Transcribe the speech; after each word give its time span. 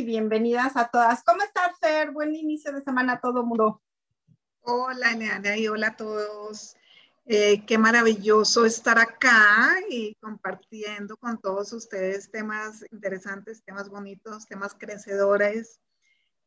Y 0.00 0.04
bienvenidas 0.04 0.78
a 0.78 0.88
todas. 0.88 1.22
¿Cómo 1.24 1.42
estás, 1.42 1.78
Fer? 1.78 2.10
Buen 2.10 2.34
inicio 2.34 2.72
de 2.72 2.80
semana 2.80 3.14
a 3.14 3.20
todo 3.20 3.44
mundo. 3.44 3.82
Hola, 4.62 5.12
Leandra, 5.12 5.58
y 5.58 5.68
hola 5.68 5.88
a 5.88 5.96
todos. 5.96 6.74
Eh, 7.26 7.66
qué 7.66 7.76
maravilloso 7.76 8.64
estar 8.64 8.98
acá 8.98 9.76
y 9.90 10.14
compartiendo 10.14 11.18
con 11.18 11.38
todos 11.38 11.74
ustedes 11.74 12.30
temas 12.30 12.82
interesantes, 12.90 13.62
temas 13.62 13.90
bonitos, 13.90 14.46
temas 14.46 14.74
crecedores, 14.74 15.80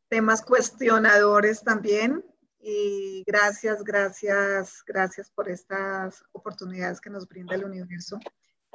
temas 0.08 0.42
cuestionadores 0.42 1.62
también. 1.62 2.24
Y 2.58 3.22
gracias, 3.24 3.84
gracias, 3.84 4.82
gracias 4.84 5.30
por 5.30 5.48
estas 5.48 6.24
oportunidades 6.32 7.00
que 7.00 7.10
nos 7.10 7.28
brinda 7.28 7.54
el 7.54 7.66
universo 7.66 8.18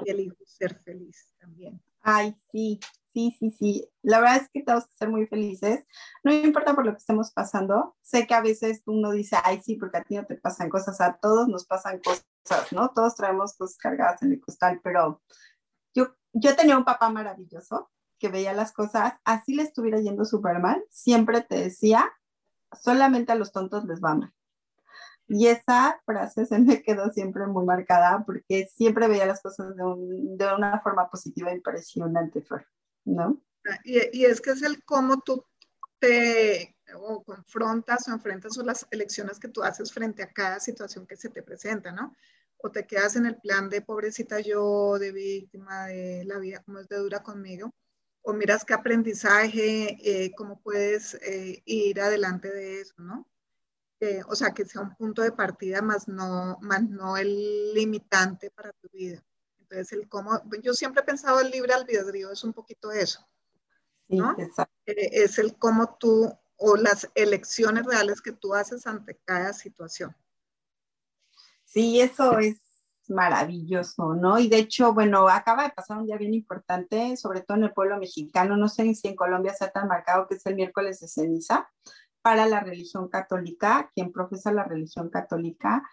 y 0.05 0.09
elijo 0.09 0.37
ser 0.45 0.79
feliz 0.85 1.35
también. 1.37 1.81
Ay, 2.01 2.33
sí, 2.49 2.79
Sí, 3.13 3.35
sí, 3.39 3.51
sí. 3.51 3.89
La 4.03 4.19
verdad 4.19 4.37
es 4.37 4.49
que 4.49 4.61
tenemos 4.61 4.87
que 4.87 4.93
ser 4.95 5.09
muy 5.09 5.25
felices. 5.27 5.85
No 6.23 6.31
importa 6.31 6.75
por 6.75 6.85
lo 6.85 6.91
que 6.91 6.99
estemos 6.99 7.31
pasando. 7.31 7.95
Sé 8.01 8.27
que 8.27 8.35
a 8.35 8.41
veces 8.41 8.83
uno 8.85 9.11
dice, 9.11 9.37
ay, 9.43 9.61
sí, 9.61 9.75
porque 9.75 9.97
a 9.97 10.03
ti 10.03 10.15
no 10.15 10.25
te 10.25 10.35
pasan 10.35 10.69
cosas, 10.69 11.01
a 11.01 11.17
todos 11.17 11.47
nos 11.47 11.65
pasan 11.65 11.99
cosas, 11.99 12.71
¿no? 12.71 12.91
Todos 12.91 13.15
traemos 13.15 13.57
cosas 13.57 13.77
cargadas 13.77 14.21
en 14.21 14.33
el 14.33 14.41
costal, 14.41 14.79
pero 14.83 15.21
yo, 15.95 16.15
yo 16.33 16.55
tenía 16.55 16.77
un 16.77 16.85
papá 16.85 17.09
maravilloso 17.09 17.89
que 18.19 18.29
veía 18.29 18.53
las 18.53 18.73
cosas, 18.73 19.13
así 19.23 19.55
le 19.55 19.63
estuviera 19.63 19.99
yendo 19.99 20.25
súper 20.25 20.59
mal, 20.59 20.83
siempre 20.89 21.41
te 21.41 21.55
decía, 21.55 22.11
solamente 22.79 23.31
a 23.31 23.35
los 23.35 23.51
tontos 23.51 23.85
les 23.85 24.01
va 24.01 24.15
mal. 24.15 24.33
Y 25.27 25.45
esa 25.45 26.01
frase 26.05 26.47
se 26.47 26.57
me 26.57 26.81
quedó 26.81 27.11
siempre 27.11 27.45
muy 27.45 27.63
marcada 27.63 28.23
porque 28.25 28.67
siempre 28.67 29.07
veía 29.07 29.27
las 29.27 29.41
cosas 29.41 29.75
de, 29.75 29.83
una 30.55 30.81
forma 30.81 31.07
positiva 31.09 31.53
impresionante, 31.53 32.41
Flor. 32.41 32.65
¿No? 33.09 33.41
Ah, 33.69 33.79
y, 33.83 34.25
es 34.25 34.41
que 34.41 34.51
es 34.51 34.61
el 34.61 34.83
cómo 34.83 35.21
tú 35.21 35.45
te 35.99 36.75
o 36.95 37.23
confrontas 37.23 38.07
o 38.07 38.11
enfrentas 38.11 38.57
o 38.57 38.63
las 38.63 38.87
elecciones 38.91 39.39
que 39.39 39.49
tú 39.49 39.61
haces 39.63 39.91
frente 39.91 40.23
a 40.23 40.31
cada 40.31 40.59
situación 40.59 41.05
que 41.05 41.17
se 41.17 41.29
te 41.29 41.43
presenta, 41.43 41.91
¿no? 41.91 42.15
O 42.57 42.71
te 42.71 42.87
quedas 42.87 43.15
en 43.15 43.25
el 43.25 43.37
plan 43.37 43.69
de 43.69 43.81
pobrecita 43.81 44.39
yo, 44.39 44.97
de 44.97 45.11
víctima, 45.11 45.85
de 45.87 46.23
la 46.25 46.39
vida 46.39 46.61
como 46.63 46.79
es 46.79 46.87
de 46.87 46.97
dura 46.97 47.21
conmigo, 47.21 47.73
o 48.21 48.33
miras 48.33 48.65
qué 48.65 48.73
aprendizaje, 48.73 49.97
eh, 50.03 50.31
cómo 50.35 50.59
puedes 50.61 51.15
eh, 51.15 51.61
ir 51.65 52.01
adelante 52.01 52.51
de 52.51 52.81
eso, 52.81 52.95
¿no? 52.97 53.27
O 54.27 54.35
sea, 54.35 54.51
que 54.53 54.65
sea 54.65 54.81
un 54.81 54.95
punto 54.95 55.21
de 55.21 55.33
partida 55.33 55.81
más 55.81 56.07
no, 56.07 56.57
más 56.61 56.83
no 56.83 57.17
el 57.17 57.73
limitante 57.73 58.49
para 58.49 58.71
tu 58.71 58.87
vida. 58.93 59.21
Entonces, 59.69 59.93
el 59.93 60.09
cómo, 60.09 60.41
yo 60.63 60.73
siempre 60.73 61.01
he 61.01 61.05
pensado 61.05 61.39
el 61.39 61.51
libre 61.51 61.73
albedrío 61.73 62.31
es 62.31 62.43
un 62.43 62.53
poquito 62.53 62.91
eso, 62.91 63.27
¿no? 64.07 64.35
Eh, 64.39 65.09
es 65.11 65.37
el 65.37 65.57
cómo 65.57 65.95
tú 65.99 66.31
o 66.57 66.75
las 66.75 67.09
elecciones 67.13 67.85
reales 67.85 68.21
que 68.21 68.31
tú 68.31 68.55
haces 68.55 68.87
ante 68.87 69.19
cada 69.25 69.53
situación. 69.53 70.15
Sí, 71.65 72.01
eso 72.01 72.39
es 72.39 72.57
maravilloso, 73.07 74.15
¿no? 74.15 74.39
Y 74.39 74.49
de 74.49 74.57
hecho, 74.57 74.93
bueno, 74.93 75.29
acaba 75.29 75.63
de 75.63 75.69
pasar 75.69 75.97
un 75.97 76.05
día 76.05 76.17
bien 76.17 76.33
importante, 76.33 77.15
sobre 77.15 77.41
todo 77.41 77.57
en 77.57 77.65
el 77.65 77.73
pueblo 77.73 77.97
mexicano, 77.97 78.57
no 78.57 78.67
sé 78.67 78.93
si 78.95 79.07
en 79.07 79.15
Colombia 79.15 79.53
sea 79.53 79.71
tan 79.71 79.87
marcado 79.87 80.27
que 80.27 80.35
es 80.35 80.45
el 80.47 80.55
miércoles 80.55 80.99
de 80.99 81.07
ceniza 81.07 81.69
para 82.21 82.47
la 82.47 82.59
religión 82.59 83.07
católica, 83.07 83.91
quien 83.93 84.11
profesa 84.11 84.51
la 84.51 84.63
religión 84.63 85.09
católica, 85.09 85.83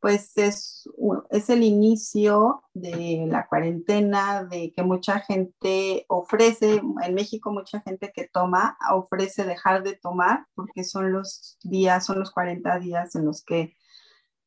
pues 0.00 0.36
es, 0.38 0.88
es 1.30 1.50
el 1.50 1.62
inicio 1.62 2.62
de 2.72 3.26
la 3.28 3.46
cuarentena, 3.46 4.44
de 4.44 4.72
que 4.72 4.82
mucha 4.82 5.20
gente 5.20 6.06
ofrece, 6.08 6.80
en 7.02 7.14
México 7.14 7.52
mucha 7.52 7.80
gente 7.82 8.10
que 8.14 8.26
toma, 8.26 8.78
ofrece 8.90 9.44
dejar 9.44 9.82
de 9.82 9.96
tomar, 9.96 10.46
porque 10.54 10.84
son 10.84 11.12
los 11.12 11.58
días, 11.62 12.06
son 12.06 12.18
los 12.18 12.30
40 12.30 12.78
días 12.78 13.14
en 13.14 13.26
los 13.26 13.44
que 13.44 13.76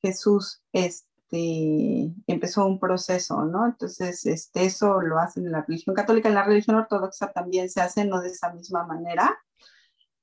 Jesús 0.01 0.63
este, 0.73 2.11
empezó 2.25 2.65
un 2.65 2.79
proceso, 2.79 3.45
¿no? 3.45 3.67
Entonces, 3.67 4.25
este, 4.25 4.65
eso 4.65 5.01
lo 5.01 5.19
hacen 5.19 5.45
en 5.45 5.51
la 5.51 5.61
religión 5.61 5.95
católica, 5.95 6.29
en 6.29 6.35
la 6.35 6.43
religión 6.43 6.77
ortodoxa 6.77 7.31
también 7.31 7.69
se 7.69 7.81
hace, 7.81 8.05
no 8.05 8.21
de 8.21 8.29
esa 8.29 8.51
misma 8.51 8.85
manera. 8.87 9.37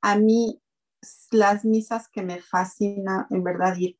A 0.02 0.16
mí, 0.16 0.60
las 1.30 1.64
misas 1.64 2.08
que 2.08 2.22
me 2.22 2.40
fascina, 2.40 3.28
en 3.30 3.44
verdad, 3.44 3.76
ir 3.76 3.99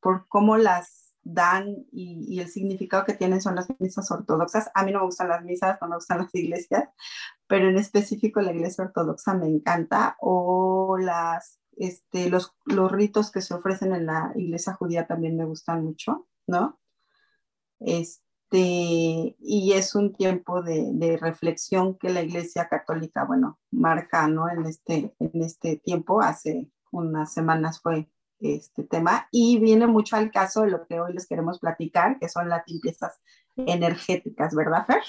por, 0.00 0.28
cómo 0.28 0.56
las 0.56 1.16
dan 1.24 1.86
y, 1.90 2.38
el 2.38 2.48
significado 2.48 3.04
que 3.04 3.14
tienen 3.14 3.40
son 3.40 3.56
las 3.56 3.66
misas 3.80 4.08
ortodoxas. 4.12 4.70
A 4.74 4.84
mí 4.84 4.92
no 4.92 5.00
me 5.00 5.06
gustan 5.06 5.28
las 5.28 5.42
misas, 5.42 5.78
no 5.80 5.88
me 5.88 5.96
gustan 5.96 6.18
las 6.22 6.34
iglesias, 6.34 6.88
pero 7.48 7.68
en 7.68 7.76
específico 7.76 8.40
la 8.40 8.52
iglesia 8.52 8.84
ortodoxa 8.84 9.34
me 9.34 9.48
encanta. 9.48 10.16
O 10.20 10.96
las, 10.98 11.58
este, 11.76 12.30
los, 12.30 12.54
los 12.64 12.92
ritos 12.92 13.32
que 13.32 13.40
se 13.40 13.54
ofrecen 13.54 13.92
en 13.92 14.06
la 14.06 14.32
iglesia 14.36 14.74
judía 14.74 15.08
también 15.08 15.36
me 15.36 15.44
gustan 15.44 15.84
mucho, 15.84 16.28
¿no? 16.46 16.78
Este, 17.80 19.36
y 19.40 19.72
es 19.74 19.96
un 19.96 20.12
tiempo 20.12 20.62
de, 20.62 20.90
de, 20.92 21.16
reflexión 21.16 21.98
que 21.98 22.10
la 22.10 22.22
iglesia 22.22 22.68
católica, 22.68 23.24
bueno, 23.24 23.58
marca, 23.72 24.28
¿no? 24.28 24.48
En 24.48 24.64
este, 24.64 25.14
en 25.18 25.42
este 25.42 25.76
tiempo, 25.78 26.20
hace 26.20 26.70
unas 26.92 27.32
semanas 27.32 27.80
fue 27.80 28.08
este 28.40 28.84
tema 28.84 29.28
y 29.30 29.58
viene 29.58 29.86
mucho 29.86 30.16
al 30.16 30.30
caso 30.30 30.62
de 30.62 30.70
lo 30.70 30.86
que 30.86 31.00
hoy 31.00 31.12
les 31.12 31.26
queremos 31.26 31.58
platicar, 31.58 32.18
que 32.18 32.28
son 32.28 32.48
las 32.48 32.62
limpiezas 32.66 33.20
energéticas, 33.56 34.54
¿verdad, 34.54 34.86
Fer? 34.86 35.02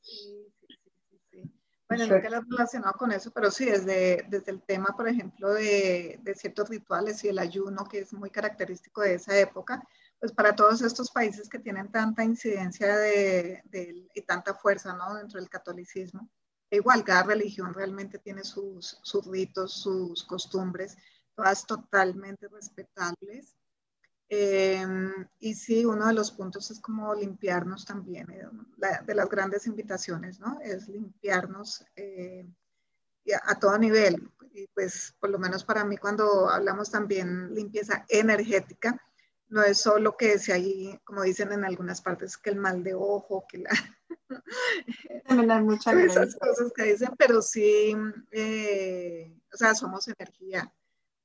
Sí, 0.00 0.52
sí, 0.68 1.20
sí. 1.30 1.42
Bueno, 1.88 2.06
nunca 2.06 2.30
lo 2.30 2.38
he 2.38 2.40
relacionado 2.40 2.94
con 2.94 3.12
eso, 3.12 3.30
pero 3.30 3.50
sí, 3.50 3.66
desde, 3.66 4.26
desde 4.28 4.52
el 4.52 4.62
tema, 4.62 4.88
por 4.96 5.08
ejemplo, 5.08 5.52
de, 5.52 6.18
de, 6.22 6.34
ciertos 6.34 6.68
rituales 6.68 7.22
y 7.24 7.28
el 7.28 7.38
ayuno, 7.38 7.84
que 7.84 8.00
es 8.00 8.12
muy 8.12 8.30
característico 8.30 9.02
de 9.02 9.14
esa 9.14 9.38
época, 9.38 9.86
pues 10.18 10.32
para 10.32 10.56
todos 10.56 10.82
estos 10.82 11.10
países 11.10 11.48
que 11.48 11.58
tienen 11.58 11.92
tanta 11.92 12.24
incidencia 12.24 12.96
de, 12.96 13.62
de, 13.66 14.08
y 14.14 14.22
tanta 14.22 14.54
fuerza, 14.54 14.94
¿no? 14.94 15.14
Dentro 15.14 15.38
del 15.38 15.50
catolicismo. 15.50 16.28
igual, 16.70 17.04
cada 17.04 17.24
religión 17.24 17.72
realmente 17.74 18.18
tiene 18.18 18.42
sus, 18.42 18.98
sus 19.02 19.26
ritos, 19.26 19.74
sus 19.74 20.24
costumbres, 20.24 20.96
todas 21.34 21.66
totalmente 21.66 22.48
respetables. 22.48 23.54
Em, 24.28 25.12
y 25.38 25.54
sí, 25.54 25.84
uno 25.84 26.06
de 26.06 26.14
los 26.14 26.32
puntos 26.32 26.70
es 26.70 26.80
como 26.80 27.14
limpiarnos 27.14 27.84
también, 27.84 28.30
eh, 28.30 28.48
de 29.06 29.14
las 29.14 29.28
grandes 29.28 29.66
invitaciones, 29.66 30.40
¿no? 30.40 30.58
Es 30.60 30.88
limpiarnos 30.88 31.84
eh, 31.94 32.46
a, 33.42 33.58
todo 33.58 33.78
nivel. 33.78 34.30
Y 34.52 34.66
pues 34.68 35.14
por 35.20 35.30
lo 35.30 35.38
menos 35.38 35.64
para 35.64 35.84
mí 35.84 35.96
cuando 35.96 36.48
hablamos 36.48 36.90
también 36.90 37.54
limpieza 37.54 38.04
energética, 38.08 38.98
no 39.48 39.62
es 39.62 39.78
solo 39.78 40.16
que 40.16 40.38
si 40.38 40.52
hay, 40.52 40.98
como 41.04 41.22
dicen 41.22 41.52
en 41.52 41.64
algunas 41.64 42.00
partes, 42.00 42.36
que 42.38 42.50
el 42.50 42.56
mal 42.56 42.82
de 42.82 42.94
ojo, 42.94 43.44
que 43.48 43.58
la... 43.58 43.70
Esas 46.06 46.34
cosas 46.36 46.72
que 46.74 46.84
dicen, 46.84 47.10
pero 47.18 47.42
sí, 47.42 47.94
eh, 48.30 49.38
o 49.52 49.56
sea, 49.56 49.74
somos 49.74 50.08
energía 50.08 50.72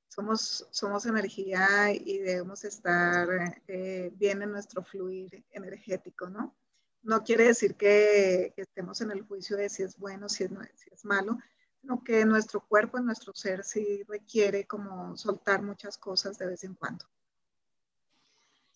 somos, 0.10 0.68
somos 0.72 1.06
energía 1.06 1.94
y 1.94 2.18
debemos 2.18 2.66
estar 2.66 3.28
eh, 3.68 4.12
bien 4.16 4.42
en 4.42 4.52
nuestro 4.52 4.84
fluir 4.84 5.46
energético, 5.52 6.28
¿no? 6.28 6.56
No 7.04 7.24
quiere 7.24 7.46
decir 7.46 7.76
que, 7.76 8.54
estemos 8.58 9.00
en 9.02 9.12
el 9.12 9.22
juicio 9.22 9.56
de 9.56 9.70
si 9.70 9.84
es 9.84 9.98
bueno, 9.98 10.28
si 10.28 10.44
es, 10.44 10.52
si 10.76 10.90
es 10.92 11.06
malo, 11.06 11.38
sino 11.80 12.04
que 12.04 12.26
nuestro 12.26 12.60
cuerpo, 12.68 13.00
nuestro 13.00 13.34
ser 13.34 13.64
sí 13.64 14.04
requiere 14.08 14.66
como 14.68 15.16
soltar 15.16 15.62
muchas 15.62 15.98
cosas 15.98 16.38
de 16.38 16.48
vez 16.48 16.64
en 16.64 16.74
cuando. 16.74 17.06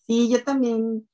Sí, 0.06 0.30
yo 0.30 0.42
también 0.42 1.06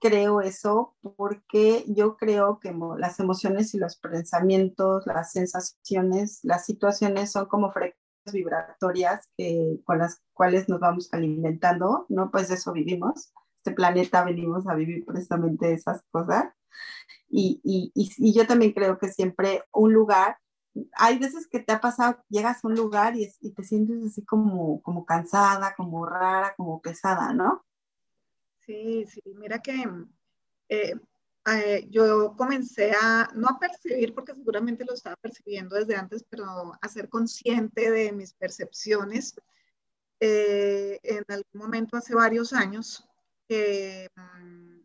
creo 0.00 0.40
eso 0.42 0.94
porque 1.16 1.84
yo 1.88 2.16
creo 2.16 2.58
que 2.58 2.74
las 2.98 3.18
emociones 3.20 3.72
y 3.74 3.78
los 3.78 3.96
pensamientos, 3.96 5.06
las 5.06 5.32
sensaciones, 5.32 6.40
las 6.42 6.66
situaciones 6.66 7.32
son 7.32 7.46
como 7.46 7.72
frecuencias 7.72 8.05
vibratorias 8.32 9.28
que, 9.36 9.80
con 9.84 9.98
las 9.98 10.22
cuales 10.32 10.68
nos 10.68 10.80
vamos 10.80 11.12
alimentando, 11.12 12.06
¿no? 12.08 12.30
Pues 12.30 12.50
eso 12.50 12.72
vivimos. 12.72 13.32
Este 13.58 13.72
planeta 13.72 14.24
venimos 14.24 14.66
a 14.66 14.74
vivir 14.74 15.04
precisamente 15.04 15.72
esas 15.72 16.02
cosas. 16.10 16.52
Y, 17.28 17.60
y, 17.64 17.92
y, 17.94 18.32
yo 18.32 18.46
también 18.46 18.72
creo 18.72 18.98
que 18.98 19.08
siempre 19.08 19.64
un 19.72 19.92
lugar, 19.92 20.38
hay 20.92 21.18
veces 21.18 21.48
que 21.48 21.58
te 21.58 21.72
ha 21.72 21.80
pasado, 21.80 22.22
llegas 22.28 22.64
a 22.64 22.68
un 22.68 22.74
lugar 22.74 23.16
y, 23.16 23.28
y 23.40 23.52
te 23.52 23.64
sientes 23.64 24.04
así 24.04 24.24
como, 24.24 24.80
como 24.82 25.04
cansada, 25.04 25.74
como 25.76 26.06
rara, 26.06 26.54
como 26.56 26.80
pesada, 26.80 27.32
¿no? 27.32 27.64
Sí, 28.60 29.06
sí, 29.06 29.22
mira 29.36 29.60
que 29.60 29.84
eh, 30.68 30.94
eh, 31.46 31.86
yo 31.90 32.34
comencé 32.36 32.92
a, 32.92 33.30
no 33.34 33.48
a 33.48 33.58
percibir, 33.58 34.14
porque 34.14 34.34
seguramente 34.34 34.84
lo 34.84 34.94
estaba 34.94 35.16
percibiendo 35.16 35.76
desde 35.76 35.94
antes, 35.94 36.24
pero 36.28 36.72
a 36.80 36.88
ser 36.88 37.08
consciente 37.08 37.90
de 37.90 38.12
mis 38.12 38.32
percepciones 38.32 39.34
eh, 40.18 40.98
en 41.02 41.24
algún 41.28 41.60
momento 41.60 41.96
hace 41.96 42.14
varios 42.14 42.52
años, 42.52 43.06
que 43.48 44.08
mm, 44.16 44.80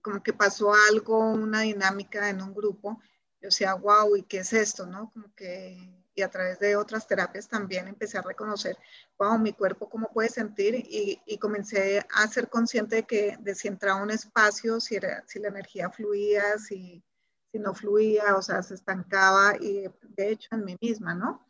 como 0.00 0.22
que 0.22 0.32
pasó 0.32 0.72
algo, 0.90 1.18
una 1.32 1.60
dinámica 1.62 2.30
en 2.30 2.40
un 2.40 2.54
grupo, 2.54 3.00
yo 3.40 3.48
decía, 3.48 3.74
wow, 3.74 4.16
¿y 4.16 4.22
qué 4.22 4.38
es 4.38 4.52
esto? 4.52 4.86
¿No? 4.86 5.10
Como 5.12 5.34
que 5.34 5.99
y 6.20 6.22
a 6.22 6.30
través 6.30 6.58
de 6.58 6.76
otras 6.76 7.06
terapias 7.06 7.48
también 7.48 7.88
empecé 7.88 8.18
a 8.18 8.22
reconocer, 8.22 8.76
wow, 9.18 9.38
mi 9.38 9.54
cuerpo 9.54 9.88
cómo 9.88 10.12
puede 10.12 10.28
sentir 10.28 10.74
y, 10.74 11.20
y 11.26 11.38
comencé 11.38 12.06
a 12.14 12.28
ser 12.28 12.48
consciente 12.48 12.96
de 12.96 13.02
que 13.04 13.36
de 13.40 13.54
si 13.54 13.68
entraba 13.68 14.02
un 14.02 14.10
espacio, 14.10 14.80
si, 14.80 14.98
si 15.26 15.38
la 15.38 15.48
energía 15.48 15.88
fluía, 15.90 16.58
si, 16.58 17.02
si 17.50 17.58
no 17.58 17.74
fluía, 17.74 18.36
o 18.36 18.42
sea, 18.42 18.62
se 18.62 18.74
estancaba 18.74 19.56
y 19.58 19.86
de 20.02 20.28
hecho 20.28 20.48
en 20.52 20.64
mí 20.64 20.76
misma, 20.80 21.14
¿no? 21.14 21.46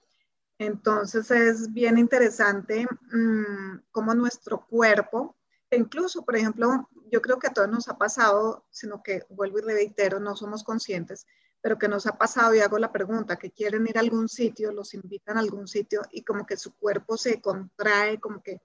Entonces 0.58 1.30
es 1.30 1.72
bien 1.72 1.98
interesante 1.98 2.86
mmm, 3.12 3.78
cómo 3.90 4.14
nuestro 4.14 4.66
cuerpo, 4.66 5.36
incluso, 5.70 6.24
por 6.24 6.36
ejemplo, 6.36 6.88
yo 7.10 7.20
creo 7.20 7.40
que 7.40 7.48
a 7.48 7.52
todos 7.52 7.68
nos 7.68 7.88
ha 7.88 7.98
pasado, 7.98 8.66
sino 8.70 9.02
que 9.02 9.24
vuelvo 9.30 9.58
y 9.58 9.62
reitero, 9.62 10.20
no 10.20 10.36
somos 10.36 10.62
conscientes, 10.62 11.26
pero 11.60 11.78
que 11.78 11.88
nos 11.88 12.06
ha 12.06 12.16
pasado 12.16 12.54
y 12.54 12.60
hago 12.60 12.78
la 12.78 12.92
pregunta, 12.92 13.36
que 13.36 13.50
quieren 13.50 13.86
ir 13.86 13.98
a 13.98 14.00
algún 14.00 14.28
sitio, 14.28 14.72
los 14.72 14.94
invitan 14.94 15.36
a 15.36 15.40
algún 15.40 15.68
sitio 15.68 16.02
y 16.10 16.22
como 16.22 16.46
que 16.46 16.56
su 16.56 16.74
cuerpo 16.74 17.16
se 17.16 17.40
contrae, 17.40 18.18
como 18.18 18.42
que 18.42 18.60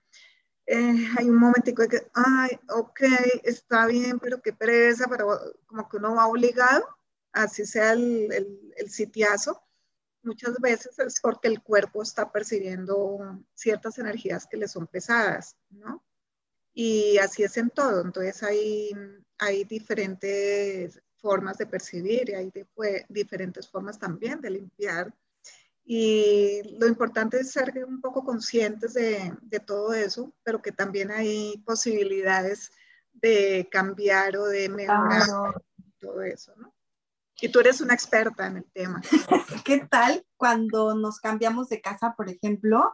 eh, 0.68 1.08
hay 1.18 1.30
un 1.30 1.38
momentico 1.38 1.84
de 1.84 1.90
que, 1.90 2.08
ay, 2.14 2.58
ok, 2.70 3.02
está 3.44 3.86
bien, 3.88 4.20
pero 4.20 4.42
qué 4.42 4.54
pereza, 4.54 5.06
pero 5.10 5.40
como 5.68 5.88
que 5.88 5.98
uno 5.98 6.16
va 6.16 6.28
obligado, 6.28 6.86
así 7.34 7.66
sea 7.66 7.94
el, 7.94 8.32
el, 8.32 8.74
el 8.78 8.90
sitiazo, 8.90 9.62
muchas 10.24 10.60
veces 10.60 10.98
es 11.00 11.20
porque 11.22 11.48
el 11.48 11.62
cuerpo 11.62 12.02
está 12.02 12.32
percibiendo 12.32 13.44
ciertas 13.54 14.00
energías 14.00 14.48
que 14.48 14.58
le 14.58 14.68
son 14.68 14.88
pesadas, 14.88 15.56
¿no? 15.70 16.04
Y 16.74 17.18
así 17.20 17.44
es 17.44 17.56
en 17.58 17.70
todo, 17.70 18.02
entonces 18.02 18.44
hay, 18.44 18.92
hay 19.38 19.64
diferentes 19.64 21.02
formas 21.26 21.58
de 21.58 21.66
percibir 21.66 22.30
y 22.30 22.34
hay 22.36 22.52
diferentes 23.10 23.68
formas 23.68 23.98
también 23.98 24.40
de 24.42 24.52
limpiar. 24.52 25.12
Y 25.84 26.62
lo 26.80 26.86
importante 26.86 27.40
es 27.40 27.52
ser 27.52 27.74
un 27.88 28.00
poco 28.00 28.24
conscientes 28.24 28.94
de, 28.94 29.34
de, 29.42 29.60
todo 29.60 29.96
eso, 29.96 30.32
pero 30.44 30.62
que 30.62 30.72
también 30.72 31.10
hay 31.10 31.58
posibilidades 31.66 32.72
de 33.12 33.68
cambiar 33.72 34.38
o 34.38 34.46
de 34.46 34.70
mejorar 34.70 35.28
todo 36.00 36.22
eso, 36.22 36.54
¿no? 36.58 36.76
Y 37.42 37.50
tú 37.50 37.60
eres 37.60 37.82
una 37.82 37.96
experta 37.96 38.46
en 38.46 38.58
el 38.58 38.72
tema. 38.72 39.02
¿Qué 39.66 39.80
tal 39.90 40.24
cuando 40.38 40.94
nos 40.94 41.20
cambiamos 41.20 41.70
de 41.70 41.82
casa, 41.82 42.14
por 42.16 42.30
ejemplo, 42.30 42.94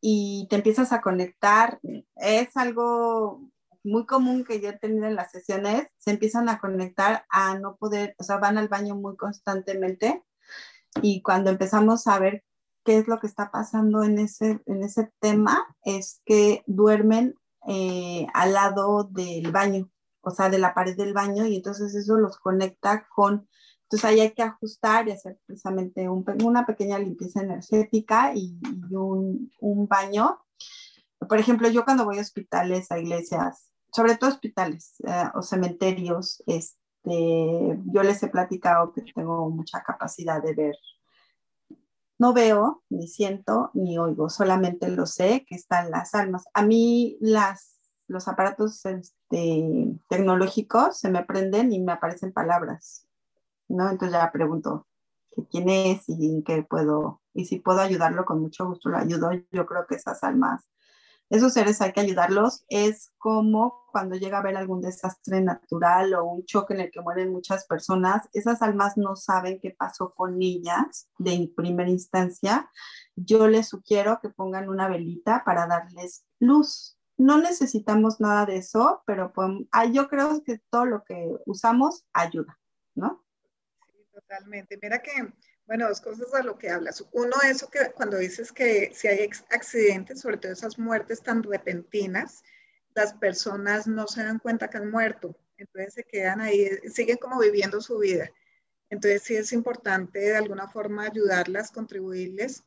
y 0.00 0.48
te 0.50 0.56
empiezas 0.56 0.90
a 0.90 1.00
conectar? 1.00 1.78
Es 2.16 2.56
algo 2.56 3.49
muy 3.82 4.06
común 4.06 4.44
que 4.44 4.60
yo 4.60 4.70
he 4.70 4.78
tenido 4.78 5.06
en 5.06 5.16
las 5.16 5.32
sesiones, 5.32 5.88
se 5.98 6.10
empiezan 6.10 6.48
a 6.48 6.58
conectar 6.58 7.24
a 7.30 7.58
no 7.58 7.76
poder, 7.76 8.14
o 8.18 8.24
sea, 8.24 8.38
van 8.38 8.58
al 8.58 8.68
baño 8.68 8.94
muy 8.94 9.16
constantemente 9.16 10.22
y 11.02 11.22
cuando 11.22 11.50
empezamos 11.50 12.06
a 12.06 12.18
ver 12.18 12.44
qué 12.84 12.98
es 12.98 13.08
lo 13.08 13.20
que 13.20 13.26
está 13.26 13.50
pasando 13.50 14.02
en 14.02 14.18
ese, 14.18 14.60
en 14.66 14.82
ese 14.82 15.10
tema, 15.20 15.66
es 15.84 16.22
que 16.24 16.62
duermen 16.66 17.34
eh, 17.66 18.26
al 18.34 18.54
lado 18.54 19.04
del 19.04 19.52
baño, 19.52 19.90
o 20.22 20.30
sea, 20.30 20.48
de 20.50 20.58
la 20.58 20.74
pared 20.74 20.96
del 20.96 21.12
baño 21.12 21.46
y 21.46 21.56
entonces 21.56 21.94
eso 21.94 22.16
los 22.16 22.38
conecta 22.38 23.06
con, 23.14 23.48
entonces 23.84 24.04
ahí 24.04 24.20
hay 24.20 24.32
que 24.32 24.42
ajustar 24.42 25.08
y 25.08 25.12
hacer 25.12 25.38
precisamente 25.46 26.08
un, 26.08 26.24
una 26.44 26.66
pequeña 26.66 26.98
limpieza 26.98 27.42
energética 27.42 28.32
y, 28.34 28.58
y 28.90 28.94
un 28.94 29.88
baño. 29.88 30.38
Por 31.28 31.38
ejemplo, 31.38 31.68
yo 31.68 31.84
cuando 31.84 32.04
voy 32.04 32.18
a 32.18 32.22
hospitales, 32.22 32.90
a 32.90 32.98
iglesias, 32.98 33.69
sobre 33.92 34.16
todo 34.16 34.30
hospitales 34.30 34.94
eh, 35.06 35.24
o 35.34 35.42
cementerios, 35.42 36.42
este, 36.46 37.78
yo 37.86 38.02
les 38.02 38.22
he 38.22 38.28
platicado 38.28 38.92
que 38.92 39.02
tengo 39.14 39.50
mucha 39.50 39.82
capacidad 39.82 40.42
de 40.42 40.54
ver. 40.54 40.76
No 42.18 42.34
veo, 42.34 42.82
ni 42.90 43.08
siento, 43.08 43.70
ni 43.72 43.98
oigo, 43.98 44.28
solamente 44.28 44.88
lo 44.90 45.06
sé 45.06 45.46
que 45.48 45.54
están 45.54 45.90
las 45.90 46.14
almas. 46.14 46.44
A 46.52 46.62
mí 46.62 47.16
las, 47.20 47.78
los 48.08 48.28
aparatos 48.28 48.84
este, 48.84 49.98
tecnológicos 50.08 50.98
se 50.98 51.10
me 51.10 51.24
prenden 51.24 51.72
y 51.72 51.80
me 51.80 51.92
aparecen 51.92 52.32
palabras, 52.32 53.06
¿no? 53.68 53.90
Entonces 53.90 54.18
ya 54.18 54.30
pregunto 54.32 54.86
quién 55.50 55.70
es 55.70 56.04
y 56.08 56.42
qué 56.44 56.62
puedo, 56.62 57.22
y 57.32 57.46
si 57.46 57.58
puedo 57.60 57.80
ayudarlo, 57.80 58.26
con 58.26 58.40
mucho 58.40 58.66
gusto 58.66 58.90
lo 58.90 58.98
ayudo. 58.98 59.30
Yo 59.50 59.64
creo 59.64 59.86
que 59.86 59.94
esas 59.94 60.22
almas 60.22 60.68
esos 61.30 61.52
seres 61.52 61.80
hay 61.80 61.92
que 61.92 62.00
ayudarlos. 62.00 62.64
Es 62.68 63.12
como 63.16 63.86
cuando 63.92 64.16
llega 64.16 64.38
a 64.38 64.40
haber 64.40 64.56
algún 64.56 64.80
desastre 64.80 65.40
natural 65.40 66.12
o 66.14 66.24
un 66.24 66.44
choque 66.44 66.74
en 66.74 66.80
el 66.80 66.90
que 66.90 67.00
mueren 67.00 67.30
muchas 67.30 67.66
personas, 67.66 68.28
esas 68.32 68.62
almas 68.62 68.96
no 68.96 69.14
saben 69.14 69.60
qué 69.60 69.70
pasó 69.70 70.12
con 70.12 70.42
ellas 70.42 71.08
de 71.18 71.50
primera 71.56 71.88
instancia. 71.88 72.68
Yo 73.14 73.46
les 73.46 73.68
sugiero 73.68 74.18
que 74.20 74.30
pongan 74.30 74.68
una 74.68 74.88
velita 74.88 75.44
para 75.44 75.68
darles 75.68 76.24
luz. 76.40 76.98
No 77.16 77.38
necesitamos 77.38 78.20
nada 78.20 78.46
de 78.46 78.56
eso, 78.56 79.02
pero 79.06 79.32
ah, 79.70 79.84
yo 79.86 80.08
creo 80.08 80.42
que 80.42 80.58
todo 80.68 80.86
lo 80.86 81.04
que 81.04 81.32
usamos 81.46 82.04
ayuda, 82.12 82.58
¿no? 82.94 83.24
Sí, 83.86 84.04
totalmente. 84.12 84.78
Mira 84.82 85.00
que 85.00 85.32
bueno, 85.70 85.86
dos 85.86 86.00
cosas 86.00 86.34
a 86.34 86.42
lo 86.42 86.58
que 86.58 86.68
hablas. 86.68 87.04
Uno, 87.12 87.36
eso 87.48 87.70
que 87.70 87.92
cuando 87.94 88.18
dices 88.18 88.50
que 88.50 88.90
si 88.92 89.06
hay 89.06 89.30
accidentes, 89.50 90.20
sobre 90.20 90.36
todo 90.36 90.50
esas 90.50 90.80
muertes 90.80 91.22
tan 91.22 91.44
repentinas, 91.44 92.42
las 92.92 93.14
personas 93.14 93.86
no 93.86 94.08
se 94.08 94.24
dan 94.24 94.40
cuenta 94.40 94.68
que 94.68 94.78
han 94.78 94.90
muerto, 94.90 95.36
entonces 95.58 95.94
se 95.94 96.02
quedan 96.02 96.40
ahí, 96.40 96.68
siguen 96.92 97.18
como 97.18 97.38
viviendo 97.38 97.80
su 97.80 97.98
vida. 97.98 98.32
Entonces 98.88 99.22
sí 99.22 99.36
es 99.36 99.52
importante 99.52 100.18
de 100.18 100.36
alguna 100.36 100.66
forma 100.66 101.04
ayudarlas, 101.04 101.70
contribuirles, 101.70 102.64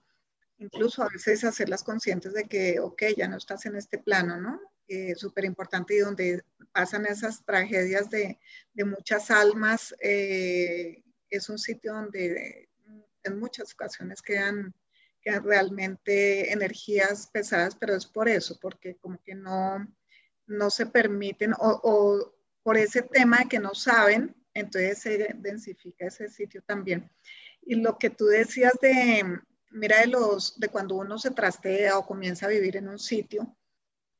incluso 0.59 1.03
a 1.03 1.09
veces 1.09 1.43
hacerlas 1.43 1.83
conscientes 1.83 2.31
de 2.31 2.45
que, 2.45 2.79
ok, 2.79 3.03
ya 3.17 3.27
no 3.27 3.35
estás 3.35 3.65
en 3.65 3.75
este 3.75 3.97
plano, 3.97 4.39
¿no? 4.39 4.61
Eh, 4.87 5.13
Súper 5.15 5.43
importante 5.43 5.93
y 5.93 5.99
donde 5.99 6.41
pasan 6.71 7.05
esas 7.05 7.43
tragedias 7.43 8.09
de, 8.09 8.39
de 8.73 8.85
muchas 8.85 9.29
almas, 9.29 9.93
eh, 9.99 11.03
es 11.29 11.49
un 11.49 11.59
sitio 11.59 11.91
donde 11.91 12.69
en 13.23 13.39
muchas 13.39 13.73
ocasiones 13.73 14.21
quedan, 14.21 14.73
quedan 15.21 15.43
realmente 15.43 16.51
energías 16.51 17.27
pesadas, 17.27 17.75
pero 17.75 17.95
es 17.95 18.05
por 18.05 18.27
eso, 18.29 18.57
porque 18.59 18.95
como 18.97 19.21
que 19.23 19.35
no, 19.35 19.87
no 20.47 20.69
se 20.69 20.85
permiten 20.85 21.53
o, 21.59 22.33
por 22.63 22.77
ese 22.77 23.01
tema 23.01 23.39
de 23.39 23.49
que 23.49 23.59
no 23.59 23.75
saben, 23.75 24.35
entonces 24.53 24.99
se 24.99 25.35
densifica 25.35 26.07
ese 26.07 26.29
sitio 26.29 26.61
también. 26.65 27.09
Y 27.61 27.75
lo 27.75 27.97
que 27.97 28.09
tú 28.09 28.25
decías 28.25 28.73
de, 28.81 29.39
mira, 29.71 29.99
de, 29.99 30.07
los, 30.07 30.59
de 30.59 30.69
cuando 30.69 30.95
uno 30.95 31.17
se 31.17 31.31
trastea 31.31 31.97
o 31.97 32.05
comienza 32.05 32.45
a 32.45 32.49
vivir 32.49 32.77
en 32.77 32.87
un 32.87 32.99
sitio, 32.99 33.55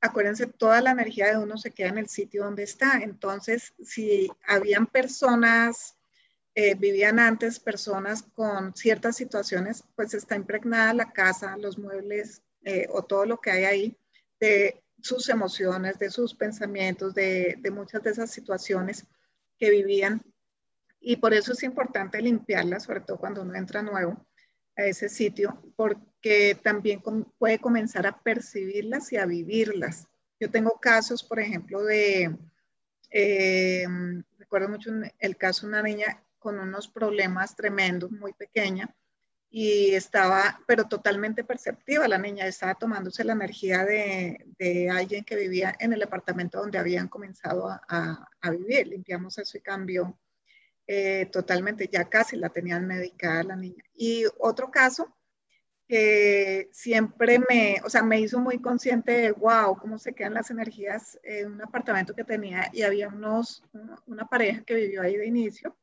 acuérdense, 0.01 0.48
toda 0.48 0.81
la 0.81 0.91
energía 0.91 1.27
de 1.27 1.38
uno 1.38 1.57
se 1.57 1.72
queda 1.72 1.89
en 1.89 1.98
el 1.98 2.10
sitio 2.10 2.43
donde 2.43 2.63
está. 2.63 3.00
Entonces, 3.01 3.74
si 3.81 4.29
habían 4.45 4.86
personas 4.86 5.95
eh, 6.55 6.75
vivían 6.75 7.19
antes 7.19 7.60
personas 7.60 8.24
con 8.36 8.75
ciertas 8.75 9.15
situaciones, 9.15 9.83
pues 9.95 10.13
está 10.13 10.36
impregnada 10.36 10.93
la 10.93 11.12
casa, 11.12 11.57
los 11.57 11.79
muebles 11.79 12.43
eh, 12.63 12.88
o 12.91 13.03
todo 13.03 13.25
lo 13.25 13.41
que 13.41 13.51
hay 13.51 13.63
ahí 13.63 13.98
de 14.39 14.83
sus 15.01 15.29
emociones, 15.29 15.98
de 15.98 16.10
sus 16.10 16.36
pensamientos, 16.36 17.15
de, 17.15 17.60
muchas 17.72 18.03
de 18.03 18.12
esas 18.12 18.31
situaciones 18.31 19.05
que 19.57 19.72
vivían. 19.72 20.22
Y 21.00 21.17
por 21.17 21.33
eso 21.33 21.53
es 21.53 21.63
importante 21.63 22.22
limpiarlas, 22.22 22.83
sobre 22.83 23.01
todo 23.01 23.17
cuando 23.17 23.41
uno 23.41 23.55
entra 23.55 23.81
nuevo, 23.81 24.25
a 24.75 24.86
ese 24.86 25.10
sitio 25.10 25.62
porque 25.75 26.57
también 26.63 27.01
puede 27.38 27.60
comenzar 27.60 28.07
a 28.07 28.22
percibirlas 28.22 29.12
y 29.12 29.17
a 29.17 29.25
vivirlas. 29.25 30.07
Yo 30.39 30.50
tengo 30.50 30.79
casos, 30.79 31.24
por 31.24 31.39
ejemplo, 31.39 31.83
de, 31.83 32.36
eh, 33.12 33.86
recuerdo 34.39 34.69
mucho 34.69 34.91
el 35.19 35.38
caso 35.38 35.67
de 35.67 35.74
una 35.74 35.83
niña 35.83 36.23
con 36.44 36.60
unos 36.60 36.90
problemas 36.90 37.56
tremendos, 37.56 38.12
muy 38.12 38.34
pequeña, 38.34 38.94
y 39.50 39.94
estaba, 39.94 40.60
pero 40.68 40.88
totalmente 40.88 41.44
perceptiva, 41.44 42.08
la 42.08 42.18
niña 42.18 42.48
estaba 42.48 42.74
tomándose 42.74 43.24
la 43.24 43.34
energía 43.34 43.86
de, 43.86 44.46
de 44.58 44.90
alguien 44.90 45.24
que 45.24 45.36
vivía 45.36 45.76
en 45.80 45.94
el 45.94 46.02
apartamento 46.04 46.60
donde 46.60 46.80
habían 46.80 47.08
comenzado 47.08 47.70
a, 47.70 48.28
a, 48.42 48.50
vivir. 48.52 48.88
Limpiamos 48.88 49.38
eso 49.38 49.58
y 49.58 49.62
cambió 49.62 50.20
eh, 50.88 51.28
totalmente, 51.32 51.88
ya 51.88 52.10
casi 52.10 52.36
la 52.36 52.50
tenían 52.50 52.88
medicada 52.88 53.44
la 53.44 53.56
niña. 53.56 53.84
Y 53.96 54.26
otro 54.40 54.72
caso 54.72 55.16
que 55.88 56.70
siempre 56.72 57.38
me, 57.48 57.80
o 57.86 57.92
sea, 57.92 58.02
me 58.02 58.20
hizo 58.20 58.40
muy 58.40 58.60
consciente 58.60 59.12
de, 59.12 59.32
wow, 59.34 59.78
cómo 59.78 60.00
se 60.00 60.14
quedan 60.14 60.34
las 60.34 60.50
energías 60.50 61.20
en 61.22 61.52
un 61.52 61.62
apartamento 61.62 62.16
que 62.16 62.24
tenía 62.24 62.72
y 62.74 62.82
había 62.82 63.08
unos, 63.08 63.64
una 64.08 64.26
pareja 64.28 64.64
que 64.64 64.74
vivió 64.74 65.04
ahí 65.04 65.16
de 65.16 65.28
inicio 65.28 65.78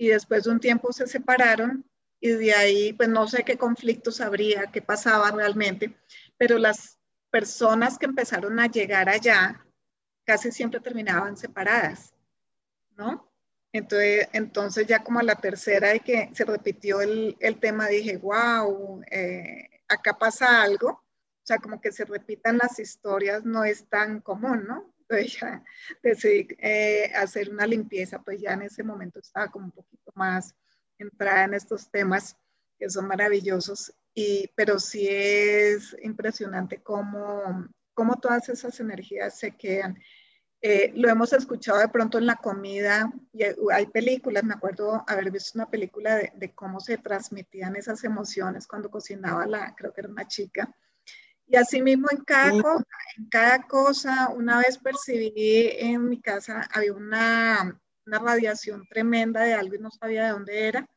y 0.00 0.08
después 0.08 0.44
de 0.44 0.50
un 0.50 0.60
tiempo 0.60 0.94
se 0.94 1.06
separaron 1.06 1.84
y 2.20 2.30
de 2.30 2.54
ahí 2.54 2.94
pues 2.94 3.10
no 3.10 3.28
sé 3.28 3.44
qué 3.44 3.58
conflictos 3.58 4.22
habría, 4.22 4.68
qué 4.72 4.80
pasaba 4.80 5.30
realmente, 5.30 5.94
pero 6.38 6.56
las 6.56 6.98
personas 7.30 7.98
que 7.98 8.06
empezaron 8.06 8.58
a 8.60 8.66
llegar 8.66 9.10
allá 9.10 9.62
casi 10.24 10.52
siempre 10.52 10.80
terminaban 10.80 11.36
separadas, 11.36 12.14
¿no? 12.96 13.30
Entonces, 13.74 14.26
entonces 14.32 14.86
ya 14.86 15.04
como 15.04 15.18
a 15.18 15.22
la 15.22 15.34
tercera 15.34 15.88
de 15.90 16.00
que 16.00 16.30
se 16.32 16.46
repitió 16.46 17.02
el, 17.02 17.36
el 17.38 17.60
tema, 17.60 17.86
dije, 17.88 18.16
wow, 18.16 19.02
eh, 19.10 19.68
acá 19.86 20.16
pasa 20.16 20.62
algo, 20.62 20.88
o 20.88 21.44
sea, 21.44 21.58
como 21.58 21.78
que 21.78 21.92
se 21.92 22.06
repitan 22.06 22.56
las 22.56 22.78
historias 22.78 23.44
no 23.44 23.64
es 23.64 23.86
tan 23.90 24.22
común, 24.22 24.64
¿no? 24.66 24.89
Entonces 25.10 25.38
ya 25.40 25.64
decidí 26.02 26.48
eh, 26.58 27.12
hacer 27.14 27.50
una 27.50 27.66
limpieza, 27.66 28.22
pues 28.22 28.40
ya 28.40 28.52
en 28.52 28.62
ese 28.62 28.82
momento 28.82 29.18
estaba 29.18 29.48
como 29.48 29.66
un 29.66 29.72
poquito 29.72 30.12
más 30.14 30.54
entrada 30.98 31.44
en 31.44 31.54
estos 31.54 31.90
temas 31.90 32.36
que 32.78 32.88
son 32.88 33.06
maravillosos, 33.06 33.92
y, 34.14 34.50
pero 34.54 34.78
sí 34.78 35.06
es 35.08 35.96
impresionante 36.02 36.82
cómo, 36.82 37.68
cómo 37.92 38.16
todas 38.16 38.48
esas 38.48 38.80
energías 38.80 39.38
se 39.38 39.52
quedan. 39.52 39.98
Eh, 40.62 40.92
lo 40.94 41.08
hemos 41.08 41.32
escuchado 41.32 41.78
de 41.78 41.88
pronto 41.88 42.18
en 42.18 42.26
la 42.26 42.36
comida, 42.36 43.12
y 43.32 43.42
hay 43.72 43.86
películas, 43.86 44.44
me 44.44 44.54
acuerdo 44.54 45.04
haber 45.06 45.30
visto 45.30 45.58
una 45.58 45.70
película 45.70 46.16
de, 46.16 46.32
de, 46.36 46.54
cómo 46.54 46.80
se 46.80 46.98
transmitían 46.98 47.76
esas 47.76 48.02
emociones 48.04 48.66
cuando 48.66 48.90
cocinaba 48.90 49.46
la, 49.46 49.74
creo 49.74 49.92
que 49.92 50.02
era 50.02 50.10
una 50.10 50.26
chica. 50.26 50.74
Y 51.50 51.56
así 51.56 51.82
mismo 51.82 52.06
en 52.12 52.18
cada, 52.18 52.52
cosa, 52.62 52.86
en 53.18 53.28
cada 53.28 53.62
cosa, 53.66 54.28
una 54.28 54.58
vez 54.58 54.78
percibí 54.78 55.68
en 55.78 56.08
mi 56.08 56.20
casa, 56.20 56.68
había 56.72 56.92
una, 56.92 57.76
una 58.06 58.18
radiación 58.20 58.86
tremenda 58.88 59.42
de 59.42 59.54
algo 59.54 59.74
y 59.74 59.78
no 59.78 59.90
sabía 59.90 60.26
de 60.26 60.30
dónde 60.30 60.68
era. 60.68 60.88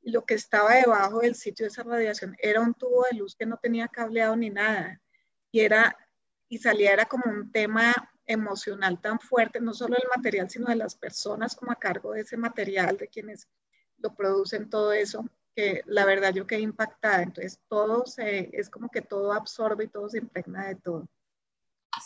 Lo 0.00 0.24
que 0.24 0.32
estaba 0.32 0.76
debajo 0.76 1.20
del 1.20 1.34
sitio 1.34 1.64
de 1.64 1.68
esa 1.68 1.82
radiación 1.82 2.34
era 2.38 2.62
un 2.62 2.72
tubo 2.72 3.04
de 3.10 3.18
luz 3.18 3.36
que 3.36 3.44
no 3.44 3.58
tenía 3.58 3.86
cableado 3.88 4.34
ni 4.34 4.48
nada. 4.48 4.98
Y, 5.52 5.60
era, 5.60 5.94
y 6.48 6.56
salía, 6.56 6.94
era 6.94 7.04
como 7.04 7.30
un 7.30 7.52
tema 7.52 7.94
emocional 8.24 9.02
tan 9.02 9.20
fuerte, 9.20 9.60
no 9.60 9.74
solo 9.74 9.94
del 9.94 10.08
material, 10.16 10.48
sino 10.48 10.68
de 10.68 10.76
las 10.76 10.94
personas 10.94 11.54
como 11.54 11.70
a 11.70 11.78
cargo 11.78 12.12
de 12.12 12.22
ese 12.22 12.38
material, 12.38 12.96
de 12.96 13.08
quienes 13.08 13.46
lo 13.98 14.14
producen, 14.14 14.70
todo 14.70 14.90
eso, 14.94 15.28
que 15.58 15.82
la 15.86 16.04
verdad 16.04 16.32
yo 16.32 16.46
quedé 16.46 16.60
impactada. 16.60 17.20
Entonces 17.20 17.60
todo 17.66 18.06
se, 18.06 18.48
es 18.52 18.70
como 18.70 18.88
que 18.90 19.02
todo 19.02 19.32
absorbe 19.32 19.84
y 19.84 19.88
todo 19.88 20.08
se 20.08 20.18
impregna 20.18 20.68
de 20.68 20.76
todo. 20.76 21.08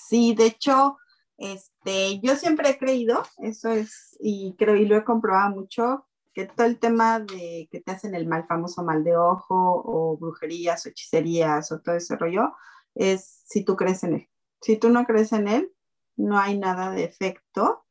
Sí, 0.08 0.34
de 0.34 0.46
hecho, 0.46 0.96
este, 1.36 2.18
yo 2.20 2.34
siempre 2.36 2.70
he 2.70 2.78
creído, 2.78 3.22
eso 3.36 3.68
es, 3.68 4.16
y 4.20 4.56
creo 4.58 4.74
y 4.76 4.86
lo 4.86 4.96
he 4.96 5.04
comprobado 5.04 5.54
mucho, 5.54 6.06
que 6.32 6.46
todo 6.46 6.66
el 6.66 6.78
tema 6.78 7.20
de 7.20 7.68
que 7.70 7.82
te 7.82 7.92
hacen 7.92 8.14
el 8.14 8.26
mal 8.26 8.46
famoso 8.46 8.82
mal 8.84 9.04
de 9.04 9.18
ojo 9.18 9.82
o 9.84 10.16
brujerías 10.16 10.86
o 10.86 10.88
hechicerías 10.88 11.70
o 11.72 11.80
todo 11.82 11.94
ese 11.94 12.16
rollo 12.16 12.54
es 12.94 13.42
si 13.44 13.66
tú 13.66 13.76
crees 13.76 14.02
en 14.02 14.14
él. 14.14 14.30
Si 14.62 14.78
tú 14.78 14.88
no 14.88 15.04
crees 15.04 15.30
en 15.34 15.46
él, 15.46 15.70
no 16.16 16.38
hay 16.38 16.58
nada 16.58 16.90
de 16.90 17.04
efecto, 17.04 17.84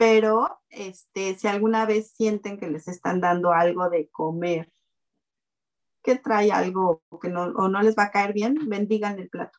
pero 0.00 0.62
este, 0.70 1.34
si 1.38 1.46
alguna 1.46 1.84
vez 1.84 2.12
sienten 2.12 2.58
que 2.58 2.70
les 2.70 2.88
están 2.88 3.20
dando 3.20 3.52
algo 3.52 3.90
de 3.90 4.08
comer, 4.08 4.72
que 6.02 6.16
trae 6.16 6.50
algo 6.52 7.02
que 7.20 7.28
no, 7.28 7.42
o 7.42 7.68
no 7.68 7.82
les 7.82 7.96
va 7.98 8.04
a 8.04 8.10
caer 8.10 8.32
bien, 8.32 8.56
bendigan 8.66 9.18
el 9.18 9.28
plato. 9.28 9.58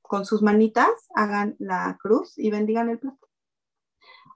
Con 0.00 0.24
sus 0.24 0.40
manitas 0.40 0.88
hagan 1.14 1.54
la 1.58 1.98
cruz 2.00 2.32
y 2.38 2.50
bendigan 2.50 2.88
el 2.88 2.98
plato. 2.98 3.28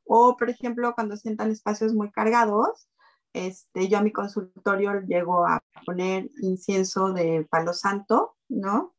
O, 0.05 0.37
por 0.37 0.51
ejemplo, 0.51 0.93
cuando 0.95 1.17
sientan 1.17 1.51
espacios 1.51 1.95
muy 1.95 2.11
cargados, 2.11 2.91
este, 3.33 3.89
yo 3.89 3.97
a 3.97 4.03
mi 4.03 4.13
consultorio 4.13 5.01
llego 5.01 5.47
a 5.47 5.63
poner 5.87 6.29
incienso 6.43 7.15
de 7.15 7.49
palo 7.49 7.73
santo, 7.73 8.37
¿no? 8.51 8.95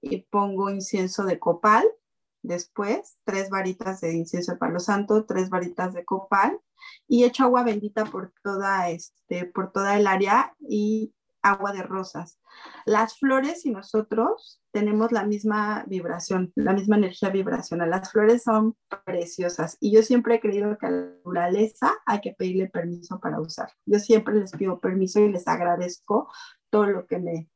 Y 0.00 0.22
pongo 0.22 0.68
incienso 0.68 1.22
de 1.22 1.38
copal, 1.38 1.88
después 2.42 3.18
tres 3.24 3.50
varitas 3.50 4.00
de 4.00 4.14
incienso 4.14 4.52
de 4.52 4.58
palo 4.58 4.80
santo, 4.80 5.24
tres 5.24 5.48
varitas 5.48 5.94
de 5.94 6.04
copal 6.04 6.60
y 7.08 7.24
echo 7.24 7.44
agua 7.44 7.62
bendita 7.62 8.04
por 8.04 8.32
toda, 8.42 8.90
este, 8.90 9.46
por 9.46 9.72
toda 9.72 9.96
el 9.96 10.06
área 10.06 10.54
y 10.60 11.14
agua 11.42 11.72
de 11.72 11.82
rosas. 11.82 12.38
Las 12.86 13.18
flores 13.18 13.66
y 13.66 13.70
nosotros 13.70 14.60
tenemos 14.70 15.12
la 15.12 15.24
misma 15.24 15.84
vibración, 15.86 16.52
la 16.54 16.72
misma 16.72 16.96
energía 16.96 17.30
vibracional. 17.30 17.90
Las 17.90 18.10
flores 18.12 18.44
son 18.44 18.76
preciosas 19.04 19.76
y 19.80 19.92
yo 19.92 20.02
siempre 20.02 20.36
he 20.36 20.40
creído 20.40 20.78
que 20.78 20.86
a 20.86 20.90
la 20.90 21.06
naturaleza 21.06 21.94
hay 22.06 22.20
que 22.20 22.32
pedirle 22.32 22.68
permiso 22.68 23.20
para 23.20 23.40
usar. 23.40 23.72
Yo 23.84 23.98
siempre 23.98 24.34
les 24.34 24.52
pido 24.52 24.80
permiso 24.80 25.20
y 25.20 25.30
les 25.30 25.46
agradezco 25.48 26.30
todo 26.70 26.86
lo 26.86 27.06
que 27.06 27.18
me, 27.18 27.50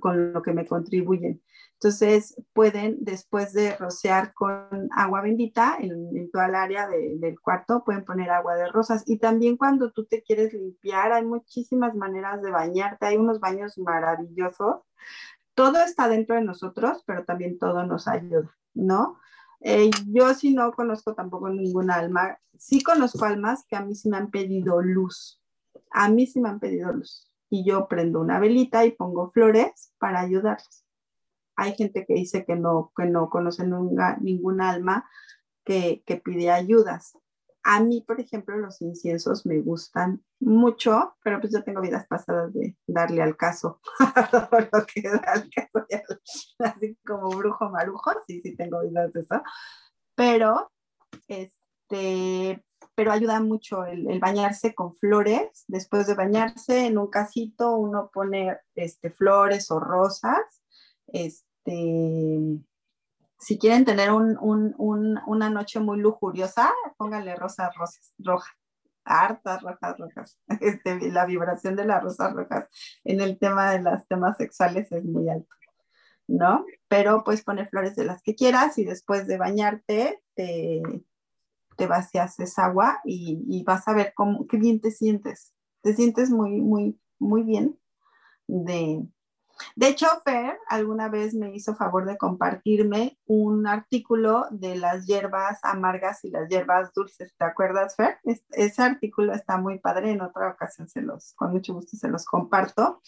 con 0.00 0.32
lo 0.32 0.42
que 0.42 0.52
me 0.52 0.66
contribuyen. 0.66 1.42
Entonces 1.74 2.36
pueden, 2.52 2.98
después 3.00 3.54
de 3.54 3.74
rociar 3.76 4.34
con 4.34 4.90
agua 4.90 5.22
bendita 5.22 5.78
en, 5.80 6.30
toda 6.30 6.46
el 6.46 6.54
área 6.54 6.86
del 6.86 7.40
cuarto, 7.40 7.84
pueden 7.84 8.04
poner 8.04 8.30
agua 8.30 8.54
de 8.56 8.68
rosas. 8.68 9.02
Y 9.06 9.18
también 9.18 9.56
cuando 9.56 9.90
tú 9.90 10.04
te 10.04 10.22
quieres 10.22 10.52
limpiar, 10.52 11.12
hay 11.12 11.24
muchísimas 11.24 11.94
maneras 11.94 12.42
de 12.42 12.50
bañarte, 12.50 13.06
hay 13.06 13.16
unos 13.16 13.40
baños 13.40 13.78
maravillosos. 13.78 14.82
Todo 15.54 15.78
está 15.82 16.06
dentro 16.08 16.36
de 16.36 16.42
nosotros, 16.42 17.02
pero 17.06 17.24
también 17.24 17.58
todo 17.58 17.86
nos 17.86 18.08
ayuda, 18.08 18.54
¿no? 18.74 19.18
Eh, 19.60 19.90
yo 20.06 20.34
sí 20.34 20.54
no 20.54 20.72
conozco 20.72 21.14
tampoco 21.14 21.48
ninguna 21.48 21.94
alma, 21.94 22.38
sí 22.58 22.82
conozco 22.82 23.24
almas 23.24 23.64
que 23.66 23.76
a 23.76 23.82
mí 23.82 23.94
sí 23.94 24.10
me 24.10 24.18
han 24.18 24.30
pedido 24.30 24.82
luz, 24.82 25.42
a 25.90 26.08
mí 26.10 26.26
sí 26.26 26.40
me 26.40 26.50
han 26.50 26.60
pedido 26.60 26.92
luz. 26.92 27.29
Y 27.50 27.64
yo 27.64 27.88
prendo 27.88 28.20
una 28.20 28.38
velita 28.38 28.84
y 28.86 28.92
pongo 28.92 29.30
flores 29.30 29.92
para 29.98 30.20
ayudarles 30.20 30.84
hay 31.60 31.74
gente 31.74 32.06
que 32.06 32.14
dice 32.14 32.46
que 32.46 32.56
no, 32.56 32.90
que 32.96 33.04
no 33.04 33.28
conoce 33.28 33.66
nunca, 33.66 34.16
ningún 34.18 34.62
alma 34.62 35.08
que, 35.62 36.02
que 36.06 36.16
pide 36.16 36.50
ayudas. 36.50 37.18
A 37.62 37.80
mí, 37.80 38.00
por 38.00 38.18
ejemplo, 38.18 38.56
los 38.56 38.80
inciensos 38.80 39.44
me 39.44 39.60
gustan 39.60 40.24
mucho, 40.40 41.16
pero 41.22 41.38
pues 41.38 41.52
yo 41.52 41.62
tengo 41.62 41.82
vidas 41.82 42.06
pasadas 42.06 42.54
de 42.54 42.78
darle 42.86 43.20
al 43.20 43.36
caso 43.36 43.78
lo 44.72 44.86
que 44.86 45.02
da 45.02 45.18
al 45.18 45.50
caso, 45.50 45.86
así 46.60 46.96
como 47.06 47.28
brujo 47.28 47.68
marujo, 47.68 48.12
sí, 48.26 48.40
sí 48.40 48.56
tengo 48.56 48.80
vidas 48.80 49.12
de 49.12 49.20
eso, 49.20 49.42
pero 50.14 50.72
este, 51.28 52.64
pero 52.94 53.12
ayuda 53.12 53.40
mucho 53.40 53.84
el, 53.84 54.18
bañarse 54.20 54.74
con 54.74 54.94
flores. 54.94 55.64
Después 55.68 56.06
de 56.06 56.14
bañarse 56.14 56.86
en 56.86 56.98
un 56.98 57.08
casito, 57.08 57.76
uno 57.76 58.10
pone 58.12 58.58
este, 58.74 59.10
flores 59.10 59.70
o 59.70 59.80
rosas, 59.80 60.62
este, 61.06 62.60
si 63.40 63.58
quieren 63.58 63.84
tener 63.84 64.10
una 64.12 65.50
noche 65.50 65.80
muy 65.80 65.98
lujuriosa, 65.98 66.70
pónganle 66.98 67.34
rosas 67.36 67.74
rosas, 67.74 68.14
rojas, 68.18 68.54
hartas 69.04 69.62
rojas 69.62 69.98
rojas. 69.98 70.38
Este, 70.60 71.10
la 71.10 71.24
vibración 71.24 71.74
de 71.74 71.86
las 71.86 72.02
rosas 72.02 72.34
rojas 72.34 72.68
en 73.04 73.20
el 73.20 73.38
tema 73.38 73.72
de 73.72 73.80
los 73.80 74.06
temas 74.06 74.36
sexuales 74.36 74.92
es 74.92 75.04
muy 75.04 75.28
alto, 75.30 75.54
¿no? 76.28 76.66
Pero 76.88 77.24
puedes 77.24 77.42
poner 77.42 77.68
flores 77.70 77.96
de 77.96 78.04
las 78.04 78.22
que 78.22 78.34
quieras 78.34 78.76
y 78.78 78.84
después 78.84 79.26
de 79.26 79.38
bañarte 79.38 80.20
te, 80.34 80.82
te 81.80 81.86
vacías 81.86 82.38
esa 82.40 82.66
agua 82.66 83.00
y, 83.06 83.64
vas 83.64 83.88
a 83.88 83.94
ver 83.94 84.12
cómo, 84.14 84.46
qué 84.46 84.58
bien 84.58 84.82
te 84.82 84.90
sientes. 84.90 85.54
Te 85.80 85.94
sientes 85.94 86.28
muy, 86.28 86.60
muy, 86.60 87.00
muy 87.18 87.42
bien 87.42 87.78
de, 88.46 89.08
de 89.76 89.88
hecho, 89.88 90.08
Fer 90.26 90.58
alguna 90.68 91.08
vez 91.08 91.32
me 91.32 91.54
hizo 91.54 91.74
favor 91.74 92.04
de 92.04 92.18
compartirme 92.18 93.18
un 93.24 93.66
artículo 93.66 94.46
de 94.50 94.76
las 94.76 95.06
hierbas 95.06 95.58
amargas 95.62 96.22
y 96.26 96.30
las 96.30 96.50
hierbas 96.50 96.92
dulces. 96.92 97.34
¿Te 97.34 97.46
acuerdas, 97.46 97.96
Fer? 97.96 98.18
ese 98.24 98.82
artículo 98.82 99.32
está 99.32 99.56
muy 99.56 99.78
padre. 99.78 100.10
En 100.10 100.20
otra 100.20 100.50
ocasión 100.50 100.86
se 100.86 101.00
los, 101.00 101.32
con 101.32 101.50
mucho 101.50 101.72
gusto 101.72 101.96
se 101.96 102.08
los 102.08 102.26
comparto. 102.26 103.00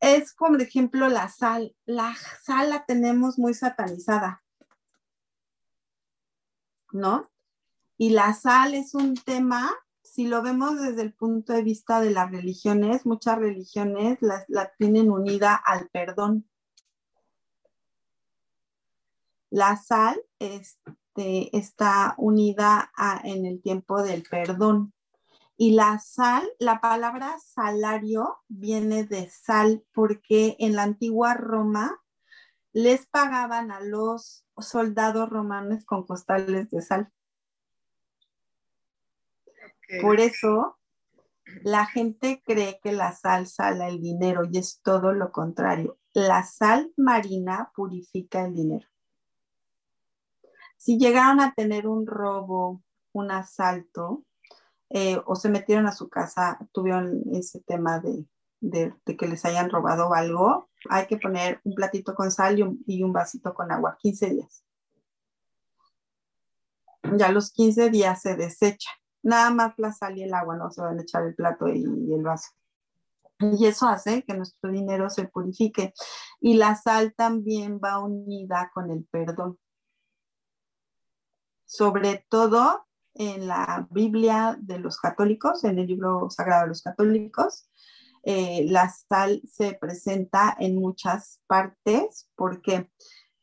es 0.00 0.34
como, 0.34 0.52
por 0.54 0.62
ejemplo, 0.62 1.08
la 1.08 1.28
sal. 1.28 1.76
La 1.84 2.12
sal 2.42 2.70
la 2.70 2.84
tenemos 2.86 3.38
muy 3.38 3.54
satanizada, 3.54 4.42
¿no? 6.90 7.31
Y 7.96 8.10
la 8.10 8.34
sal 8.34 8.74
es 8.74 8.94
un 8.94 9.14
tema, 9.14 9.70
si 10.02 10.26
lo 10.26 10.42
vemos 10.42 10.80
desde 10.80 11.02
el 11.02 11.12
punto 11.12 11.52
de 11.52 11.62
vista 11.62 12.00
de 12.00 12.10
las 12.10 12.30
religiones, 12.30 13.06
muchas 13.06 13.38
religiones 13.38 14.18
la, 14.20 14.72
tienen 14.78 15.10
unida 15.10 15.54
al 15.54 15.88
perdón. 15.90 16.48
La 19.50 19.76
sal 19.76 20.20
este, 20.38 21.56
está 21.56 22.14
unida 22.16 22.90
en 23.24 23.44
el 23.44 23.60
tiempo 23.62 24.02
del 24.02 24.22
perdón. 24.22 24.94
Y 25.56 25.72
la 25.72 25.98
sal, 25.98 26.50
la 26.58 26.80
palabra 26.80 27.36
salario 27.38 28.38
viene 28.48 29.04
de 29.04 29.30
sal 29.30 29.84
porque 29.92 30.56
en 30.58 30.74
la 30.74 30.82
antigua 30.82 31.34
Roma 31.34 32.00
les 32.72 33.06
pagaban 33.06 33.70
a 33.70 33.80
los 33.80 34.44
soldados 34.58 35.28
romanos 35.28 35.84
con 35.84 36.06
costales 36.06 36.70
de 36.70 36.82
sal. 36.82 37.12
Por 40.00 40.20
eso 40.20 40.78
la 41.62 41.86
gente 41.86 42.42
cree 42.44 42.80
que 42.82 42.92
la 42.92 43.12
sal 43.12 43.46
sala 43.46 43.88
el 43.88 44.00
dinero 44.00 44.42
y 44.50 44.58
es 44.58 44.80
todo 44.82 45.12
lo 45.12 45.32
contrario. 45.32 45.98
La 46.14 46.44
sal 46.44 46.92
marina 46.96 47.70
purifica 47.74 48.44
el 48.44 48.54
dinero. 48.54 48.86
Si 50.76 50.98
llegaron 50.98 51.40
a 51.40 51.54
tener 51.54 51.86
un 51.86 52.06
robo, 52.06 52.82
un 53.12 53.30
asalto, 53.30 54.24
eh, 54.90 55.20
o 55.26 55.36
se 55.36 55.48
metieron 55.48 55.86
a 55.86 55.92
su 55.92 56.08
casa, 56.08 56.58
tuvieron 56.72 57.22
ese 57.32 57.60
tema 57.60 58.00
de, 58.00 58.26
que 59.16 59.28
les 59.28 59.44
hayan 59.44 59.70
robado 59.70 60.12
algo, 60.12 60.68
hay 60.90 61.06
que 61.06 61.16
poner 61.16 61.60
un 61.64 61.74
platito 61.74 62.14
con 62.14 62.30
sal 62.30 62.58
y 62.58 62.62
un, 62.62 62.82
y 62.86 63.02
un 63.02 63.12
vasito 63.12 63.54
con 63.54 63.72
agua, 63.72 63.96
15 64.00 64.30
días. 64.30 64.64
Ya 67.16 67.30
los 67.30 67.52
15 67.52 67.90
días 67.90 68.20
se 68.20 68.36
desecha. 68.36 68.90
Nada 69.22 69.50
más 69.50 69.74
la 69.78 69.92
sal 69.92 70.18
y 70.18 70.22
el 70.22 70.34
agua, 70.34 70.56
no 70.56 70.70
se 70.70 70.80
van 70.80 70.98
a 70.98 71.02
echar 71.02 71.24
el 71.24 71.34
plato 71.34 71.68
y, 71.68 71.84
el 71.84 72.22
vaso. 72.22 72.50
Y 73.38 73.66
eso 73.66 73.88
hace 73.88 74.22
que 74.24 74.34
nuestro 74.34 74.70
dinero 74.70 75.10
se 75.10 75.26
purifique. 75.26 75.94
Y 76.40 76.54
la 76.54 76.76
sal 76.76 77.14
también 77.16 77.80
va 77.82 77.98
unida 77.98 78.70
con 78.74 78.90
el 78.90 79.04
perdón 79.10 79.58
sobre 81.72 82.26
todo 82.28 82.86
en 83.14 83.46
la 83.46 83.86
Biblia 83.90 84.58
de 84.60 84.78
los 84.78 84.98
católicos, 84.98 85.64
en 85.64 85.78
el 85.78 85.86
libro 85.86 86.28
sagrado 86.28 86.62
de 86.62 86.68
los 86.68 86.82
católicos. 86.82 87.66
Eh, 88.24 88.66
la 88.68 88.90
sal 88.90 89.40
se 89.50 89.72
presenta 89.72 90.54
en 90.60 90.76
muchas 90.76 91.40
partes 91.46 92.28
porque 92.36 92.90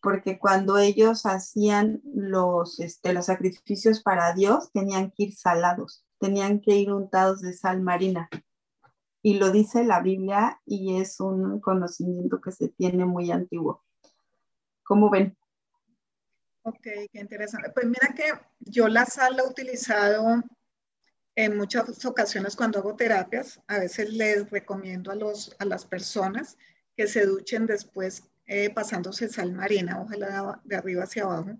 porque 0.02 0.40
cuando 0.40 0.78
ellos 0.78 1.26
hacían 1.26 2.02
los, 2.04 2.80
este, 2.80 3.14
los 3.14 3.26
sacrificios 3.26 4.02
para 4.02 4.34
Dios 4.34 4.72
tenían 4.72 5.12
que 5.12 5.24
ir 5.24 5.36
salados, 5.36 6.06
tenían 6.20 6.62
que 6.62 6.76
ir 6.76 6.92
untados 6.92 7.42
de 7.42 7.54
sal 7.54 7.82
marina. 7.82 8.30
Y 9.22 9.36
lo 9.36 9.52
dice 9.52 9.84
la 9.84 10.00
Biblia 10.02 10.62
y 10.66 11.02
es 11.02 11.20
un 11.20 11.60
conocimiento 11.60 12.40
que 12.40 12.52
se 12.52 12.70
tiene 12.70 13.06
muy 13.06 13.32
antiguo. 13.32 13.84
¿Cómo 14.84 15.10
ven? 15.10 15.38
Ok, 16.64 16.82
qué 16.82 17.20
interesante. 17.20 17.70
Pues 17.72 17.86
mira 17.86 18.14
que 18.16 18.32
yo 18.60 18.88
la 18.88 19.06
sal 19.06 19.36
la 19.36 19.44
he 19.44 19.48
utilizado 19.48 20.42
en 21.36 21.58
muchas 21.58 22.06
ocasiones 22.06 22.56
cuando 22.56 22.80
hago 22.80 22.96
terapias. 22.96 23.62
A 23.68 23.80
veces 23.80 24.14
les 24.14 24.50
recomiendo 24.50 25.12
a, 25.12 25.16
los, 25.16 25.56
a 25.60 25.66
las 25.66 25.86
personas 25.86 26.58
que 26.96 27.08
se 27.08 27.26
duchen 27.26 27.66
después 27.66 28.24
eh, 28.52 28.72
pasándose 28.72 29.30
sal 29.30 29.54
marina, 29.54 30.02
ojalá 30.02 30.60
de 30.64 30.76
arriba 30.76 31.04
hacia 31.04 31.22
abajo, 31.22 31.56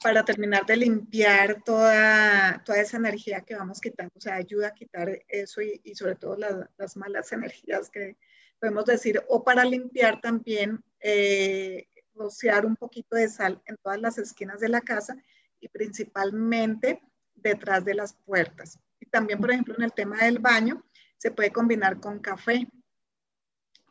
para 0.00 0.24
terminar 0.24 0.64
de 0.64 0.76
limpiar 0.76 1.64
toda, 1.64 2.62
toda 2.64 2.80
esa 2.80 2.96
energía 2.96 3.40
que 3.40 3.56
vamos 3.56 3.80
quitando. 3.80 4.12
O 4.14 4.20
sea, 4.20 4.36
ayuda 4.36 4.68
a 4.68 4.74
quitar 4.74 5.10
eso 5.26 5.60
y, 5.62 5.80
sobre 5.96 6.14
todo 6.14 6.36
las 6.78 6.96
malas 6.96 7.32
energías 7.32 7.90
que 7.90 8.16
podemos 8.60 8.84
decir, 8.84 9.20
o 9.28 9.42
para 9.42 9.64
limpiar 9.64 10.20
también 10.20 10.84
eh, 11.00 11.88
rociar 12.14 12.66
un 12.66 12.76
poquito 12.76 13.16
de 13.16 13.28
sal 13.28 13.60
en 13.66 13.76
todas 13.78 14.00
las 14.00 14.16
esquinas 14.16 14.60
de 14.60 14.68
la 14.68 14.80
casa 14.80 15.16
y 15.58 15.66
principalmente 15.70 17.02
detrás 17.34 17.84
de 17.84 17.94
las 17.94 18.14
puertas. 18.14 18.78
Y 19.00 19.06
también, 19.06 19.40
por 19.40 19.50
ejemplo, 19.50 19.74
en 19.76 19.82
el 19.82 19.92
tema 19.92 20.18
del 20.18 20.38
baño, 20.38 20.84
se 21.18 21.32
puede 21.32 21.50
combinar 21.50 21.98
con 21.98 22.20
café. 22.20 22.68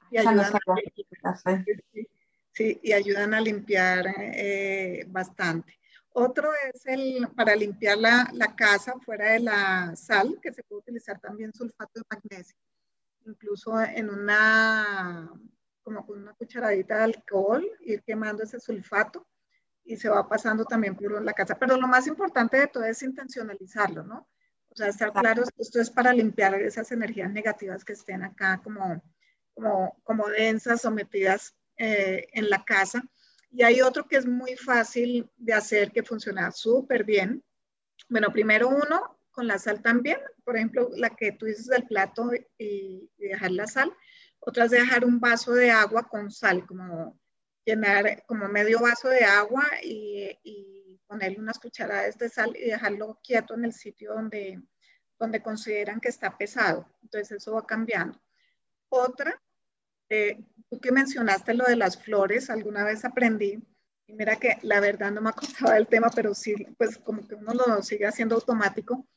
Y 0.09 0.17
ayudan, 0.17 0.39
a, 0.39 1.63
sí, 2.53 2.79
y 2.83 2.93
ayudan 2.93 3.33
a 3.33 3.41
limpiar 3.41 4.05
eh, 4.17 5.05
bastante. 5.07 5.79
Otro 6.13 6.49
es 6.73 6.85
el 6.87 7.27
para 7.35 7.55
limpiar 7.55 7.97
la, 7.97 8.29
la, 8.33 8.55
casa 8.55 8.93
fuera 8.99 9.31
de 9.31 9.39
la 9.39 9.95
sal, 9.95 10.39
que 10.41 10.51
se 10.51 10.63
puede 10.63 10.81
utilizar 10.81 11.19
también 11.19 11.53
sulfato 11.53 11.99
de 11.99 12.05
magnesio. 12.09 12.57
Incluso 13.25 13.79
en 13.79 14.09
una 14.09 15.31
como 15.83 16.05
con 16.05 16.21
una 16.21 16.33
cucharadita 16.33 16.97
de 16.97 17.03
alcohol, 17.03 17.67
ir 17.81 18.03
quemando 18.03 18.43
ese 18.43 18.59
sulfato 18.59 19.27
y 19.83 19.97
se 19.97 20.09
va 20.09 20.27
pasando 20.27 20.65
también 20.65 20.95
por 20.95 21.21
la 21.23 21.33
casa. 21.33 21.57
Pero 21.57 21.77
lo 21.77 21.87
más 21.87 22.07
importante 22.07 22.57
de 22.57 22.67
todo 22.67 22.83
es 22.83 23.01
intencionalizarlo, 23.03 24.03
¿no? 24.03 24.27
O 24.69 24.75
sea, 24.75 24.87
estar 24.87 25.11
claro, 25.11 25.43
esto 25.57 25.81
es 25.81 25.89
para 25.89 26.13
limpiar 26.13 26.55
esas 26.55 26.91
energías 26.91 27.31
negativas 27.31 27.83
que 27.83 27.93
estén 27.93 28.23
acá 28.23 28.61
como, 28.63 29.03
como, 29.53 29.97
como 30.03 30.29
densas 30.29 30.85
o 30.85 30.91
metidas 30.91 31.55
eh, 31.81 32.27
en 32.33 32.49
la 32.49 32.63
casa. 32.63 33.03
Y 33.51 33.63
hay 33.63 33.81
otro 33.81 34.07
que 34.07 34.17
es 34.17 34.25
muy 34.25 34.55
fácil 34.55 35.29
de 35.37 35.53
hacer, 35.53 35.91
que 35.91 36.03
funciona 36.03 36.51
súper 36.51 37.03
bien. 37.03 37.43
Bueno, 38.09 38.31
primero 38.31 38.69
uno, 38.69 39.17
con 39.31 39.47
la 39.47 39.57
sal 39.57 39.81
también. 39.81 40.19
Por 40.43 40.55
ejemplo, 40.55 40.89
la 40.95 41.09
que 41.09 41.31
tú 41.33 41.45
dices 41.45 41.67
del 41.67 41.85
plato 41.85 42.31
y, 42.57 43.09
y 43.17 43.27
dejar 43.27 43.51
la 43.51 43.67
sal 43.67 43.93
otras 44.41 44.71
de 44.71 44.79
dejar 44.79 45.05
un 45.05 45.19
vaso 45.19 45.53
de 45.53 45.71
agua 45.71 46.07
con 46.09 46.31
sal, 46.31 46.65
como 46.65 47.19
llenar 47.63 48.23
como 48.25 48.47
medio 48.47 48.79
vaso 48.79 49.07
de 49.09 49.23
agua 49.23 49.63
y, 49.83 50.37
ponerle 51.07 51.39
unas 51.39 51.59
cucharadas 51.59 52.17
de 52.17 52.29
sal 52.29 52.55
y 52.55 52.69
dejarlo 52.69 53.19
quieto 53.21 53.53
en 53.53 53.65
el 53.65 53.73
sitio 53.73 54.13
donde, 54.13 54.61
donde 55.19 55.43
consideran 55.43 55.99
que 55.99 56.07
está 56.07 56.37
pesado. 56.37 56.87
Entonces 57.01 57.31
eso 57.33 57.51
va 57.51 57.67
cambiando. 57.67 58.17
Otra, 58.87 59.37
eh, 60.11 60.43
tú 60.69 60.77
que 60.81 60.91
mencionaste 60.91 61.53
lo 61.53 61.63
de 61.63 61.77
las 61.77 61.97
flores, 61.97 62.49
alguna 62.49 62.83
vez 62.83 63.05
aprendí, 63.05 63.63
y 64.05 64.13
mira 64.13 64.35
que 64.35 64.57
la 64.61 64.81
verdad 64.81 65.09
no 65.09 65.21
me 65.21 65.29
acordaba 65.29 65.75
del 65.75 65.87
tema, 65.87 66.09
pero 66.13 66.33
sí, 66.33 66.53
pues 66.77 66.97
como 66.97 67.25
que 67.25 67.35
uno 67.35 67.53
lo 67.53 67.81
sigue 67.81 68.05
haciendo 68.05 68.35
automático. 68.35 69.07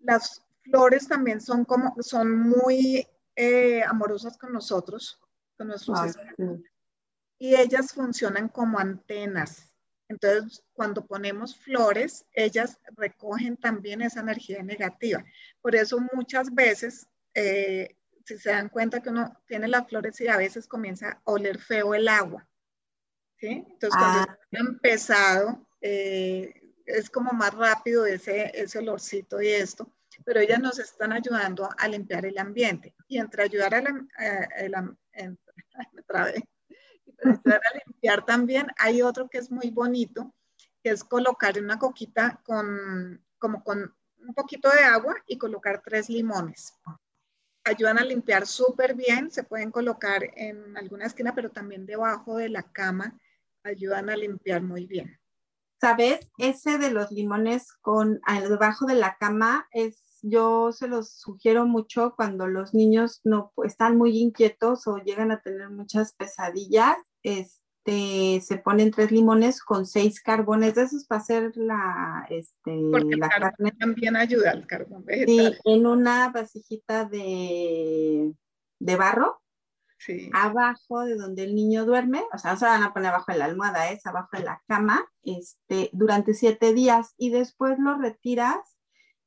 Las 0.00 0.44
flores 0.62 1.08
también 1.08 1.40
son 1.40 1.64
como, 1.64 1.96
son 2.02 2.38
muy 2.38 3.06
eh, 3.36 3.82
amorosas 3.84 4.36
con 4.36 4.52
nosotros, 4.52 5.18
con 5.56 5.68
nuestros 5.68 6.18
Y 7.38 7.54
ellas 7.54 7.92
funcionan 7.92 8.48
como 8.48 8.78
antenas. 8.78 9.72
Entonces, 10.08 10.62
cuando 10.74 11.06
ponemos 11.06 11.56
flores, 11.56 12.26
ellas 12.34 12.78
recogen 12.96 13.56
también 13.56 14.02
esa 14.02 14.20
energía 14.20 14.62
negativa. 14.62 15.24
Por 15.62 15.74
eso 15.74 15.98
muchas 16.12 16.54
veces, 16.54 17.06
eh, 17.32 17.96
si 18.28 18.38
se 18.38 18.50
dan 18.50 18.68
cuenta 18.68 19.00
que 19.00 19.10
uno 19.10 19.36
tiene 19.46 19.68
las 19.68 19.88
flores 19.88 20.20
y 20.20 20.28
a 20.28 20.36
veces 20.36 20.66
comienza 20.66 21.10
a 21.10 21.20
oler 21.24 21.58
feo 21.58 21.94
el 21.94 22.08
agua. 22.08 22.48
¿sí? 23.36 23.64
Entonces, 23.68 23.98
cuando 23.98 24.30
ah. 24.30 24.38
empezado, 24.52 25.66
eh, 25.80 26.52
es 26.86 27.10
como 27.10 27.32
más 27.32 27.54
rápido 27.54 28.06
ese, 28.06 28.50
ese 28.54 28.78
olorcito 28.78 29.40
y 29.40 29.48
esto 29.48 29.92
pero 30.24 30.40
ellas 30.40 30.60
nos 30.60 30.78
están 30.78 31.12
ayudando 31.12 31.68
a 31.76 31.88
limpiar 31.88 32.24
el 32.26 32.38
ambiente. 32.38 32.94
Y 33.08 33.18
entre 33.18 33.42
ayudar 33.42 33.74
a, 33.74 33.82
limpiar 37.86 38.24
también, 38.24 38.68
hay 38.78 39.02
otro 39.02 39.28
que 39.28 39.38
es 39.38 39.50
muy 39.50 39.70
bonito, 39.70 40.34
que 40.82 40.90
es 40.90 41.04
colocar 41.04 41.58
una 41.58 41.78
coquita 41.78 42.40
con, 42.44 43.24
como 43.38 43.62
con 43.64 43.94
un 44.20 44.34
poquito 44.34 44.68
de 44.70 44.80
agua 44.80 45.14
y 45.26 45.38
colocar 45.38 45.82
tres 45.82 46.08
limones. 46.08 46.74
Ayudan 47.68 47.98
a 47.98 48.04
limpiar 48.04 48.46
súper 48.46 48.94
bien, 48.94 49.30
se 49.30 49.44
pueden 49.44 49.70
colocar 49.70 50.22
en 50.36 50.76
alguna 50.76 51.04
esquina, 51.04 51.34
pero 51.34 51.50
también 51.50 51.84
debajo 51.84 52.36
de 52.36 52.48
la 52.48 52.62
cama, 52.62 53.18
ayudan 53.62 54.08
a 54.08 54.16
limpiar 54.16 54.62
muy 54.62 54.86
bien. 54.86 55.18
¿Sabes? 55.80 56.20
Ese 56.38 56.78
de 56.78 56.90
los 56.90 57.10
limones 57.10 57.72
con 57.82 58.20
debajo 58.48 58.86
de 58.86 58.94
la 58.94 59.16
cama 59.18 59.68
es 59.70 60.02
yo 60.22 60.72
se 60.72 60.88
los 60.88 61.12
sugiero 61.12 61.66
mucho 61.66 62.14
cuando 62.16 62.46
los 62.46 62.74
niños 62.74 63.20
no 63.22 63.52
están 63.64 63.96
muy 63.96 64.18
inquietos 64.18 64.86
o 64.86 64.96
llegan 64.96 65.30
a 65.30 65.40
tener 65.42 65.70
muchas 65.70 66.14
pesadillas. 66.14 66.96
Este, 67.88 68.40
se 68.42 68.58
ponen 68.58 68.90
tres 68.90 69.10
limones 69.10 69.62
con 69.62 69.86
seis 69.86 70.20
carbones 70.20 70.74
de 70.74 70.82
esos 70.82 71.06
para 71.06 71.20
hacer 71.22 71.52
la, 71.56 72.26
este, 72.28 72.76
la 73.16 73.28
carne. 73.28 73.72
También 73.78 74.14
ayuda 74.16 74.50
al 74.50 74.66
carbón 74.66 75.04
vegetal. 75.04 75.54
Sí, 75.54 75.60
en 75.64 75.86
una 75.86 76.28
vasijita 76.30 77.06
de, 77.06 78.34
de 78.78 78.96
barro 78.96 79.40
abajo 80.32 81.04
de 81.04 81.16
donde 81.16 81.42
el 81.44 81.54
niño 81.54 81.84
duerme, 81.84 82.22
o 82.32 82.38
sea, 82.38 82.52
no 82.52 82.58
se 82.58 82.66
van 82.66 82.82
a 82.82 82.92
poner 82.92 83.08
abajo 83.08 83.32
de 83.32 83.38
la 83.38 83.46
almohada, 83.46 83.90
es 83.90 84.06
abajo 84.06 84.28
de 84.32 84.44
la 84.44 84.62
cama, 84.68 85.04
este, 85.22 85.90
durante 85.92 86.34
siete 86.34 86.72
días 86.72 87.14
y 87.16 87.30
después 87.30 87.78
lo 87.78 87.96
retiras 87.96 88.76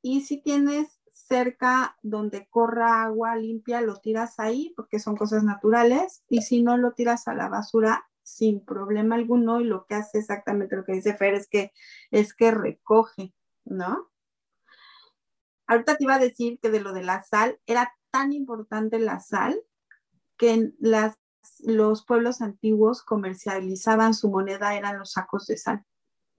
y 0.02 0.22
si 0.22 0.42
tienes 0.42 1.00
cerca 1.12 1.98
donde 2.04 2.48
corra 2.50 3.04
agua 3.04 3.36
limpia, 3.36 3.82
lo 3.82 3.98
tiras 3.98 4.40
ahí 4.40 4.74
porque 4.76 5.00
son 5.00 5.18
cosas 5.18 5.44
naturales 5.44 6.24
y 6.30 6.42
si 6.44 6.64
no 6.64 6.78
lo 6.78 6.94
tiras 6.94 7.28
a 7.28 7.34
la 7.34 7.50
basura 7.50 8.06
sin 8.24 8.64
problema 8.64 9.16
alguno 9.16 9.62
y 9.62 9.66
lo 9.66 9.86
que 9.86 9.96
hace 9.96 10.20
exactamente 10.20 10.76
lo 10.76 10.84
que 10.84 10.94
dice 10.94 11.16
Fer 11.16 11.34
es 11.34 11.48
que 11.48 11.72
es 12.12 12.34
que 12.34 12.52
recoge, 12.52 13.34
¿no? 13.66 14.10
Ahorita 15.68 15.98
te 15.98 16.04
iba 16.04 16.16
a 16.16 16.20
decir 16.20 16.60
que 16.62 16.70
de 16.70 16.82
lo 16.82 16.94
de 16.94 17.04
la 17.04 17.24
sal 17.24 17.60
era 17.66 17.94
tan 18.12 18.34
importante 18.34 19.00
la 19.00 19.20
sal 19.20 19.62
que 20.38 20.54
en 20.54 20.76
las, 20.80 21.18
los 21.60 22.06
pueblos 22.06 22.42
antiguos 22.42 23.04
comercializaban 23.04 24.14
su 24.14 24.30
moneda, 24.30 24.76
eran 24.76 25.00
los 25.00 25.14
sacos 25.14 25.48
de 25.48 25.58
sal. 25.58 25.86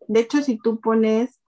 De 0.08 0.20
hecho, 0.20 0.42
si 0.42 0.58
tú 0.58 0.80
pones 0.80 1.40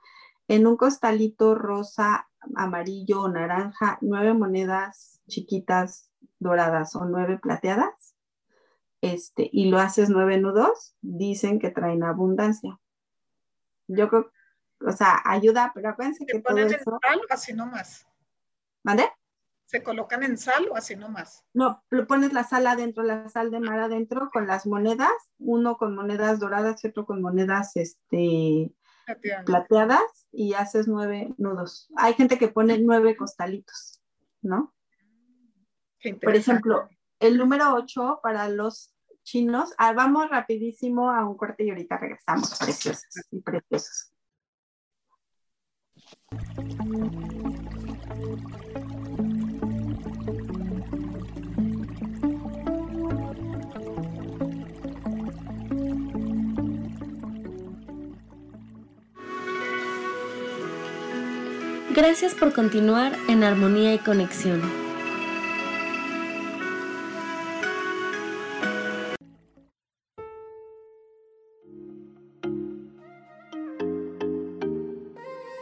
en 0.49 0.67
un 0.67 0.77
costalito 0.77 1.55
rosa, 1.55 2.29
amarillo 2.55 3.23
o 3.23 3.29
naranja 3.29 3.99
nueve 4.01 4.35
monedas 4.35 5.21
chiquitas 5.29 6.11
doradas 6.39 6.95
o 6.95 7.05
nueve 7.07 7.39
plateadas, 7.39 8.14
este, 9.05 9.51
y 9.53 9.69
lo 9.69 9.79
haces 9.79 10.09
nueve 10.09 10.39
nudos, 10.39 10.97
dicen 11.03 11.59
que 11.59 11.71
traen 11.71 12.03
abundancia. 12.03 12.81
Yo 13.87 14.09
creo, 14.09 14.33
o 14.81 14.93
sea, 14.93 15.21
ayuda, 15.25 15.73
pero 15.75 15.91
acuérdense 15.91 16.25
que 16.25 16.41
todo 16.41 16.57
eso... 16.57 16.99
así 17.29 17.53
nomás. 17.53 18.07
¿Mande? 18.83 19.11
¿Se 19.67 19.83
colocan 19.83 20.23
en 20.23 20.39
sal 20.39 20.69
o 20.71 20.77
así 20.77 20.97
nomás? 20.97 21.45
No, 21.53 21.83
lo 21.91 22.07
pones 22.07 22.33
la 22.33 22.45
sal 22.45 22.67
adentro, 22.67 23.03
la 23.03 23.29
sal 23.29 23.51
de 23.51 23.61
mar 23.61 23.81
adentro 23.81 24.31
con 24.33 24.47
las 24.47 24.67
monedas, 24.67 25.13
uno 25.39 25.77
con 25.77 25.95
monedas 25.95 26.39
doradas 26.41 26.83
y 26.85 26.89
otro 26.89 27.05
con 27.05 27.21
monedas 27.21 27.77
este, 27.77 28.73
plateadas. 29.45 30.27
y 30.33 30.55
haces 30.55 30.89
nueve 30.89 31.35
nudos. 31.37 31.91
Hay 31.97 32.15
gente 32.15 32.39
que 32.39 32.49
pone 32.49 32.79
nueve 32.79 33.17
costalitos, 33.17 34.01
¿no? 34.41 34.75
Por 36.23 36.37
ejemplo, 36.37 36.89
el 37.19 37.39
número 37.39 37.75
ocho 37.75 38.21
para 38.23 38.49
los 38.49 38.94
chinos, 39.25 39.75
ah, 39.79 39.93
vamos 39.93 40.29
rapidísimo 40.31 41.11
a 41.11 41.27
un 41.27 41.37
corte 41.37 41.65
y 41.65 41.71
ahorita 41.71 41.97
regresamos, 41.97 42.57
preciosos 42.59 43.27
y 43.31 43.41
preciosos. 43.41 44.11
Gracias 61.95 62.35
por 62.35 62.53
continuar 62.53 63.13
en 63.29 63.45
armonía 63.45 63.95
y 63.95 63.99
conexión. 63.99 64.84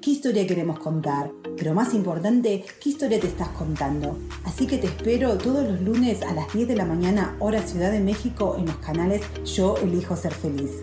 qué 0.00 0.10
historia 0.10 0.46
queremos 0.46 0.78
contar. 0.78 1.30
Pero 1.56 1.74
más 1.74 1.94
importante, 1.94 2.64
qué 2.82 2.90
historia 2.90 3.20
te 3.20 3.26
estás 3.26 3.48
contando. 3.48 4.18
Así 4.44 4.66
que 4.66 4.78
te 4.78 4.86
espero 4.86 5.38
todos 5.38 5.66
los 5.66 5.80
lunes 5.80 6.22
a 6.22 6.32
las 6.34 6.52
10 6.52 6.68
de 6.68 6.76
la 6.76 6.84
mañana, 6.84 7.36
hora 7.38 7.62
Ciudad 7.62 7.90
de 7.90 8.00
México, 8.00 8.56
en 8.58 8.66
los 8.66 8.76
canales 8.76 9.22
Yo 9.44 9.76
Elijo 9.78 10.16
Ser 10.16 10.32
Feliz. 10.32 10.82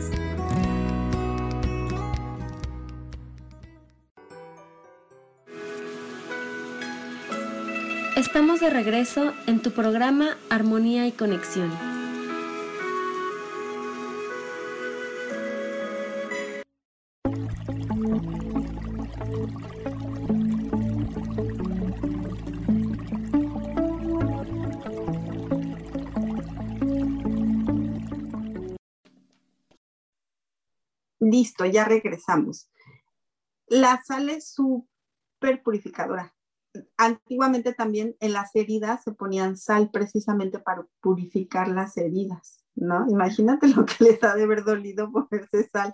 Estamos 8.21 8.59
de 8.59 8.69
regreso 8.69 9.33
en 9.47 9.63
tu 9.63 9.71
programa 9.71 10.37
Armonía 10.51 11.07
y 11.07 11.11
Conexión. 11.11 11.71
Listo, 31.19 31.65
ya 31.65 31.85
regresamos. 31.85 32.69
La 33.65 33.99
sal 34.03 34.29
es 34.29 34.53
súper 34.53 35.63
purificadora 35.63 36.35
antiguamente 36.97 37.73
también 37.73 38.15
en 38.19 38.33
las 38.33 38.55
heridas 38.55 39.03
se 39.03 39.11
ponían 39.11 39.57
sal 39.57 39.89
precisamente 39.91 40.59
para 40.59 40.85
purificar 41.01 41.67
las 41.67 41.97
heridas, 41.97 42.63
¿no? 42.75 43.05
Imagínate 43.09 43.67
lo 43.67 43.85
que 43.85 44.03
les 44.03 44.23
ha 44.23 44.35
de 44.35 44.43
haber 44.43 44.63
dolido 44.63 45.11
ponerse 45.11 45.67
sal. 45.69 45.93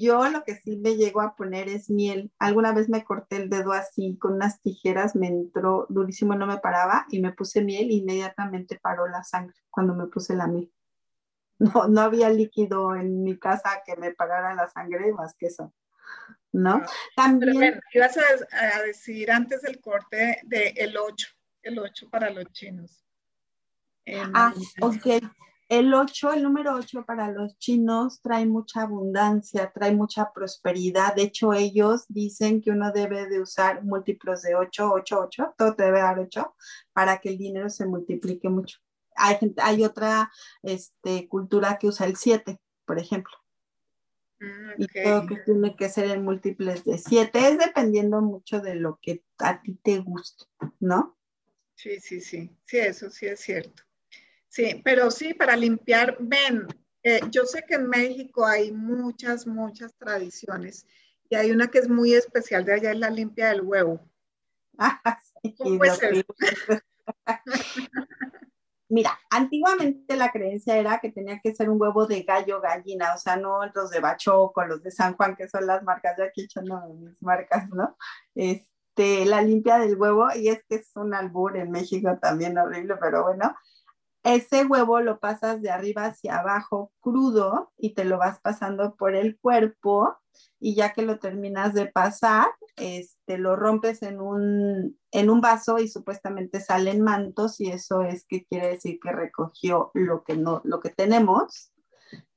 Yo 0.00 0.28
lo 0.28 0.44
que 0.44 0.56
sí 0.56 0.76
me 0.76 0.96
llego 0.96 1.20
a 1.20 1.36
poner 1.36 1.68
es 1.68 1.90
miel. 1.90 2.32
Alguna 2.38 2.72
vez 2.72 2.88
me 2.88 3.04
corté 3.04 3.36
el 3.36 3.50
dedo 3.50 3.72
así 3.72 4.16
con 4.18 4.34
unas 4.34 4.60
tijeras, 4.60 5.14
me 5.14 5.28
entró 5.28 5.86
durísimo, 5.88 6.34
no 6.34 6.46
me 6.46 6.58
paraba 6.58 7.06
y 7.10 7.20
me 7.20 7.32
puse 7.32 7.62
miel 7.62 7.90
y 7.90 7.98
inmediatamente 7.98 8.78
paró 8.82 9.06
la 9.06 9.22
sangre 9.24 9.56
cuando 9.70 9.94
me 9.94 10.06
puse 10.06 10.34
la 10.34 10.46
miel. 10.46 10.72
No, 11.60 11.88
no 11.88 12.02
había 12.02 12.30
líquido 12.30 12.94
en 12.94 13.24
mi 13.24 13.36
casa 13.36 13.82
que 13.84 13.96
me 13.96 14.14
parara 14.14 14.54
la 14.54 14.68
sangre 14.68 15.12
más 15.12 15.34
que 15.36 15.46
eso. 15.46 15.74
¿No? 16.52 16.82
También... 17.16 17.80
ibas 17.92 18.16
a, 18.16 18.82
decir 18.82 19.30
antes 19.30 19.62
del 19.62 19.80
corte 19.80 20.40
de 20.44 20.68
el 20.76 20.96
8, 20.96 21.28
el 21.62 21.78
8 21.78 22.08
para 22.10 22.30
los 22.30 22.50
chinos. 22.52 23.04
ah, 24.34 24.54
ok. 24.80 25.22
El 25.68 25.92
8, 25.92 26.32
el 26.32 26.42
número 26.42 26.74
8 26.74 27.04
para 27.04 27.30
los 27.30 27.58
chinos 27.58 28.22
trae 28.22 28.46
mucha 28.46 28.82
abundancia, 28.82 29.70
trae 29.70 29.92
mucha 29.92 30.32
prosperidad. 30.32 31.14
De 31.14 31.24
hecho, 31.24 31.52
ellos 31.52 32.06
dicen 32.08 32.62
que 32.62 32.70
uno 32.70 32.90
debe 32.90 33.28
de 33.28 33.42
usar 33.42 33.84
múltiplos 33.84 34.40
de 34.40 34.54
8, 34.54 34.90
8, 34.90 35.20
8, 35.20 35.54
todo 35.58 35.74
te 35.74 35.82
debe 35.82 36.00
dar 36.00 36.18
8 36.18 36.54
para 36.94 37.18
que 37.18 37.28
el 37.28 37.36
dinero 37.36 37.68
se 37.68 37.84
multiplique 37.84 38.48
mucho. 38.48 38.78
Hay, 39.14 39.36
hay 39.58 39.84
otra 39.84 40.30
este, 40.62 41.28
cultura 41.28 41.76
que 41.78 41.88
usa 41.88 42.06
el 42.06 42.16
7, 42.16 42.58
por 42.86 42.98
ejemplo. 42.98 43.36
Mm, 44.40 44.70
y 44.76 44.86
todo 44.86 45.26
que 45.26 45.36
tiene 45.36 45.76
que 45.76 45.88
ser 45.88 46.10
en 46.10 46.24
múltiples 46.24 46.84
de 46.84 46.98
7, 46.98 47.48
es 47.48 47.58
dependiendo 47.58 48.20
mucho 48.20 48.60
de 48.60 48.76
lo 48.76 48.98
que 49.02 49.24
a 49.38 49.60
ti 49.60 49.74
te 49.82 49.98
guste, 49.98 50.44
¿no? 50.78 51.18
Sí, 51.74 51.98
sí, 52.00 52.20
sí, 52.20 52.50
sí, 52.64 52.78
eso 52.78 53.10
sí 53.10 53.26
es 53.26 53.40
cierto. 53.40 53.82
Sí, 54.48 54.80
pero 54.84 55.10
sí, 55.10 55.34
para 55.34 55.56
limpiar, 55.56 56.16
ven, 56.20 56.66
eh, 57.02 57.20
yo 57.30 57.44
sé 57.44 57.64
que 57.66 57.74
en 57.74 57.88
México 57.88 58.46
hay 58.46 58.72
muchas, 58.72 59.46
muchas 59.46 59.94
tradiciones 59.94 60.86
y 61.28 61.36
hay 61.36 61.50
una 61.50 61.68
que 61.68 61.78
es 61.78 61.88
muy 61.88 62.14
especial 62.14 62.64
de 62.64 62.74
allá, 62.74 62.92
es 62.92 62.98
la 62.98 63.10
limpia 63.10 63.50
del 63.50 63.62
huevo. 63.62 64.00
Ah, 64.80 65.18
sí, 65.42 65.56
Mira, 68.90 69.18
antiguamente 69.30 70.16
la 70.16 70.32
creencia 70.32 70.76
era 70.78 70.98
que 70.98 71.12
tenía 71.12 71.40
que 71.40 71.54
ser 71.54 71.68
un 71.68 71.80
huevo 71.80 72.06
de 72.06 72.22
gallo 72.22 72.60
gallina, 72.60 73.14
o 73.14 73.18
sea, 73.18 73.36
no 73.36 73.60
los 73.74 73.90
de 73.90 74.00
Bachoco, 74.00 74.64
los 74.64 74.82
de 74.82 74.90
San 74.90 75.14
Juan, 75.14 75.36
que 75.36 75.48
son 75.48 75.66
las 75.66 75.82
marcas, 75.82 76.16
de 76.16 76.24
aquí 76.24 76.42
echando 76.44 76.80
mis 76.94 77.22
marcas, 77.22 77.68
¿no? 77.68 77.96
Este, 78.34 79.26
la 79.26 79.42
limpia 79.42 79.78
del 79.78 79.96
huevo, 80.00 80.28
y 80.34 80.48
es 80.48 80.64
que 80.68 80.76
es 80.76 80.90
un 80.96 81.12
albur 81.12 81.56
en 81.58 81.70
México 81.70 82.18
también 82.20 82.56
horrible, 82.56 82.96
pero 82.98 83.24
bueno, 83.24 83.54
ese 84.22 84.64
huevo 84.64 85.00
lo 85.00 85.20
pasas 85.20 85.62
de 85.62 85.70
arriba 85.70 86.06
hacia 86.06 86.38
abajo 86.38 86.92
crudo 87.00 87.72
y 87.76 87.94
te 87.94 88.04
lo 88.04 88.18
vas 88.18 88.40
pasando 88.40 88.96
por 88.96 89.14
el 89.14 89.38
cuerpo 89.38 90.16
y 90.60 90.74
ya 90.74 90.92
que 90.92 91.02
lo 91.02 91.18
terminas 91.18 91.74
de 91.74 91.86
pasar, 91.86 92.48
este, 92.76 93.38
lo 93.38 93.56
rompes 93.56 94.02
en 94.02 94.20
un, 94.20 94.98
en 95.10 95.30
un 95.30 95.40
vaso 95.40 95.78
y 95.78 95.88
supuestamente 95.88 96.60
salen 96.60 97.00
mantos 97.02 97.60
y 97.60 97.70
eso 97.70 98.02
es 98.02 98.24
que 98.26 98.44
quiere 98.44 98.68
decir 98.68 98.98
que 99.00 99.12
recogió 99.12 99.90
lo 99.94 100.24
que, 100.24 100.36
no, 100.36 100.60
lo 100.64 100.80
que 100.80 100.90
tenemos 100.90 101.72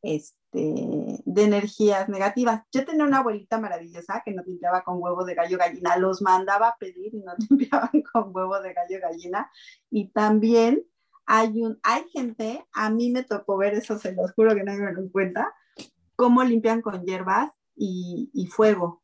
este, 0.02 1.22
de 1.26 1.44
energías 1.44 2.10
negativas. 2.10 2.64
Yo 2.72 2.86
tenía 2.86 3.06
una 3.06 3.20
abuelita 3.20 3.60
maravillosa 3.60 4.22
que 4.26 4.32
nos 4.32 4.46
limpiaba 4.46 4.84
con 4.84 5.02
huevo 5.02 5.24
de 5.26 5.36
gallo 5.36 5.58
gallina, 5.58 5.98
los 5.98 6.22
mandaba 6.22 6.70
a 6.70 6.78
pedir 6.78 7.14
y 7.14 7.20
nos 7.20 7.38
limpiaban 7.50 8.04
con 8.12 8.36
huevo 8.36 8.60
de 8.62 8.74
gallo 8.74 9.00
gallina 9.02 9.50
y 9.90 10.10
también 10.10 10.84
hay, 11.26 11.62
un, 11.62 11.80
hay 11.84 12.10
gente, 12.10 12.66
a 12.74 12.90
mí 12.90 13.12
me 13.12 13.24
tocó 13.24 13.58
ver 13.58 13.74
eso, 13.74 13.98
se 13.98 14.12
los 14.14 14.34
juro 14.34 14.54
que 14.56 14.64
nadie 14.64 14.82
me 14.82 14.92
lo 14.92 15.10
cuenta, 15.12 15.54
cómo 16.16 16.44
limpian 16.44 16.82
con 16.82 17.06
hierbas 17.06 17.52
y, 17.82 18.30
y 18.34 18.46
fuego. 18.46 19.02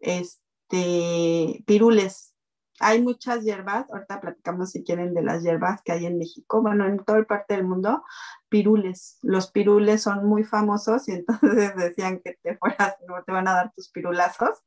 Este, 0.00 1.62
pirules, 1.66 2.34
hay 2.80 3.02
muchas 3.02 3.42
hierbas, 3.42 3.90
ahorita 3.90 4.20
platicamos 4.20 4.70
si 4.70 4.84
quieren 4.84 5.14
de 5.14 5.22
las 5.22 5.42
hierbas 5.42 5.82
que 5.82 5.92
hay 5.92 6.06
en 6.06 6.18
México, 6.18 6.62
bueno, 6.62 6.86
en 6.86 6.98
toda 6.98 7.22
parte 7.24 7.54
del 7.54 7.64
mundo, 7.64 8.04
pirules. 8.48 9.18
Los 9.22 9.50
pirules 9.50 10.02
son 10.02 10.26
muy 10.26 10.44
famosos 10.44 11.08
y 11.08 11.12
entonces 11.26 11.74
decían 11.76 12.20
que 12.24 12.38
te 12.42 12.56
fueras, 12.56 12.96
no 13.06 13.22
te 13.24 13.32
van 13.32 13.48
a 13.48 13.54
dar 13.54 13.72
tus 13.74 13.90
pirulazos, 13.90 14.62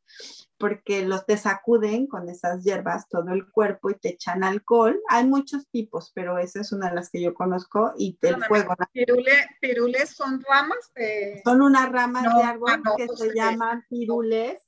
porque 0.58 1.06
los 1.06 1.26
te 1.26 1.38
sacuden 1.38 2.06
con 2.08 2.30
esas 2.30 2.64
hierbas 2.64 3.10
todo 3.10 3.32
el 3.32 3.50
cuerpo 3.50 3.90
y 3.90 3.96
te 3.96 4.10
echan 4.10 4.44
alcohol. 4.44 5.00
Hay 5.10 5.26
muchos 5.26 5.68
tipos, 5.70 6.12
pero 6.14 6.38
esa 6.38 6.62
es 6.62 6.72
una 6.72 6.90
de 6.90 6.96
las 6.96 7.10
que 7.10 7.22
yo 7.22 7.34
conozco 7.34 7.94
y 7.98 8.18
del 8.22 8.44
fuego. 8.44 8.76
pirules 9.60 10.10
son 10.10 10.44
ramas 10.48 10.92
de... 10.96 11.42
Son 11.44 11.62
unas 11.62 11.92
ramas 11.92 12.24
de 12.24 12.44
árbol 12.44 12.72
ah, 12.86 12.94
que 12.96 13.08
se 13.08 13.34
llaman 13.34 13.84
pirules 13.90 14.62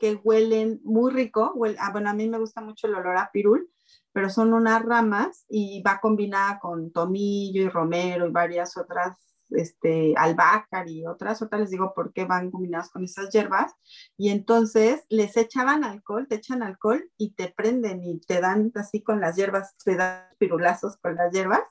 que 0.00 0.14
huelen 0.16 0.80
muy 0.84 1.12
rico. 1.12 1.54
Ah, 1.78 1.90
bueno, 1.92 2.10
a 2.10 2.14
mí 2.14 2.28
me 2.28 2.38
gusta 2.38 2.60
mucho 2.60 2.86
el 2.86 2.94
olor 2.94 3.16
a 3.16 3.30
pirul, 3.32 3.70
pero 4.12 4.30
son 4.30 4.52
unas 4.52 4.82
ramas 4.84 5.44
y 5.48 5.82
va 5.82 6.00
combinada 6.00 6.58
con 6.58 6.92
tomillo 6.92 7.62
y 7.62 7.68
romero 7.68 8.26
y 8.26 8.32
varias 8.32 8.76
otras, 8.76 9.44
este, 9.50 10.14
albácar 10.16 10.88
y 10.88 11.06
otras, 11.06 11.40
otras 11.42 11.60
les 11.62 11.70
digo 11.70 11.92
por 11.94 12.12
qué 12.12 12.24
van 12.24 12.50
combinadas 12.50 12.90
con 12.90 13.04
esas 13.04 13.30
hierbas. 13.30 13.72
Y 14.16 14.30
entonces 14.30 15.04
les 15.08 15.36
echaban 15.36 15.84
alcohol, 15.84 16.26
te 16.28 16.36
echan 16.36 16.62
alcohol 16.62 17.10
y 17.16 17.34
te 17.34 17.52
prenden 17.56 18.02
y 18.02 18.20
te 18.20 18.40
dan 18.40 18.72
así 18.74 19.02
con 19.02 19.20
las 19.20 19.36
hierbas, 19.36 19.76
te 19.84 19.96
dan 19.96 20.24
pirulazos 20.38 20.96
con 20.96 21.14
las 21.14 21.32
hierbas. 21.32 21.62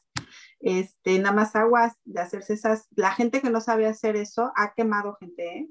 Este, 0.60 1.20
nada 1.20 1.36
más 1.36 1.56
aguas 1.56 1.94
de 2.06 2.22
hacerse 2.22 2.54
esas. 2.54 2.88
La 2.96 3.12
gente 3.12 3.42
que 3.42 3.50
no 3.50 3.62
sabe 3.62 3.88
hacer 3.88 4.16
eso 4.16 4.52
ha 4.56 4.74
quemado 4.74 5.16
gente, 5.20 5.58
¿eh? 5.58 5.70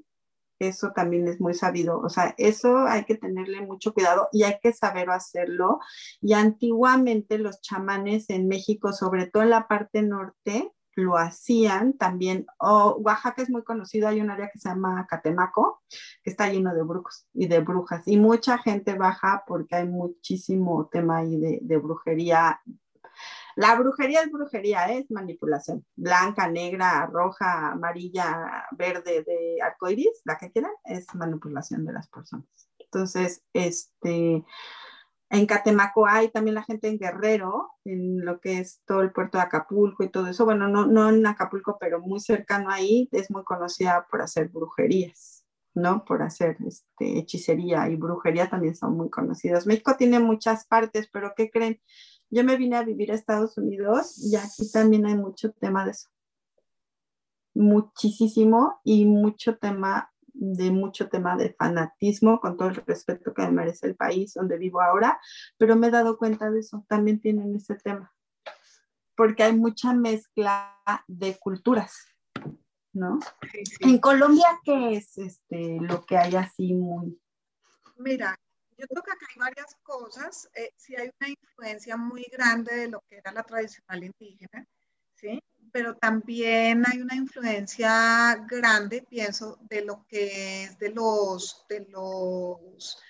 Eso 0.59 0.91
también 0.93 1.27
es 1.27 1.39
muy 1.41 1.53
sabido. 1.53 1.99
O 1.99 2.09
sea, 2.09 2.33
eso 2.37 2.77
hay 2.87 3.05
que 3.05 3.15
tenerle 3.15 3.61
mucho 3.61 3.93
cuidado 3.93 4.29
y 4.31 4.43
hay 4.43 4.57
que 4.61 4.73
saber 4.73 5.09
hacerlo. 5.09 5.79
Y 6.21 6.33
antiguamente 6.33 7.37
los 7.37 7.61
chamanes 7.61 8.29
en 8.29 8.47
México, 8.47 8.93
sobre 8.93 9.27
todo 9.27 9.43
en 9.43 9.49
la 9.49 9.67
parte 9.67 10.01
norte, 10.01 10.71
lo 10.95 11.17
hacían 11.17 11.93
también. 11.97 12.45
O 12.57 12.97
Oaxaca 12.99 13.41
es 13.41 13.49
muy 13.49 13.63
conocido, 13.63 14.07
hay 14.07 14.21
un 14.21 14.29
área 14.29 14.49
que 14.51 14.59
se 14.59 14.69
llama 14.69 15.05
Catemaco, 15.09 15.83
que 16.23 16.29
está 16.31 16.49
lleno 16.49 16.73
de 16.73 16.83
brujos 16.83 17.27
y 17.33 17.47
de 17.47 17.59
brujas. 17.59 18.07
Y 18.07 18.17
mucha 18.17 18.57
gente 18.57 18.95
baja 18.95 19.43
porque 19.45 19.75
hay 19.75 19.87
muchísimo 19.87 20.87
tema 20.87 21.17
ahí 21.17 21.59
de 21.61 21.77
brujería 21.77 22.61
la 23.55 23.75
brujería 23.75 24.21
es 24.21 24.31
brujería, 24.31 24.89
¿eh? 24.91 24.99
es 24.99 25.11
manipulación. 25.11 25.85
Blanca, 25.95 26.49
negra, 26.49 27.05
roja, 27.05 27.71
amarilla, 27.71 28.65
verde, 28.71 29.23
de 29.25 29.57
arcoiris, 29.61 30.21
la 30.25 30.37
que 30.37 30.51
quieran, 30.51 30.73
es 30.83 31.05
manipulación 31.15 31.85
de 31.85 31.93
las 31.93 32.09
personas. 32.09 32.45
Entonces, 32.79 33.43
este, 33.53 34.43
en 35.29 35.45
Catemaco 35.45 36.05
hay 36.05 36.29
también 36.29 36.55
la 36.55 36.63
gente 36.63 36.87
en 36.87 36.99
Guerrero, 36.99 37.71
en 37.85 38.25
lo 38.25 38.39
que 38.39 38.59
es 38.59 38.81
todo 38.85 39.01
el 39.01 39.11
puerto 39.11 39.37
de 39.37 39.45
Acapulco 39.45 40.03
y 40.03 40.09
todo 40.09 40.27
eso. 40.27 40.45
Bueno, 40.45 40.67
no, 40.67 40.85
no 40.85 41.09
en 41.09 41.25
Acapulco, 41.25 41.77
pero 41.79 41.99
muy 41.99 42.19
cercano 42.19 42.69
ahí, 42.69 43.09
es 43.11 43.31
muy 43.31 43.43
conocida 43.43 44.05
por 44.09 44.21
hacer 44.21 44.49
brujerías. 44.49 45.45
¿no? 45.75 46.05
Por 46.05 46.23
hacer 46.23 46.57
este, 46.65 47.19
hechicería 47.19 47.89
y 47.89 47.97
brujería 47.97 48.49
también 48.49 48.75
son 48.75 48.95
muy 48.95 49.09
conocidos. 49.09 49.67
México 49.67 49.95
tiene 49.97 50.19
muchas 50.19 50.65
partes, 50.65 51.09
pero 51.11 51.33
¿qué 51.35 51.51
creen? 51.51 51.81
Yo 52.35 52.43
me 52.43 52.57
vine 52.57 52.75
a 52.75 52.83
vivir 52.83 53.13
a 53.13 53.15
Estados 53.15 53.57
Unidos 53.57 54.17
y 54.17 54.35
aquí 54.35 54.69
también 54.69 55.05
hay 55.05 55.15
mucho 55.15 55.53
tema 55.53 55.85
de 55.85 55.91
eso. 55.91 56.09
Muchísimo 57.53 58.81
y 58.83 59.05
mucho 59.05 59.57
tema 59.57 60.11
de 60.33 60.69
mucho 60.69 61.07
tema 61.07 61.37
de 61.37 61.53
fanatismo, 61.53 62.41
con 62.41 62.57
todo 62.57 62.67
el 62.67 62.75
respeto 62.75 63.33
que 63.33 63.43
me 63.43 63.51
merece 63.51 63.87
el 63.87 63.95
país 63.95 64.33
donde 64.33 64.57
vivo 64.57 64.81
ahora, 64.81 65.17
pero 65.57 65.77
me 65.77 65.87
he 65.87 65.91
dado 65.91 66.17
cuenta 66.17 66.51
de 66.51 66.59
eso, 66.59 66.85
también 66.89 67.21
tienen 67.21 67.55
ese 67.55 67.75
tema, 67.75 68.13
porque 69.15 69.43
hay 69.43 69.55
mucha 69.55 69.93
mezcla 69.93 70.77
de 71.07 71.37
culturas, 71.39 71.95
¿no? 72.91 73.17
En 73.79 73.97
Colombia, 73.99 74.59
¿qué 74.65 74.97
es 74.97 75.17
este, 75.17 75.77
lo 75.79 76.05
que 76.05 76.17
hay 76.17 76.35
así 76.35 76.73
muy? 76.73 77.17
Mira, 77.95 78.37
yo 78.77 78.87
creo 78.87 79.03
que 79.03 79.11
acá 79.11 79.25
hay 79.29 79.39
varias 79.39 79.75
cosas. 79.83 80.49
Eh, 80.53 80.71
sí 80.75 80.95
hay 80.95 81.11
una 81.19 81.29
influencia 81.29 81.97
muy 81.97 82.25
grande 82.31 82.75
de 82.75 82.87
lo 82.89 83.01
que 83.01 83.17
era 83.17 83.31
la 83.31 83.43
tradicional 83.43 84.03
indígena, 84.03 84.65
¿sí? 85.13 85.41
Pero 85.71 85.95
también 85.95 86.83
hay 86.87 87.01
una 87.01 87.15
influencia 87.15 88.35
grande, 88.47 89.05
pienso, 89.09 89.57
de 89.61 89.83
lo 89.83 90.05
que 90.07 90.63
es 90.63 90.79
de 90.79 90.89
los, 90.89 91.65
de 91.69 91.87
los, 91.89 93.01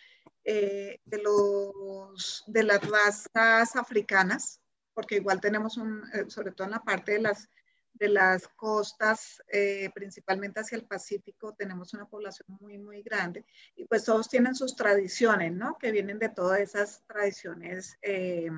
eh, 0.44 1.00
de 1.06 1.22
los, 1.22 2.44
de 2.48 2.64
las 2.64 2.82
razas 2.90 3.76
africanas, 3.76 4.60
porque 4.94 5.16
igual 5.16 5.42
tenemos 5.42 5.78
un, 5.78 6.04
eh, 6.14 6.26
sobre 6.30 6.52
todo 6.52 6.66
en 6.66 6.72
la 6.72 6.84
parte 6.84 7.14
de 7.14 7.22
las 7.22 7.50
de 7.96 8.10
las 8.10 8.48
costas, 8.50 9.42
eh, 9.48 9.90
principalmente 9.94 10.60
hacia 10.60 10.78
el 10.78 10.86
Pacífico, 10.86 11.54
tenemos 11.54 11.94
una 11.94 12.06
población 12.06 12.48
muy, 12.60 12.78
muy 12.78 13.02
grande 13.02 13.46
y 13.76 13.86
pues 13.86 14.04
todos 14.04 14.30
tienen 14.30 14.56
sus 14.56 14.76
tradiciones, 14.76 15.54
¿no? 15.54 15.78
Que 15.78 15.92
vienen 15.92 16.20
de 16.20 16.30
todas 16.30 16.60
esas 16.60 17.04
tradiciones 17.08 17.98
eh, 18.02 18.50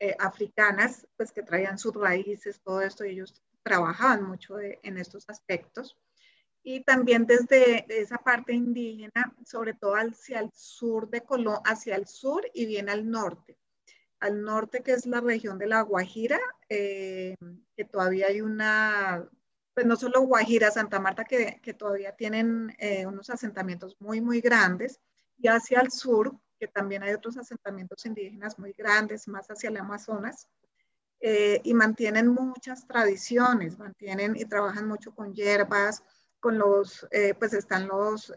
eh, 0.00 0.16
africanas, 0.18 1.06
pues 1.16 1.32
que 1.32 1.42
traían 1.42 1.78
sus 1.78 1.94
raíces, 1.94 2.60
todo 2.62 2.80
esto, 2.80 3.04
y 3.04 3.10
ellos 3.10 3.34
trabajaban 3.62 4.24
mucho 4.24 4.58
en 4.58 4.98
estos 4.98 5.28
aspectos. 5.28 5.98
Y 6.64 6.82
también 6.84 7.26
desde 7.26 7.84
esa 7.88 8.18
parte 8.18 8.52
indígena, 8.52 9.34
sobre 9.44 9.74
todo 9.74 9.94
hacia 9.94 10.40
el 10.40 10.50
sur 10.54 11.10
de 11.10 11.22
Colombia, 11.22 11.62
hacia 11.64 11.96
el 11.96 12.06
sur 12.06 12.42
y 12.54 12.66
bien 12.66 12.88
al 12.88 13.08
norte 13.08 13.58
al 14.22 14.40
norte, 14.42 14.82
que 14.82 14.92
es 14.92 15.04
la 15.04 15.20
región 15.20 15.58
de 15.58 15.66
la 15.66 15.82
Guajira, 15.82 16.38
eh, 16.68 17.36
que 17.76 17.84
todavía 17.84 18.28
hay 18.28 18.40
una, 18.40 19.28
pues 19.74 19.84
no 19.84 19.96
solo 19.96 20.20
Guajira, 20.20 20.70
Santa 20.70 21.00
Marta, 21.00 21.24
que, 21.24 21.74
todavía 21.76 22.14
tienen 22.14 22.72
eh, 22.78 23.04
unos 23.04 23.30
asentamientos 23.30 23.96
muy, 23.98 24.20
muy 24.20 24.40
grandes, 24.40 25.00
y 25.38 25.48
hacia 25.48 25.80
el 25.80 25.90
sur, 25.90 26.38
que 26.60 26.68
también 26.68 27.02
hay 27.02 27.14
otros 27.14 27.36
asentamientos 27.36 28.06
indígenas 28.06 28.60
muy 28.60 28.72
grandes, 28.72 29.26
más 29.26 29.48
hacia 29.48 29.70
el 29.70 29.76
Amazonas. 29.76 30.48
eh, 31.24 31.60
y 31.64 31.74
mantienen 31.74 32.28
muchas 32.28 32.86
tradiciones, 32.86 33.78
mantienen 33.78 34.34
y 34.36 34.44
trabajan 34.44 34.88
mucho 34.88 35.14
con 35.14 35.32
hierbas, 35.34 36.02
con 36.40 36.58
los, 36.58 37.06
pues 37.38 37.52
están 37.54 37.86
los, 37.86 38.32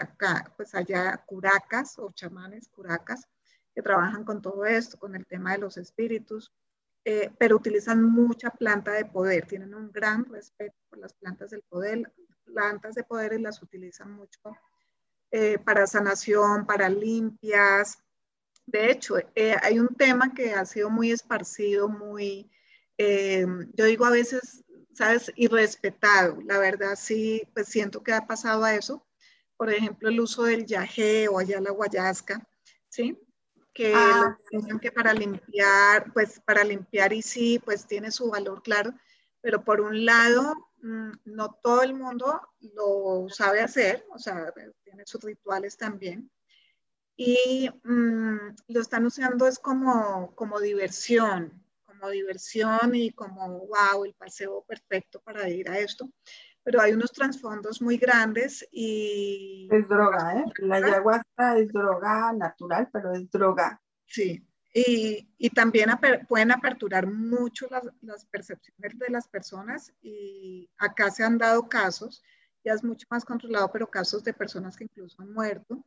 acá, 0.00 0.52
pues 0.56 0.74
allá 0.74 1.22
curacas 1.26 1.98
o 1.98 2.10
chamanes 2.12 2.68
curacas, 2.68 3.28
que 3.76 3.82
trabajan 3.82 4.24
con 4.24 4.42
todo 4.42 4.64
esto, 4.64 4.98
con 4.98 5.14
el 5.14 5.24
tema 5.26 5.52
de 5.52 5.58
los 5.58 5.76
espíritus, 5.76 6.52
pero 7.38 7.54
utilizan 7.54 8.02
mucha 8.02 8.50
planta 8.50 8.90
de 8.90 9.04
poder, 9.04 9.46
tienen 9.46 9.72
un 9.76 9.92
gran 9.92 10.24
respeto 10.24 10.74
por 10.88 10.98
las 10.98 11.12
plantas 11.12 11.50
del 11.50 11.62
poder, 11.62 12.12
plantas 12.44 12.96
de 12.96 13.04
poder 13.04 13.34
y 13.34 13.38
las 13.40 13.62
utilizan 13.62 14.10
mucho 14.10 14.40
para 15.64 15.86
sanación, 15.86 16.66
para 16.66 16.88
limpias, 16.88 17.98
de 18.66 18.90
hecho, 18.90 19.16
eh, 19.36 19.56
hay 19.62 19.78
un 19.78 19.94
tema 19.94 20.34
que 20.34 20.52
ha 20.52 20.66
sido 20.66 20.90
muy 20.90 21.12
esparcido, 21.12 21.88
muy, 21.88 22.50
eh, 22.98 23.46
yo 23.74 23.84
digo 23.84 24.04
a 24.04 24.10
veces, 24.10 24.64
¿sabes? 24.92 25.32
Irrespetado. 25.36 26.38
La 26.44 26.58
verdad, 26.58 26.96
sí, 26.96 27.48
pues 27.54 27.68
siento 27.68 28.02
que 28.02 28.12
ha 28.12 28.26
pasado 28.26 28.64
a 28.64 28.74
eso. 28.74 29.06
Por 29.56 29.72
ejemplo, 29.72 30.08
el 30.08 30.20
uso 30.20 30.42
del 30.42 30.66
yagé 30.66 31.28
o 31.28 31.38
allá 31.38 31.60
la 31.60 31.70
guayasca, 31.70 32.46
¿sí? 32.88 33.16
Que, 33.76 33.92
ah, 33.94 34.36
que 34.80 34.90
para 34.90 35.12
limpiar, 35.12 36.10
pues 36.14 36.40
para 36.40 36.64
limpiar 36.64 37.12
y 37.12 37.20
sí, 37.20 37.60
pues 37.62 37.86
tiene 37.86 38.10
su 38.10 38.30
valor, 38.30 38.62
claro. 38.62 38.94
Pero 39.42 39.62
por 39.64 39.82
un 39.82 40.06
lado, 40.06 40.54
mm, 40.82 41.10
no 41.26 41.58
todo 41.62 41.82
el 41.82 41.92
mundo 41.92 42.40
lo 42.60 43.28
sabe 43.28 43.60
hacer, 43.60 44.06
o 44.14 44.18
sea, 44.18 44.52
tiene 44.82 45.02
sus 45.04 45.22
rituales 45.22 45.76
también 45.76 46.30
y 47.16 47.70
mm, 47.82 48.54
lo 48.68 48.80
están 48.80 49.06
usando 49.06 49.46
es 49.46 49.58
como, 49.58 50.34
como 50.34 50.60
diversión, 50.60 51.64
como 51.86 52.10
diversión 52.10 52.94
y 52.94 53.10
como, 53.12 53.66
wow, 53.66 54.04
el 54.04 54.14
paseo 54.14 54.64
perfecto 54.68 55.20
para 55.20 55.48
ir 55.48 55.70
a 55.70 55.78
esto. 55.78 56.10
Pero 56.66 56.80
hay 56.80 56.92
unos 56.92 57.12
trasfondos 57.12 57.80
muy 57.80 57.96
grandes 57.96 58.66
y... 58.72 59.68
Es 59.70 59.88
droga, 59.88 60.34
¿eh? 60.34 60.44
La 60.58 60.76
ayahuasca 60.78 61.58
es 61.58 61.72
droga 61.72 62.32
natural, 62.32 62.88
pero 62.92 63.12
es 63.12 63.30
droga. 63.30 63.80
Sí, 64.04 64.44
y, 64.74 65.28
y 65.38 65.50
también 65.50 65.90
pueden 66.28 66.50
aperturar 66.50 67.06
mucho 67.06 67.68
las, 67.70 67.84
las, 68.02 68.26
percepciones 68.26 68.98
de 68.98 69.10
las 69.10 69.28
personas 69.28 69.92
y 70.02 70.68
acá 70.76 71.12
se 71.12 71.22
han 71.22 71.38
dado 71.38 71.68
casos, 71.68 72.24
ya 72.64 72.72
es 72.72 72.82
mucho 72.82 73.06
más 73.10 73.24
controlado, 73.24 73.70
pero 73.70 73.88
casos 73.88 74.24
de 74.24 74.34
personas 74.34 74.76
que 74.76 74.84
incluso 74.84 75.22
han 75.22 75.32
muerto 75.32 75.84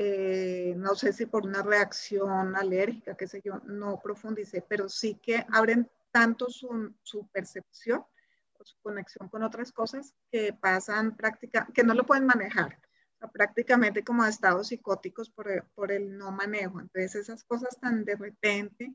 eh, 0.00 0.74
no 0.76 0.94
sé 0.94 1.12
si 1.12 1.26
por 1.26 1.44
una 1.44 1.60
reacción 1.60 2.54
alérgica, 2.54 3.16
qué 3.16 3.26
sé 3.26 3.42
yo, 3.44 3.60
no 3.66 4.00
profundicé, 4.00 4.62
pero 4.66 4.88
sí 4.88 5.18
que 5.20 5.44
abren 5.50 5.90
tanto 6.12 6.48
su, 6.50 6.94
su 7.02 7.26
percepción 7.26 8.04
su 8.64 8.76
conexión 8.80 9.28
con 9.28 9.42
otras 9.42 9.72
cosas 9.72 10.14
que 10.30 10.52
pasan 10.52 11.16
práctica, 11.16 11.68
que 11.74 11.84
no 11.84 11.94
lo 11.94 12.04
pueden 12.04 12.26
manejar, 12.26 12.78
prácticamente 13.32 14.04
como 14.04 14.24
estados 14.24 14.68
psicóticos 14.68 15.30
por, 15.30 15.66
por, 15.74 15.92
el 15.92 16.16
no 16.16 16.30
manejo. 16.30 16.80
Entonces 16.80 17.14
esas 17.16 17.44
cosas 17.44 17.78
tan 17.80 18.04
de 18.04 18.16
repente 18.16 18.94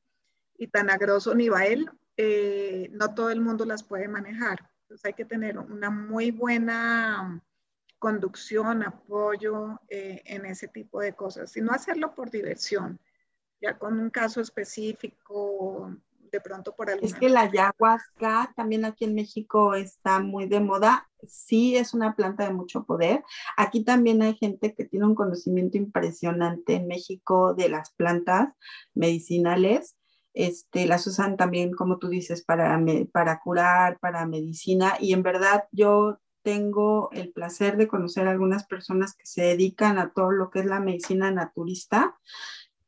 y 0.58 0.68
tan 0.68 0.90
a 0.90 0.98
grosso 0.98 1.34
nivel, 1.36 1.90
eh, 2.18 2.90
no 2.92 3.14
todo 3.14 3.32
el 3.32 3.42
mundo 3.42 3.66
las 3.66 3.84
puede 3.84 4.08
manejar. 4.08 4.70
Entonces 4.84 5.06
hay 5.06 5.14
que 5.14 5.26
tener 5.26 5.58
una 5.58 5.90
muy 5.90 6.32
buena 6.32 7.42
conducción, 8.00 8.84
apoyo 8.84 9.80
eh, 9.88 10.22
en 10.26 10.46
ese 10.46 10.68
tipo 10.68 11.00
de 11.00 11.14
cosas, 11.14 11.52
sino 11.52 11.72
hacerlo 11.72 12.14
por 12.14 12.30
diversión, 12.30 13.00
ya 13.62 13.80
con 13.80 13.98
un 13.98 14.10
caso 14.10 14.42
específico, 14.42 15.96
de 16.34 16.42
pronto 16.42 16.76
por 16.76 16.90
alguna... 16.90 17.08
Es 17.08 17.14
que 17.14 17.30
la 17.30 17.42
ayahuasca 17.42 18.52
también 18.56 18.84
aquí 18.84 19.06
en 19.06 19.14
México 19.14 19.76
está 19.76 20.20
muy 20.20 20.48
de 20.48 20.60
moda, 20.60 21.08
sí 21.26 21.78
es 21.78 21.94
una 21.94 22.16
planta 22.16 22.46
de 22.46 22.54
mucho 22.54 22.84
poder. 22.84 23.24
Aquí 23.56 23.84
también 23.86 24.22
hay 24.24 24.36
gente 24.36 24.74
que 24.74 24.84
tiene 24.84 25.06
un 25.06 25.16
conocimiento 25.16 25.78
impresionante 25.78 26.74
en 26.74 26.88
México 26.88 27.54
de 27.54 27.70
las 27.70 27.94
plantas 27.94 28.50
medicinales. 28.96 29.96
Este, 30.34 30.88
las 30.88 31.06
usan 31.06 31.38
también, 31.38 31.72
como 31.72 32.00
tú 32.00 32.10
dices, 32.10 32.44
para, 32.44 32.84
para 33.12 33.40
curar, 33.40 34.00
para 34.00 34.26
medicina. 34.26 34.96
Y 35.00 35.14
en 35.14 35.22
verdad 35.22 35.66
yo 35.72 36.20
tengo 36.42 37.10
el 37.14 37.32
placer 37.32 37.78
de 37.78 37.88
conocer 37.88 38.28
a 38.28 38.32
algunas 38.32 38.66
personas 38.66 39.16
que 39.16 39.28
se 39.28 39.44
dedican 39.44 40.00
a 40.00 40.12
todo 40.12 40.32
lo 40.32 40.50
que 40.50 40.60
es 40.60 40.66
la 40.66 40.80
medicina 40.80 41.30
naturista 41.30 42.18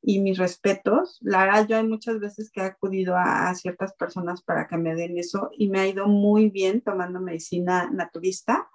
y 0.07 0.19
mis 0.19 0.37
respetos. 0.37 1.17
La 1.21 1.45
verdad, 1.45 1.67
yo 1.67 1.77
hay 1.77 1.87
muchas 1.87 2.19
veces 2.19 2.51
que 2.51 2.61
he 2.61 2.63
acudido 2.63 3.15
a, 3.17 3.53
ciertas 3.55 3.93
personas 3.93 4.43
para 4.43 4.67
que 4.67 4.77
me 4.77 4.93
den 4.93 5.17
eso 5.17 5.49
y 5.57 5.67
me 5.67 5.79
ha 5.79 5.87
ido 5.87 6.05
muy 6.05 6.49
bien 6.51 6.81
tomando 6.81 7.19
medicina 7.19 7.89
naturista 7.91 8.69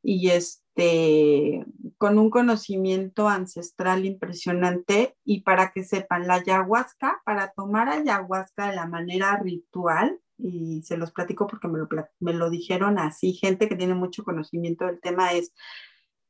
y 0.00 0.30
este 0.30 1.66
con 1.96 2.16
un 2.18 2.30
conocimiento 2.30 3.28
ancestral 3.28 4.04
impresionante 4.04 5.16
y 5.24 5.40
para 5.40 5.72
que 5.72 5.82
sepan 5.82 6.28
la 6.28 6.34
ayahuasca, 6.34 7.22
para 7.24 7.50
tomar 7.50 7.88
ayahuasca 7.88 8.70
de 8.70 8.76
la 8.76 8.86
manera 8.86 9.36
ritual, 9.42 10.20
y 10.38 10.82
se 10.84 10.96
los 10.96 11.10
platico 11.10 11.48
porque 11.48 11.66
me 11.66 11.78
lo, 11.78 11.88
me 12.20 12.32
lo 12.32 12.48
dijeron 12.48 13.00
así, 13.00 13.32
gente 13.32 13.68
que 13.68 13.74
tiene 13.74 13.94
mucho 13.94 14.22
conocimiento 14.22 14.86
del 14.86 15.00
tema, 15.00 15.32
es, 15.32 15.52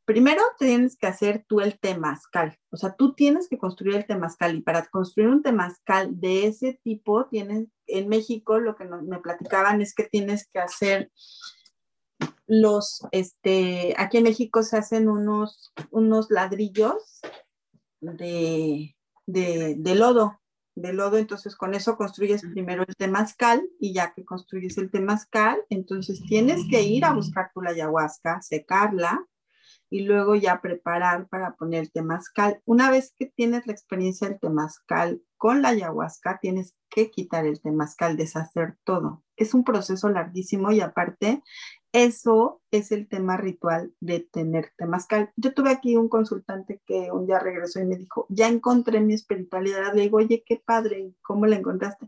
primero 0.09 0.41
tienes 0.59 0.97
que 0.97 1.07
hacer 1.07 1.45
tú 1.47 1.61
el 1.61 1.79
temazcal, 1.79 2.57
o 2.71 2.79
sea, 2.79 2.97
tú 2.97 3.13
tienes 3.13 3.47
que 3.47 3.59
construir 3.59 3.95
el 3.95 4.07
temazcal 4.07 4.57
y 4.57 4.63
para 4.63 4.87
construir 4.87 5.29
un 5.29 5.43
temazcal 5.43 6.19
de 6.19 6.47
ese 6.47 6.81
tipo, 6.83 7.27
tienes, 7.27 7.67
en 7.87 8.09
México 8.09 8.59
lo 8.59 8.75
que 8.75 8.87
me 8.87 9.19
platicaban 9.19 9.83
es 9.83 9.95
que 9.95 10.05
tienes 10.05 10.49
que 10.49 10.61
hacer 10.61 11.13
los, 12.47 13.03
este, 13.13 13.95
aquí 13.99 14.17
en 14.17 14.25
México 14.25 14.63
se 14.63 14.79
hacen 14.79 15.11
unos, 15.11 15.75
unos 15.91 16.31
ladrillos 16.31 17.21
de, 18.01 18.97
de, 19.27 19.75
de 19.77 19.95
lodo, 19.95 20.41
de 20.75 20.95
lodo, 20.95 21.19
entonces 21.19 21.55
con 21.55 21.75
eso 21.75 21.99
construyes 21.99 22.47
primero 22.55 22.83
el 22.89 22.97
temazcal 22.97 23.63
y 23.79 23.93
ya 23.93 24.15
que 24.15 24.25
construyes 24.25 24.79
el 24.79 24.91
temazcal, 24.91 25.61
entonces 25.69 26.23
tienes 26.27 26.63
que 26.71 26.81
ir 26.81 27.05
a 27.05 27.13
buscar 27.13 27.51
tu 27.53 27.61
ayahuasca, 27.61 28.41
secarla 28.41 29.29
y 29.91 30.03
luego 30.03 30.35
ya 30.35 30.61
preparar 30.61 31.29
para 31.29 31.55
poner 31.55 31.85
el 31.85 31.93
temazcal. 31.93 32.61
Una 32.65 32.91
vez 32.91 33.13
que 33.17 33.27
tienes 33.27 33.67
la 33.67 33.73
experiencia 33.73 34.29
del 34.29 34.41
temazcal 34.41 35.23
con 35.37 35.63
la 35.63 35.69
ayahuasca, 35.69 36.39
tienes 36.41 36.75
que 36.91 37.11
quitar 37.11 37.47
el 37.47 37.61
temazcal, 37.61 38.17
deshacer 38.17 38.77
todo. 38.85 39.23
Es 39.37 39.55
un 39.55 39.65
proceso 39.65 40.09
larguísimo 40.09 40.73
y 40.73 40.81
aparte 40.81 41.43
eso 41.93 42.61
es 42.71 42.93
el 42.93 43.09
tema 43.09 43.39
ritual 43.39 43.95
de 44.01 44.21
tener 44.21 44.73
temazcal. 44.77 45.33
Yo 45.37 45.55
tuve 45.55 45.71
aquí 45.71 45.97
un 45.97 46.09
consultante 46.09 46.83
que 46.87 47.11
un 47.11 47.27
día 47.27 47.39
regresó 47.39 47.81
y 47.81 47.87
me 47.87 47.97
dijo, 47.97 48.27
ya 48.29 48.49
encontré 48.49 49.01
mi 49.01 49.15
espiritualidad. 49.15 49.95
Le 49.95 50.03
digo, 50.03 50.19
oye, 50.19 50.43
qué 50.45 50.63
padre, 50.63 51.15
¿cómo 51.23 51.47
la 51.47 51.57
encontraste? 51.57 52.07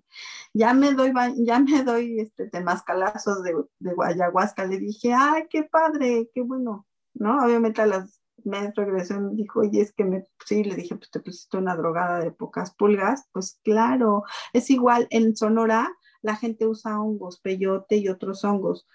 Ya 0.53 0.75
me 0.75 0.93
doy, 0.93 1.13
ya 1.39 1.61
me 1.61 1.83
doy 1.83 2.21
este 2.21 2.49
temazcalazos 2.49 3.43
de, 3.43 3.55
de 3.79 3.95
ayahuasca. 4.05 4.67
Le 4.67 4.79
dije, 4.79 5.15
ay, 5.15 5.45
qué 5.49 5.63
padre, 5.63 6.29
qué 6.35 6.43
bueno, 6.43 6.87
¿no? 7.21 7.45
Obviamente 7.45 7.83
a 7.83 7.87
las 7.87 8.21
meses 8.45 8.73
regresó 8.75 9.15
y 9.15 9.21
me 9.21 9.35
dijo, 9.35 9.61
oye, 9.61 9.83
es 9.83 9.93
que 9.93 10.05
me, 10.05 10.27
sí, 10.47 10.65
le 10.65 10.75
dije, 10.75 10.97
pues 10.97 11.11
te 11.11 11.21
pusiste 11.21 11.59
una 11.59 11.77
drogada 11.77 12.19
de 12.21 12.33
pocas 12.33 12.75
pulgas. 12.75 13.29
Pues 13.33 13.61
claro, 13.63 14.25
es 14.53 14.71
igual, 14.71 15.07
en 15.11 15.37
Sonora 15.37 15.89
la 16.23 16.37
gente 16.37 16.67
usa 16.67 17.01
hongos, 17.01 17.41
peyote 17.41 17.97
y 17.97 18.09
otros 18.09 18.45
hongos 18.45 18.87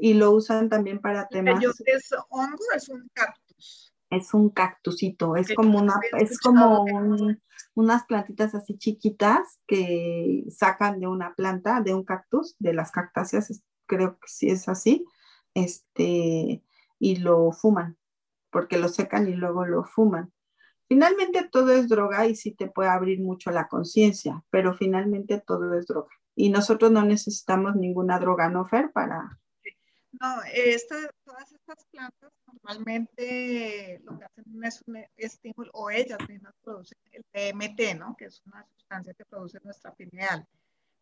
y 0.00 0.14
lo 0.14 0.32
usan 0.32 0.68
también 0.68 1.00
para 1.00 1.28
temas. 1.28 1.62
¿Es 1.86 2.10
hongo 2.28 2.64
es 2.74 2.88
un 2.88 3.08
cactus? 3.14 3.94
Es 4.10 4.34
un 4.34 4.50
cactusito, 4.50 5.36
es 5.36 5.54
como 5.54 5.78
una, 5.78 5.98
es 6.18 6.38
como 6.38 6.84
unas 7.74 8.04
plantitas 8.04 8.54
así 8.54 8.76
chiquitas 8.76 9.58
que 9.66 10.44
sacan 10.50 11.00
de 11.00 11.06
una 11.06 11.34
planta, 11.34 11.80
de 11.80 11.94
un 11.94 12.04
cactus, 12.04 12.54
de 12.58 12.74
las 12.74 12.90
cactáceas, 12.90 13.62
creo 13.86 14.18
que 14.18 14.28
sí 14.28 14.50
es 14.50 14.68
así, 14.68 15.06
este, 15.54 16.62
y 17.02 17.16
lo 17.16 17.50
fuman, 17.50 17.98
porque 18.50 18.78
lo 18.78 18.88
secan 18.88 19.28
y 19.28 19.32
luego 19.32 19.66
lo 19.66 19.82
fuman. 19.82 20.32
Finalmente 20.86 21.48
todo 21.50 21.72
es 21.72 21.88
droga 21.88 22.26
y 22.28 22.36
sí 22.36 22.52
te 22.52 22.68
puede 22.68 22.90
abrir 22.90 23.20
mucho 23.20 23.50
la 23.50 23.66
conciencia, 23.66 24.44
pero 24.50 24.72
finalmente 24.72 25.42
todo 25.44 25.74
es 25.74 25.88
droga. 25.88 26.14
Y 26.36 26.50
nosotros 26.50 26.92
no 26.92 27.02
necesitamos 27.04 27.74
ninguna 27.74 28.20
droga, 28.20 28.48
¿no, 28.50 28.64
Fer? 28.66 28.92
Para, 28.92 29.40
no, 30.12 30.36
todas 31.24 31.50
estas 31.50 31.84
plantas 31.90 32.30
normalmente 32.46 34.00
lo 34.04 34.16
que 34.16 34.24
hacen 34.24 34.64
es 34.64 34.82
un 34.86 35.04
estímulo, 35.16 35.72
o 35.74 35.90
ellas 35.90 36.20
mismas 36.28 36.54
producen 36.62 36.98
el 37.10 37.24
DMT, 37.32 37.98
¿no? 37.98 38.14
Que 38.16 38.26
es 38.26 38.40
una 38.46 38.64
sustancia 38.76 39.12
que 39.12 39.24
produce 39.24 39.58
nuestra 39.64 39.92
pineal. 39.92 40.46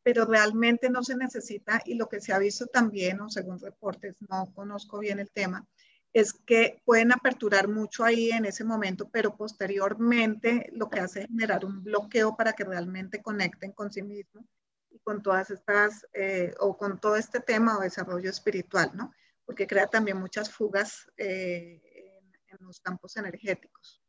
Pero 0.02 0.24
realmente 0.24 0.88
no 0.88 1.02
se 1.02 1.14
necesita, 1.14 1.82
y 1.84 1.96
lo 1.96 2.08
que 2.08 2.22
se 2.22 2.32
ha 2.32 2.38
visto 2.38 2.66
también, 2.68 3.20
o 3.20 3.28
según 3.28 3.58
reportes, 3.58 4.16
no 4.30 4.50
conozco 4.54 4.98
bien 4.98 5.18
el 5.18 5.30
tema, 5.30 5.66
es 6.12 6.32
que 6.32 6.82
pueden 6.84 7.12
aperturar 7.12 7.68
mucho 7.68 8.04
ahí 8.04 8.30
en 8.30 8.44
ese 8.44 8.64
momento, 8.64 9.08
pero 9.10 9.36
posteriormente 9.36 10.70
lo 10.72 10.90
que 10.90 11.00
hace 11.00 11.20
es 11.22 11.26
generar 11.28 11.64
un 11.64 11.84
bloqueo 11.84 12.36
para 12.36 12.52
que 12.52 12.64
realmente 12.64 13.22
conecten 13.22 13.72
con 13.72 13.92
sí 13.92 14.02
mismos 14.02 14.44
y 14.90 14.98
con 15.00 15.22
todas 15.22 15.50
estas, 15.50 16.06
eh, 16.12 16.52
o 16.58 16.76
con 16.76 16.98
todo 17.00 17.16
este 17.16 17.40
tema 17.40 17.78
o 17.78 17.82
desarrollo 17.82 18.28
espiritual, 18.28 18.90
¿no? 18.94 19.12
Porque 19.44 19.66
crea 19.66 19.86
también 19.86 20.18
muchas 20.18 20.50
fugas 20.50 21.06
eh, 21.16 21.80
en, 21.94 22.58
en 22.58 22.66
los 22.66 22.80
campos 22.80 23.16
energéticos. 23.16 24.02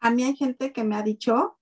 A 0.00 0.10
mí 0.10 0.22
hay 0.22 0.36
gente 0.36 0.72
que 0.72 0.84
me 0.84 0.94
ha 0.94 1.02
dicho 1.02 1.58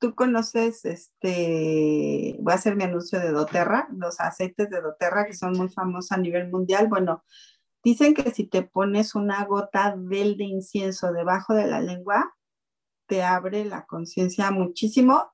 tú 0.00 0.14
conoces, 0.14 0.84
este, 0.86 2.34
voy 2.40 2.52
a 2.52 2.56
hacer 2.56 2.74
mi 2.74 2.84
anuncio 2.84 3.20
de 3.20 3.30
doTERRA, 3.30 3.88
los 3.92 4.18
aceites 4.18 4.70
de 4.70 4.80
doTERRA 4.80 5.26
que 5.26 5.34
son 5.34 5.52
muy 5.52 5.68
famosos 5.68 6.10
a 6.12 6.16
nivel 6.16 6.50
mundial. 6.50 6.88
Bueno, 6.88 7.22
dicen 7.82 8.14
que 8.14 8.30
si 8.30 8.44
te 8.44 8.62
pones 8.62 9.14
una 9.14 9.44
gota 9.44 9.94
del 9.96 10.36
de 10.36 10.44
incienso 10.44 11.12
debajo 11.12 11.54
de 11.54 11.66
la 11.66 11.80
lengua, 11.80 12.34
te 13.06 13.22
abre 13.22 13.64
la 13.64 13.86
conciencia 13.86 14.50
muchísimo. 14.50 15.32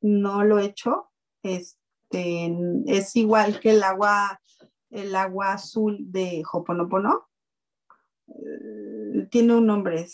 No 0.00 0.44
lo 0.44 0.58
he 0.58 0.66
hecho. 0.66 1.10
Este, 1.42 2.56
es 2.86 3.16
igual 3.16 3.60
que 3.60 3.72
el 3.72 3.82
agua, 3.82 4.40
el 4.90 5.14
agua 5.14 5.52
azul 5.52 5.98
de 6.10 6.42
Hoponopono. 6.50 7.28
Eh, 8.28 9.28
tiene 9.30 9.54
un 9.56 9.66
nombre, 9.66 10.06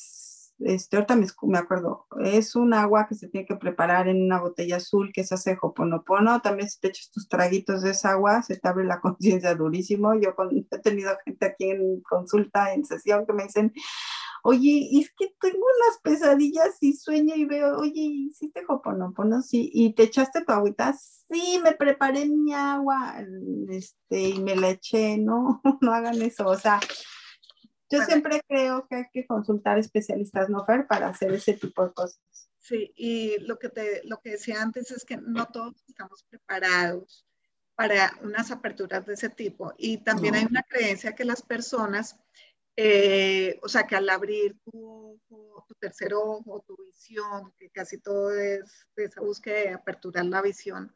este, 0.61 0.97
ahorita 0.97 1.17
me, 1.17 1.59
acuerdo, 1.59 2.07
es 2.25 2.57
un 2.57 2.75
agua 2.75 3.07
que 3.09 3.15
se 3.15 3.29
tiene 3.29 3.47
que 3.47 3.57
preparar 3.57 4.09
en 4.09 4.23
una 4.23 4.41
botella 4.41 4.77
azul 4.77 5.11
que 5.13 5.25
se 5.25 5.35
hace 5.35 5.57
hoponopono. 5.61 6.41
También 6.41 6.69
si 6.69 6.81
te 6.81 6.89
echas 6.89 7.11
tus 7.11 7.29
traguitos 7.29 7.83
de 7.83 7.91
esa 7.91 8.13
agua, 8.13 8.43
se 8.43 8.57
te 8.57 8.69
abre 8.69 8.85
la 8.85 9.01
conciencia 9.01 9.55
durísimo. 9.55 10.15
Yo 10.15 10.35
he 10.71 10.79
tenido 10.79 11.17
gente 11.25 11.47
aquí 11.47 11.71
en 11.71 12.01
consulta, 12.03 12.75
en 12.75 12.85
sesión, 12.85 13.27
que 13.27 13.33
me 13.33 13.45
dicen, 13.45 13.73
oye, 14.43 14.89
es 14.93 15.13
que 15.17 15.35
tengo 15.41 15.59
unas 15.59 16.01
pesadillas 16.03 16.77
y 16.81 16.95
sueño 16.95 17.35
y 17.37 17.45
veo, 17.45 17.79
oye, 17.79 18.01
¿hiciste 18.01 18.63
hoponopono? 18.69 19.43
Sí, 19.43 19.71
y 19.73 19.95
te 19.95 20.05
echaste 20.05 20.45
tu 20.45 20.53
agüita, 20.53 20.95
sí, 20.95 21.61
me 21.63 21.73
preparé 21.73 22.27
mi 22.27 22.53
agua, 22.55 23.17
este, 23.69 24.31
y 24.31 24.41
me 24.41 24.57
la 24.57 24.71
eché, 24.71 25.19
no, 25.19 25.61
no 25.81 25.93
hagan 25.93 26.21
eso, 26.23 26.47
o 26.47 26.57
sea, 26.57 26.81
yo 27.91 28.03
siempre 28.03 28.43
creo 28.47 28.87
que 28.87 28.97
hay 28.97 29.05
que 29.13 29.27
consultar 29.27 29.79
especialistas, 29.79 30.49
¿no, 30.49 30.65
Fer? 30.65 30.87
Para 30.87 31.09
hacer 31.09 31.33
ese 31.33 31.55
tipo 31.55 31.87
de 31.87 31.93
cosas. 31.93 32.21
Sí, 32.59 32.93
y 32.97 33.39
lo 33.41 33.59
que, 33.59 33.71
te, 33.71 34.03
lo 34.05 34.21
que 34.21 34.33
decía 34.33 34.61
antes 34.61 34.91
es 34.91 35.05
que 35.05 35.17
no 35.17 35.47
todos 35.47 35.75
estamos 35.89 36.23
preparados 36.25 37.25
para 37.75 38.13
unas 38.23 38.51
aperturas 38.51 39.07
de 39.07 39.15
ese 39.15 39.31
tipo. 39.31 39.73
Y 39.79 39.99
también 39.99 40.35
hay 40.35 40.45
una 40.45 40.63
creencia 40.65 41.15
que 41.15 41.25
las 41.25 41.41
personas, 41.41 42.19
eh, 42.77 43.59
o 43.63 43.69
sea, 43.69 43.87
que 43.87 43.97
al 43.97 44.09
abrir 44.11 44.59
tu, 44.65 45.19
tu, 45.29 45.75
tercer 45.81 46.13
ojo, 46.13 46.65
tu 46.67 46.77
visión, 46.77 47.53
que 47.57 47.71
casi 47.71 47.99
todo 47.99 48.33
es 48.33 48.87
esa 48.97 49.21
búsqueda 49.21 49.61
de 49.61 49.75
aperturar 49.75 50.27
la 50.27 50.43
visión, 50.43 50.95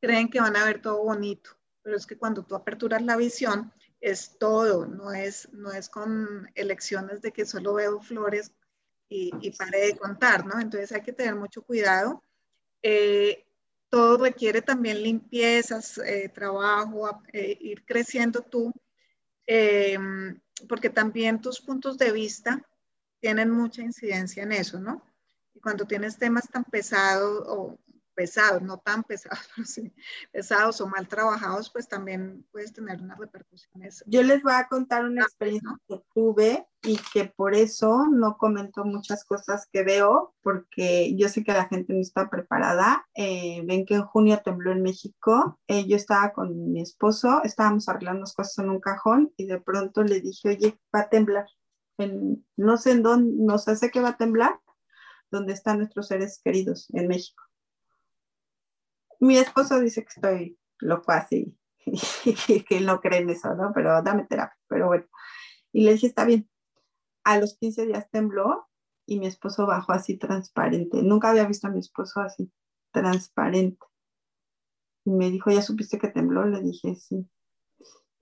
creen 0.00 0.28
que 0.28 0.40
van 0.40 0.54
a 0.54 0.66
ver 0.66 0.82
todo 0.82 1.02
bonito. 1.02 1.50
Pero 1.82 1.96
es 1.96 2.06
que 2.06 2.18
cuando 2.18 2.44
tú 2.44 2.54
aperturas 2.54 3.02
la 3.02 3.16
visión, 3.16 3.72
es 4.00 4.38
todo, 4.38 4.86
no 4.86 5.12
es, 5.12 5.48
no 5.52 5.72
es 5.72 5.88
con 5.88 6.50
elecciones 6.54 7.20
de 7.20 7.32
que 7.32 7.44
solo 7.44 7.74
veo 7.74 8.00
flores 8.00 8.52
y, 9.08 9.32
y 9.40 9.50
pare 9.52 9.86
de 9.86 9.96
contar, 9.96 10.46
¿no? 10.46 10.60
Entonces 10.60 10.92
hay 10.92 11.02
que 11.02 11.12
tener 11.12 11.34
mucho 11.34 11.62
cuidado. 11.62 12.22
Eh, 12.82 13.44
todo 13.90 14.18
requiere 14.18 14.62
también 14.62 15.02
limpiezas, 15.02 15.98
eh, 15.98 16.28
trabajo, 16.28 17.22
eh, 17.32 17.56
ir 17.60 17.84
creciendo 17.84 18.42
tú, 18.42 18.72
porque 20.68 20.90
también 20.90 21.40
tus 21.40 21.60
puntos 21.60 21.96
de 21.96 22.12
vista 22.12 22.62
tienen 23.18 23.50
mucha 23.50 23.80
incidencia 23.82 24.42
en 24.42 24.52
eso, 24.52 24.78
¿no? 24.78 25.02
Y 25.54 25.60
cuando 25.60 25.86
tienes 25.86 26.18
temas 26.18 26.48
tan 26.50 26.64
pesados 26.64 27.44
o 27.46 27.78
pesados, 28.18 28.62
no 28.62 28.78
tan 28.78 29.04
pesados, 29.04 29.48
pero 29.54 29.64
sí 29.68 29.94
pesados 30.32 30.80
o 30.80 30.88
mal 30.88 31.06
trabajados, 31.06 31.70
pues 31.70 31.86
también 31.86 32.44
puedes 32.50 32.72
tener 32.72 33.00
unas 33.00 33.16
repercusiones. 33.16 34.02
Yo 34.08 34.24
les 34.24 34.42
voy 34.42 34.54
a 34.54 34.66
contar 34.66 35.04
una 35.04 35.22
experiencia 35.22 35.70
que 35.86 36.02
tuve 36.12 36.66
y 36.82 36.98
que 37.12 37.26
por 37.26 37.54
eso 37.54 38.08
no 38.10 38.36
comento 38.36 38.84
muchas 38.84 39.24
cosas 39.24 39.68
que 39.72 39.84
veo, 39.84 40.34
porque 40.42 41.14
yo 41.14 41.28
sé 41.28 41.44
que 41.44 41.52
la 41.52 41.68
gente 41.68 41.92
no 41.92 42.00
está 42.00 42.28
preparada. 42.28 43.06
Eh, 43.14 43.62
ven 43.64 43.86
que 43.86 43.94
en 43.94 44.02
junio 44.02 44.40
tembló 44.44 44.72
en 44.72 44.82
México. 44.82 45.60
Eh, 45.68 45.86
yo 45.86 45.94
estaba 45.94 46.32
con 46.32 46.72
mi 46.72 46.80
esposo, 46.80 47.42
estábamos 47.44 47.88
arreglando 47.88 48.26
cosas 48.34 48.58
en 48.58 48.70
un 48.70 48.80
cajón 48.80 49.32
y 49.36 49.46
de 49.46 49.60
pronto 49.60 50.02
le 50.02 50.20
dije, 50.20 50.48
oye, 50.48 50.80
va 50.92 51.02
a 51.02 51.08
temblar. 51.08 51.46
no 52.56 52.76
sé 52.78 52.90
en 52.92 53.02
dónde, 53.04 53.32
no 53.44 53.58
sé, 53.58 53.76
sé 53.76 53.92
que 53.92 54.00
va 54.00 54.10
a 54.10 54.16
temblar, 54.16 54.58
donde 55.30 55.52
están 55.52 55.78
nuestros 55.78 56.08
seres 56.08 56.40
queridos 56.42 56.88
en 56.94 57.06
México 57.06 57.47
mi 59.20 59.36
esposo 59.36 59.80
dice 59.80 60.02
que 60.02 60.08
estoy 60.08 60.58
loco 60.80 61.12
así, 61.12 61.56
y 62.24 62.62
que 62.64 62.80
no 62.80 63.00
cree 63.00 63.20
en 63.20 63.30
eso, 63.30 63.54
¿no? 63.54 63.72
Pero 63.74 64.02
dame 64.02 64.26
terapia, 64.26 64.56
pero 64.68 64.86
bueno. 64.88 65.06
Y 65.72 65.84
le 65.84 65.92
dije, 65.92 66.06
está 66.06 66.24
bien. 66.24 66.48
A 67.24 67.38
los 67.38 67.56
15 67.58 67.86
días 67.86 68.08
tembló 68.10 68.68
y 69.06 69.18
mi 69.18 69.26
esposo 69.26 69.66
bajó 69.66 69.92
así 69.92 70.16
transparente. 70.16 71.02
Nunca 71.02 71.30
había 71.30 71.46
visto 71.46 71.66
a 71.66 71.70
mi 71.70 71.80
esposo 71.80 72.20
así, 72.20 72.50
transparente. 72.90 73.84
Y 75.04 75.10
me 75.10 75.30
dijo, 75.30 75.50
¿ya 75.50 75.62
supiste 75.62 75.98
que 75.98 76.08
tembló? 76.08 76.44
Le 76.46 76.62
dije, 76.62 76.94
sí. 76.94 77.28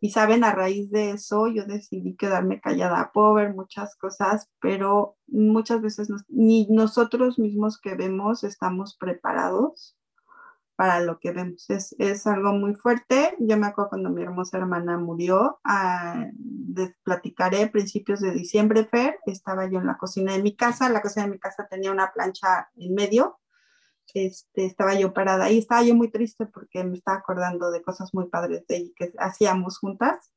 Y 0.01 0.11
saben, 0.11 0.45
a 0.45 0.53
raíz 0.53 0.91
de 0.91 1.11
eso 1.13 1.49
yo 1.49 1.65
decidí 1.65 2.17
quedarme 2.17 2.61
callada, 2.61 3.11
puedo 3.13 3.35
ver 3.35 3.55
muchas 3.55 3.97
cosas, 3.97 4.51
pero 4.61 5.17
muchas 5.27 5.81
veces 5.81 6.09
ni 6.29 6.67
nosotros 6.69 7.39
mismos 7.39 7.81
que 7.81 7.95
vemos 7.95 8.45
estamos 8.45 8.97
preparados 8.97 9.97
para 10.77 11.01
lo 11.01 11.19
que 11.19 11.33
vemos. 11.33 11.69
Es, 11.71 11.97
es, 11.99 12.27
algo 12.27 12.53
muy 12.53 12.75
fuerte. 12.75 13.35
Yo 13.41 13.57
me 13.57 13.67
acuerdo 13.67 13.91
cuando 13.91 14.11
mi 14.11 14.23
hermosa 14.23 14.59
hermana 14.59 14.99
murió, 14.99 15.59
ah, 15.65 16.27
platicaré 17.03 17.67
principios 17.69 18.21
de 18.21 18.33
diciembre, 18.33 18.85
Fer, 18.85 19.19
estaba 19.27 19.69
yo 19.69 19.81
en 19.81 19.87
la 19.87 19.97
cocina 19.97 20.35
de 20.35 20.43
mi 20.43 20.55
casa, 20.55 20.91
la 20.91 21.03
cocina 21.03 21.25
de 21.25 21.33
mi 21.33 21.39
casa 21.39 21.67
tenía 21.69 21.91
una 21.91 22.13
plancha 22.13 22.69
en 22.77 22.95
medio, 22.95 23.41
este, 24.15 24.67
estaba 24.67 24.95
yo 24.95 25.13
parada 25.13 25.47
ahí, 25.47 25.59
estaba 25.59 25.83
yo 25.83 25.95
muy 25.95 26.11
triste 26.11 26.47
porque 26.47 26.85
me 26.85 26.97
estaba 26.97 27.19
acordando 27.19 27.71
de 27.71 27.83
cosas 27.83 28.15
muy 28.15 28.29
padres 28.29 28.67
de 28.67 28.77
ella 28.77 28.93
que 28.97 29.13
hacíamos 29.19 29.79
juntas. 29.79 30.33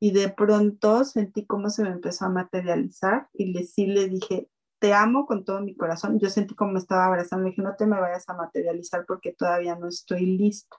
Y 0.00 0.12
de 0.12 0.28
pronto 0.28 1.04
sentí 1.04 1.44
cómo 1.44 1.70
se 1.70 1.82
me 1.82 1.90
empezó 1.90 2.26
a 2.26 2.28
materializar 2.28 3.28
y 3.32 3.52
le, 3.52 3.64
sí 3.64 3.86
le 3.86 4.08
dije, 4.08 4.48
te 4.78 4.94
amo 4.94 5.26
con 5.26 5.44
todo 5.44 5.60
mi 5.60 5.76
corazón. 5.76 6.18
Yo 6.18 6.30
sentí 6.30 6.54
como 6.54 6.72
me 6.72 6.78
estaba 6.78 7.06
abrazando, 7.06 7.46
dije, 7.46 7.62
no 7.62 7.74
te 7.76 7.86
me 7.86 8.00
vayas 8.00 8.28
a 8.28 8.34
materializar 8.34 9.04
porque 9.06 9.32
todavía 9.32 9.76
no 9.76 9.88
estoy 9.88 10.26
lista. 10.26 10.76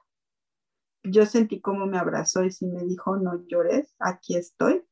Yo 1.04 1.26
sentí 1.26 1.62
como 1.62 1.86
me 1.86 1.98
abrazó 1.98 2.44
y 2.44 2.52
sí 2.52 2.66
me 2.66 2.84
dijo, 2.84 3.18
no 3.18 3.46
llores, 3.48 3.96
aquí 4.00 4.36
estoy. 4.36 4.86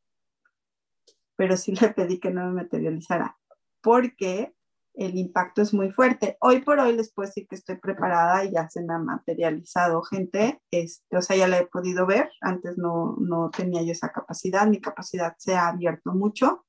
Pero 1.36 1.58
sí 1.58 1.76
le 1.76 1.90
pedí 1.90 2.20
que 2.20 2.32
no 2.32 2.46
me 2.46 2.64
materializara 2.64 3.38
porque 3.82 4.54
el 4.96 5.16
impacto 5.16 5.62
es 5.62 5.74
muy 5.74 5.92
fuerte. 5.92 6.38
Hoy 6.42 6.62
por 6.62 6.80
hoy 6.80 6.94
les 6.94 7.14
puedo 7.14 7.28
decir 7.28 7.48
que 7.48 7.56
estoy 7.56 7.78
preparada 7.78 8.44
y 8.44 8.52
ya 8.52 8.68
se 8.70 8.84
me 8.84 8.94
ha 8.94 8.98
materializado 8.98 10.02
gente, 10.02 10.60
este, 10.72 11.16
o 11.16 11.22
sea, 11.22 11.38
ya 11.38 11.48
la 11.48 11.60
he 11.60 11.68
podido 11.68 12.08
ver, 12.08 12.32
antes 12.42 12.78
no, 12.78 13.16
no 13.20 13.52
tenía 13.52 13.84
yo 13.84 13.92
esa 13.92 14.12
capacidad, 14.12 14.66
mi 14.66 14.82
capacidad 14.82 15.36
se 15.38 15.56
ha 15.56 15.68
abierto 15.68 16.14
mucho 16.14 16.66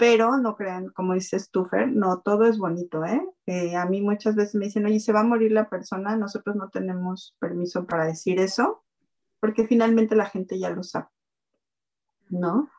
pero 0.00 0.38
no 0.38 0.56
crean, 0.56 0.88
como 0.88 1.12
dice 1.12 1.38
Stuffer, 1.38 1.86
no 1.86 2.22
todo 2.22 2.46
es 2.46 2.56
bonito, 2.56 3.04
¿eh? 3.04 3.22
¿eh? 3.44 3.76
A 3.76 3.84
mí 3.84 4.00
muchas 4.00 4.34
veces 4.34 4.54
me 4.54 4.64
dicen, 4.64 4.86
oye, 4.86 4.98
se 4.98 5.12
va 5.12 5.20
a 5.20 5.24
morir 5.24 5.52
la 5.52 5.68
persona, 5.68 6.16
nosotros 6.16 6.56
no 6.56 6.70
tenemos 6.70 7.36
permiso 7.38 7.84
para 7.84 8.06
decir 8.06 8.40
eso, 8.40 8.82
porque 9.40 9.66
finalmente 9.66 10.16
la 10.16 10.24
gente 10.24 10.58
ya 10.58 10.70
lo 10.70 10.82
sabe, 10.82 11.08
¿no? 12.30 12.70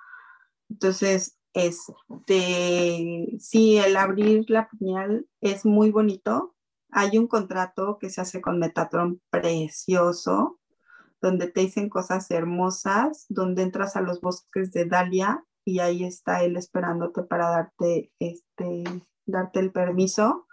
Entonces, 0.67 1.38
es 1.53 1.93
de, 2.26 3.38
sí, 3.39 3.78
el 3.78 3.97
abrir 3.97 4.49
la 4.49 4.67
piñal 4.67 5.28
es 5.41 5.63
muy 5.63 5.91
bonito. 5.91 6.55
Hay 6.89 7.19
un 7.19 7.28
contrato 7.28 7.99
que 7.99 8.09
se 8.09 8.22
hace 8.22 8.41
con 8.41 8.57
Metatron 8.57 9.22
precioso, 9.30 10.59
donde 11.22 11.51
te 11.51 11.61
dicen 11.61 11.88
cosas 11.88 12.32
hermosas, 12.32 13.28
donde 13.30 13.61
entras 13.61 13.95
a 13.95 14.01
los 14.01 14.22
bosques 14.22 14.72
de 14.72 14.86
Dalia 14.86 15.45
y 15.66 15.80
ahí 15.80 16.03
está 16.03 16.43
él 16.43 16.57
esperándote 16.57 17.24
para 17.24 17.49
darte, 17.49 18.12
este, 18.20 18.84
darte 19.26 19.59
el 19.59 19.72
permiso. 19.72 20.47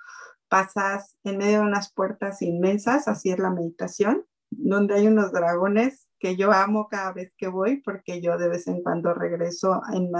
Pasas 0.48 1.18
en 1.24 1.38
medio 1.38 1.58
de 1.58 1.66
unas 1.66 1.92
puertas 1.92 2.42
inmensas, 2.42 3.08
así 3.08 3.30
es 3.30 3.38
la 3.38 3.50
meditación, 3.50 4.26
donde 4.50 4.94
hay 4.94 5.06
unos 5.06 5.32
dragones 5.32 6.08
que 6.18 6.36
yo 6.36 6.52
amo 6.52 6.88
cada 6.88 7.12
vez 7.12 7.32
que 7.36 7.48
voy, 7.48 7.80
porque 7.80 8.20
yo 8.20 8.38
de 8.38 8.48
vez 8.48 8.66
en 8.66 8.82
cuando 8.82 9.14
regreso 9.14 9.82
en, 9.92 10.10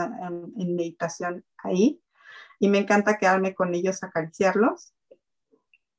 en, 0.56 0.76
meditación 0.76 1.44
ahí 1.64 2.02
y 2.60 2.68
me 2.68 2.78
encanta 2.78 3.18
quedarme 3.18 3.54
con 3.54 3.74
ellos, 3.74 4.02
acariciarlos, 4.02 4.94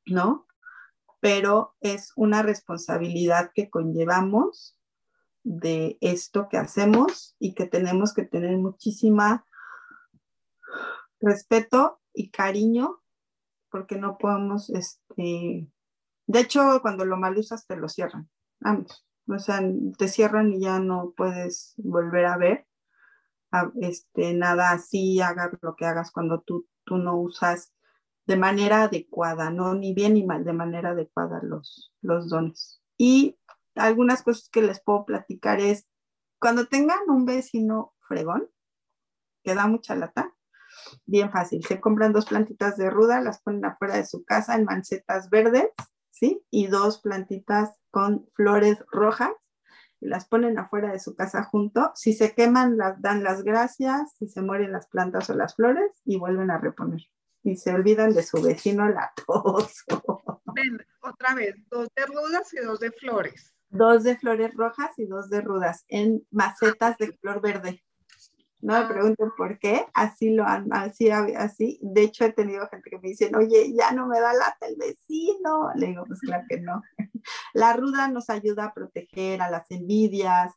¿no? 0.05 0.47
Pero 1.19 1.75
es 1.81 2.13
una 2.15 2.43
responsabilidad 2.43 3.51
que 3.53 3.69
conllevamos 3.69 4.78
de 5.43 5.97
esto 6.01 6.47
que 6.49 6.57
hacemos 6.57 7.35
y 7.39 7.53
que 7.53 7.65
tenemos 7.65 8.13
que 8.13 8.23
tener 8.23 8.57
muchísima 8.57 9.45
respeto 11.19 11.99
y 12.13 12.29
cariño 12.29 13.01
porque 13.71 13.97
no 13.97 14.17
podemos 14.17 14.69
este, 14.69 15.67
De 16.27 16.39
hecho, 16.39 16.79
cuando 16.81 17.05
lo 17.05 17.17
mal 17.17 17.37
usas, 17.37 17.67
te 17.67 17.75
lo 17.75 17.87
cierran. 17.87 18.29
Vamos. 18.59 19.05
O 19.27 19.37
sea, 19.37 19.61
te 19.97 20.07
cierran 20.07 20.51
y 20.53 20.61
ya 20.61 20.79
no 20.79 21.13
puedes 21.15 21.75
volver 21.77 22.25
a 22.25 22.37
ver 22.37 22.67
este, 23.81 24.33
nada 24.33 24.71
así, 24.71 25.21
hagas 25.21 25.51
lo 25.61 25.75
que 25.75 25.85
hagas 25.85 26.11
cuando 26.11 26.41
tú, 26.41 26.67
tú 26.83 26.97
no 26.97 27.19
usas 27.19 27.73
de 28.25 28.37
manera 28.37 28.83
adecuada, 28.83 29.49
no 29.49 29.73
ni 29.73 29.93
bien 29.93 30.13
ni 30.13 30.25
mal, 30.25 30.45
de 30.45 30.53
manera 30.53 30.91
adecuada 30.91 31.41
los, 31.43 31.91
los 32.01 32.29
dones. 32.29 32.81
Y 32.97 33.38
algunas 33.79 34.23
cosas 34.23 34.49
que 34.49 34.61
les 34.61 34.81
puedo 34.81 35.05
platicar 35.05 35.59
es, 35.59 35.87
cuando 36.39 36.67
tengan 36.67 36.99
un 37.07 37.25
vecino 37.25 37.93
fregón, 38.07 38.49
que 39.43 39.55
da 39.55 39.67
mucha 39.67 39.95
lata, 39.95 40.33
bien 41.05 41.31
fácil, 41.31 41.63
se 41.65 41.79
compran 41.79 42.13
dos 42.13 42.25
plantitas 42.25 42.77
de 42.77 42.89
ruda, 42.89 43.21
las 43.21 43.41
ponen 43.41 43.65
afuera 43.65 43.95
de 43.95 44.05
su 44.05 44.23
casa 44.23 44.55
en 44.55 44.65
mancetas 44.65 45.29
verdes, 45.29 45.69
¿sí? 46.11 46.43
Y 46.49 46.67
dos 46.67 47.01
plantitas 47.01 47.77
con 47.91 48.29
flores 48.35 48.83
rojas 48.91 49.31
y 50.01 50.07
las 50.07 50.27
ponen 50.27 50.57
afuera 50.57 50.91
de 50.91 50.99
su 50.99 51.15
casa 51.15 51.43
junto. 51.43 51.91
Si 51.95 52.13
se 52.13 52.33
queman, 52.33 52.77
las 52.77 53.01
dan 53.01 53.23
las 53.23 53.43
gracias, 53.43 54.15
si 54.17 54.27
se 54.27 54.41
mueren 54.41 54.71
las 54.71 54.87
plantas 54.87 55.29
o 55.29 55.35
las 55.35 55.55
flores 55.55 55.91
y 56.05 56.17
vuelven 56.17 56.51
a 56.51 56.57
reponer. 56.57 57.01
Y 57.43 57.55
se 57.55 57.73
olvidan 57.73 58.13
de 58.13 58.23
su 58.23 58.41
vecino 58.41 58.87
latoso. 58.87 60.41
Ven, 60.53 60.85
otra 61.01 61.35
vez, 61.35 61.55
dos 61.69 61.87
de 61.95 62.05
rudas 62.05 62.53
y 62.53 62.59
dos 62.59 62.79
de 62.79 62.91
flores. 62.91 63.53
Dos 63.69 64.03
de 64.03 64.17
flores 64.17 64.53
rojas 64.55 64.91
y 64.97 65.05
dos 65.05 65.29
de 65.29 65.41
rudas 65.41 65.85
en 65.87 66.25
macetas 66.31 66.97
de 66.97 67.13
flor 67.13 67.41
verde. 67.41 67.83
No 68.61 68.73
me 68.73 68.79
ah. 68.79 68.89
pregunten 68.89 69.31
por 69.37 69.57
qué, 69.57 69.85
así 69.93 70.31
lo 70.31 70.45
han, 70.45 70.67
así, 70.73 71.09
así. 71.09 71.79
De 71.81 72.03
hecho, 72.03 72.25
he 72.25 72.33
tenido 72.33 72.67
gente 72.67 72.89
que 72.89 72.99
me 72.99 73.09
dice, 73.09 73.31
oye, 73.35 73.73
ya 73.73 73.91
no 73.91 74.05
me 74.07 74.19
da 74.19 74.33
lata 74.33 74.67
el 74.67 74.75
vecino. 74.75 75.69
Le 75.75 75.87
digo, 75.87 76.03
pues 76.05 76.19
claro 76.19 76.43
que 76.49 76.59
no. 76.59 76.81
La 77.53 77.73
ruda 77.73 78.09
nos 78.09 78.29
ayuda 78.29 78.65
a 78.65 78.73
proteger 78.73 79.41
a 79.41 79.49
las 79.49 79.69
envidias, 79.71 80.53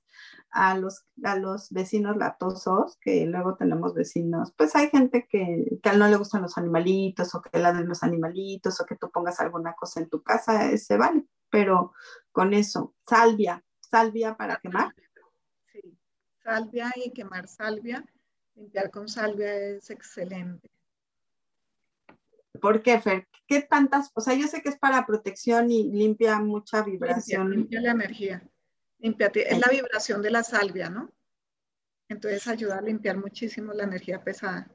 a 0.51 0.77
los, 0.77 1.05
a 1.23 1.37
los 1.37 1.71
vecinos 1.71 2.17
latosos, 2.17 2.99
que 3.01 3.27
luego 3.27 3.57
tenemos 3.57 3.95
vecinos. 3.95 4.53
Pues 4.57 4.75
hay 4.75 4.89
gente 4.91 5.27
que, 5.29 5.79
que 5.83 5.93
no 5.93 6.09
le 6.09 6.17
gustan 6.17 6.43
los 6.43 6.59
animalitos, 6.59 7.35
o 7.35 7.43
que 7.43 7.59
ladren 7.59 7.89
los 7.89 8.03
animalitos, 8.03 8.81
o 8.81 8.87
que 8.87 8.97
tú 8.97 9.11
pongas 9.11 9.39
alguna 9.41 9.75
cosa 9.75 10.01
en 10.01 10.09
tu 10.09 10.23
casa, 10.23 10.77
se 10.77 10.97
vale. 10.97 11.25
Pero 11.53 11.93
con 12.33 12.53
eso, 12.53 12.97
salvia, 13.07 13.63
salvia 13.79 14.37
para 14.37 14.57
quemar 14.57 14.93
salvia 16.43 16.93
y 16.97 17.11
quemar 17.13 17.49
salvia. 17.49 18.05
Limpiar 18.55 18.91
con 18.91 19.09
salvia 19.09 19.55
es 19.55 19.91
excelente. 19.91 20.69
¿Por 22.61 22.83
qué, 22.83 23.01
Fer? 23.01 23.27
¿Qué 23.47 23.63
tantas? 23.63 24.11
O 24.15 24.21
sea, 24.21 24.35
yo 24.35 24.47
sé 24.47 24.61
que 24.61 24.69
es 24.69 24.79
para 24.79 25.07
protección 25.07 25.71
y 25.71 25.91
limpia 25.91 26.39
mucha 26.39 26.83
vibración. 26.83 27.51
Limpia, 27.51 27.81
la 27.81 27.93
energía. 27.93 28.43
Limpia, 28.99 29.31
es 29.35 29.59
la 29.59 29.69
vibración 29.71 30.21
de 30.23 30.31
la 30.31 30.43
salvia, 30.43 30.91
¿no? 30.91 31.11
Entonces 32.09 32.47
ayuda 32.47 32.79
a 32.79 32.83
limpiar 32.83 33.17
muchísimo 33.17 33.73
la 33.73 33.85
energía 33.85 34.23
pesada. 34.23 34.71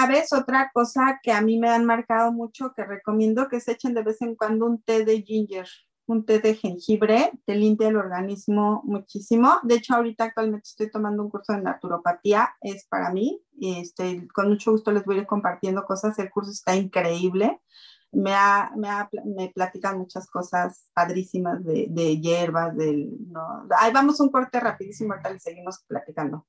¿Sabes? 0.00 0.32
Otra 0.32 0.70
cosa 0.72 1.20
que 1.22 1.30
a 1.30 1.42
mí 1.42 1.58
me 1.58 1.68
han 1.68 1.84
marcado 1.84 2.32
mucho, 2.32 2.72
que 2.74 2.84
recomiendo 2.84 3.48
que 3.48 3.60
se 3.60 3.72
echen 3.72 3.92
de 3.92 4.02
vez 4.02 4.22
en 4.22 4.34
cuando 4.34 4.64
un 4.64 4.80
té 4.82 5.04
de 5.04 5.20
ginger 5.20 5.68
un 6.06 6.24
té 6.24 6.38
de 6.40 6.54
jengibre, 6.54 7.30
te 7.44 7.54
limpia 7.54 7.88
el 7.88 7.96
organismo 7.96 8.80
muchísimo. 8.84 9.60
De 9.62 9.76
hecho, 9.76 9.94
ahorita 9.94 10.24
actualmente 10.24 10.68
estoy 10.68 10.90
tomando 10.90 11.22
un 11.22 11.30
curso 11.30 11.52
de 11.52 11.60
naturopatía, 11.60 12.56
es 12.62 12.86
para 12.88 13.12
mí. 13.12 13.42
Este, 13.60 14.26
con 14.34 14.48
mucho 14.48 14.72
gusto 14.72 14.90
les 14.90 15.04
voy 15.04 15.16
a 15.16 15.20
ir 15.20 15.26
compartiendo 15.26 15.84
cosas. 15.84 16.18
El 16.18 16.30
curso 16.30 16.50
está 16.50 16.74
increíble. 16.74 17.60
Me, 18.10 18.34
ha, 18.34 18.72
me, 18.76 18.88
ha, 18.88 19.08
me 19.24 19.50
platican 19.50 19.98
muchas 19.98 20.28
cosas 20.30 20.88
padrísimas 20.94 21.62
de, 21.62 21.86
de 21.90 22.20
hierbas. 22.20 22.74
Del, 22.74 23.10
no. 23.28 23.68
Ahí 23.78 23.92
vamos 23.92 24.18
un 24.18 24.30
corte 24.30 24.58
rapidísimo, 24.58 25.12
ahorita 25.12 25.30
le 25.30 25.38
seguimos 25.38 25.84
platicando. 25.86 26.46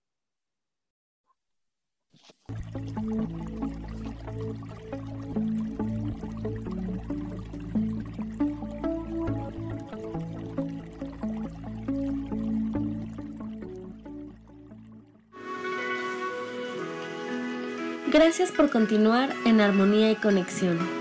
Gracias 18.11 18.51
por 18.51 18.69
continuar 18.69 19.29
en 19.45 19.61
armonía 19.61 20.11
y 20.11 20.15
conexión. 20.15 21.00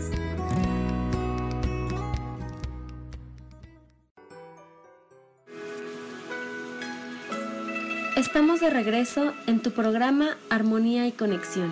De 8.61 8.69
regreso 8.69 9.33
en 9.47 9.59
tu 9.59 9.71
programa 9.71 10.37
Armonía 10.51 11.07
y 11.07 11.13
Conexión. 11.13 11.71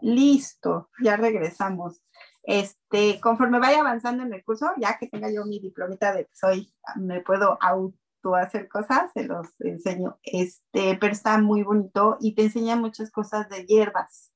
Listo, 0.00 0.90
ya 1.02 1.16
regresamos. 1.16 2.00
Este, 2.44 3.20
conforme 3.20 3.58
vaya 3.58 3.80
avanzando 3.80 4.22
en 4.22 4.32
el 4.32 4.44
curso, 4.44 4.70
ya 4.78 4.96
que 4.96 5.08
tenga 5.08 5.28
yo 5.28 5.44
mi 5.44 5.58
diplomita 5.58 6.12
de 6.12 6.28
soy, 6.32 6.72
me 6.96 7.20
puedo 7.20 7.58
auto 7.60 8.01
hacer 8.36 8.68
cosas, 8.68 9.10
se 9.12 9.24
los 9.24 9.48
enseño. 9.60 10.18
Este, 10.22 10.96
pero 11.00 11.12
está 11.12 11.38
muy 11.38 11.62
bonito 11.62 12.16
y 12.20 12.34
te 12.34 12.42
enseña 12.44 12.76
muchas 12.76 13.10
cosas 13.10 13.48
de 13.48 13.64
hierbas, 13.66 14.32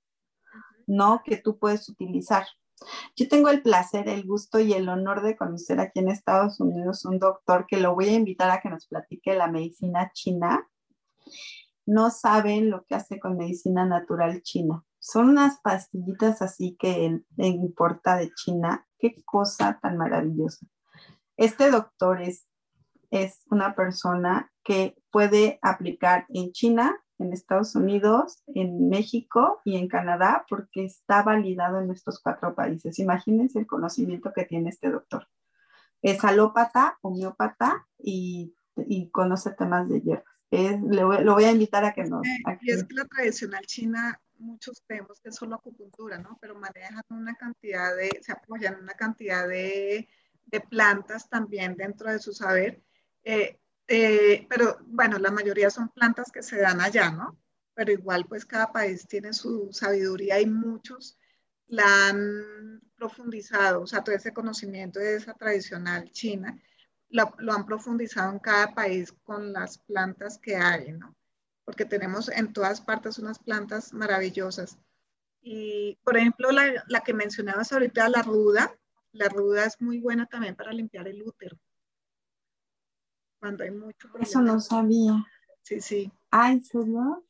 ¿no? 0.87 1.23
Que 1.25 1.37
tú 1.37 1.59
puedes 1.59 1.89
utilizar. 1.89 2.47
Yo 3.17 3.29
tengo 3.29 3.49
el 3.49 3.63
placer, 3.63 4.09
el 4.09 4.27
gusto 4.27 4.61
y 4.61 4.75
el 4.75 4.89
honor 4.89 5.23
de 5.23 5.37
conocer 5.37 5.81
aquí 5.81 6.01
en 6.01 6.09
Estados 6.09 6.61
Unidos 6.61 7.05
un 7.05 7.19
doctor 7.19 7.67
que 7.67 7.79
lo 7.79 7.95
voy 7.95 8.09
a 8.09 8.15
invitar 8.15 8.51
a 8.51 8.61
que 8.61 8.69
nos 8.69 8.87
platique 8.87 9.35
la 9.35 9.49
medicina 9.49 10.11
china. 10.13 10.69
No 11.87 12.11
saben 12.11 12.71
lo 12.71 12.85
que 12.85 12.97
hace 12.97 13.19
con 13.19 13.37
medicina 13.37 13.87
natural 13.87 14.43
china. 14.43 14.85
Son 14.99 15.29
unas 15.29 15.61
pastillitas 15.61 16.43
así 16.43 16.77
que 16.81 17.21
importa 17.37 18.17
de 18.17 18.33
China. 18.35 18.85
Qué 18.99 19.23
cosa 19.25 19.79
tan 19.81 19.97
maravillosa. 19.97 20.67
Este 21.37 21.71
doctor 21.71 22.23
es, 22.23 22.49
es 23.25 23.43
una 23.51 23.75
persona 23.75 24.51
que 24.63 24.97
puede 25.11 25.59
aplicar 25.63 26.27
en 26.29 26.53
China 26.53 27.01
en 27.19 27.33
Estados 27.33 27.75
Unidos, 27.75 28.43
en 28.47 28.89
México 28.89 29.61
y 29.65 29.77
en 29.77 29.89
Canadá, 29.89 30.45
porque 30.49 30.85
está 30.85 31.23
validado 31.23 31.81
en 31.81 31.91
estos 31.91 32.21
cuatro 32.21 32.55
países. 32.55 32.99
Imagínense 32.99 33.59
el 33.59 33.67
conocimiento 33.67 34.33
que 34.35 34.45
tiene 34.45 34.71
este 34.71 34.91
doctor. 34.91 35.27
Es 36.03 36.23
alópata, 36.25 36.99
homeópata 37.01 37.87
y, 37.99 38.55
conoce 39.13 39.53
temas 39.53 39.89
de 39.89 40.03
hierbas. 40.03 40.25
lo 40.51 41.35
voy 41.35 41.45
a 41.45 41.53
invitar 41.53 41.85
a 41.85 41.95
que 41.95 42.05
nos... 42.05 42.27
Eh, 42.27 42.59
y 42.61 42.71
es 42.71 42.85
que 42.85 42.95
la 42.95 43.07
tradicional 43.07 43.65
china, 43.65 44.21
muchos 44.39 44.83
creemos 44.87 45.19
que 45.21 45.31
es 45.31 45.37
solo 45.37 45.55
acupuntura, 45.55 46.19
¿no? 46.19 46.37
Pero 46.41 46.55
manejan 46.57 47.03
una 47.09 47.35
cantidad 47.35 47.97
de, 47.97 48.11
se 48.21 48.33
apoyan 48.33 48.75
en 48.75 48.83
una 48.83 48.93
cantidad 48.93 49.49
de, 49.49 50.07
de 50.45 50.61
plantas 50.61 51.31
también 51.31 51.77
dentro 51.77 52.11
de 52.11 52.19
su 52.19 52.35
saber. 52.35 52.83
Eh, 53.27 53.59
eh, 53.89 54.47
pero 54.49 54.79
bueno, 54.87 55.19
la 55.19 55.33
mayoría 55.33 55.69
son 55.69 55.89
plantas 55.89 56.31
que 56.31 56.45
se 56.45 56.59
dan 56.61 56.81
allá, 56.81 57.11
¿no? 57.11 57.37
Pero 57.75 57.91
igual 57.91 58.25
pues 58.29 58.47
cada 58.47 58.73
país 58.73 59.07
tiene 59.09 59.33
su 59.33 59.69
sabiduría 59.73 60.41
y 60.41 60.47
muchos 60.47 61.19
la 61.67 62.09
han 62.09 62.81
profundizado, 62.97 63.83
o 63.83 63.87
sea, 63.89 64.05
todo 64.05 64.15
ese 64.15 64.33
conocimiento 64.33 65.01
de 65.01 65.17
esa 65.17 65.35
tradicional 65.35 66.09
china, 66.13 66.57
lo, 67.09 67.35
lo 67.39 67.53
han 67.53 67.67
profundizado 67.67 68.33
en 68.33 68.39
cada 68.39 68.73
país 68.75 69.13
con 69.25 69.53
las 69.53 69.79
plantas 69.79 70.39
que 70.39 70.55
hay, 70.57 70.93
¿no? 70.93 71.17
Porque 71.65 71.85
tenemos 71.85 72.29
en 72.29 72.53
todas 72.53 72.81
partes 72.81 73.19
unas 73.19 73.41
plantas 73.41 73.93
maravillosas. 73.93 74.79
Y, 75.43 75.99
por 76.05 76.17
ejemplo, 76.17 76.53
la, 76.53 76.85
la 76.89 77.01
que 77.01 77.13
mencionabas 77.15 77.73
ahorita, 77.73 78.09
la 78.09 78.23
ruda, 78.23 78.79
la 79.13 79.29
ruda 79.29 79.65
es 79.65 79.81
muy 79.81 80.01
buena 80.01 80.27
también 80.27 80.55
para 80.55 80.73
limpiar 80.73 81.09
el 81.09 81.23
útero 81.23 81.59
cuando 83.39 83.65
hay 83.65 83.71
mucho. 83.71 84.09
Eso 84.21 84.41
no 84.41 84.61
sabía. 84.61 85.25
Sí, 85.63 85.81
sí. 85.81 86.13
Ah, 86.31 86.53
¿en 86.53 86.63
serio? 86.63 87.25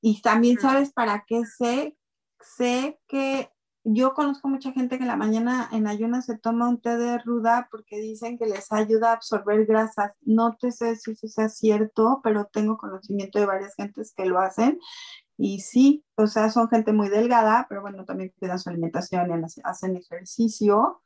Y 0.00 0.20
también 0.22 0.58
sabes 0.60 0.92
para 0.92 1.24
qué 1.26 1.44
sé, 1.44 1.96
sé 2.40 3.00
que 3.08 3.50
yo 3.88 4.14
conozco 4.14 4.48
mucha 4.48 4.72
gente 4.72 4.98
que 4.98 5.04
en 5.04 5.08
la 5.08 5.16
mañana 5.16 5.68
en 5.70 5.86
ayunas 5.86 6.26
se 6.26 6.36
toma 6.36 6.68
un 6.68 6.80
té 6.80 6.96
de 6.96 7.18
ruda 7.18 7.68
porque 7.70 8.00
dicen 8.00 8.36
que 8.36 8.46
les 8.46 8.72
ayuda 8.72 9.10
a 9.10 9.14
absorber 9.14 9.64
grasas. 9.64 10.12
No 10.22 10.56
te 10.56 10.72
sé 10.72 10.96
si 10.96 11.12
eso 11.12 11.28
sea 11.28 11.48
cierto, 11.48 12.20
pero 12.22 12.46
tengo 12.46 12.78
conocimiento 12.78 13.38
de 13.38 13.46
varias 13.46 13.74
gentes 13.76 14.12
que 14.12 14.26
lo 14.26 14.40
hacen. 14.40 14.80
Y 15.38 15.60
sí, 15.60 16.04
o 16.16 16.26
sea, 16.26 16.50
son 16.50 16.68
gente 16.68 16.92
muy 16.92 17.08
delgada, 17.08 17.66
pero 17.68 17.80
bueno, 17.80 18.04
también 18.04 18.32
cuidan 18.38 18.58
su 18.58 18.70
alimentación 18.70 19.44
hacen 19.62 19.96
ejercicio 19.96 21.02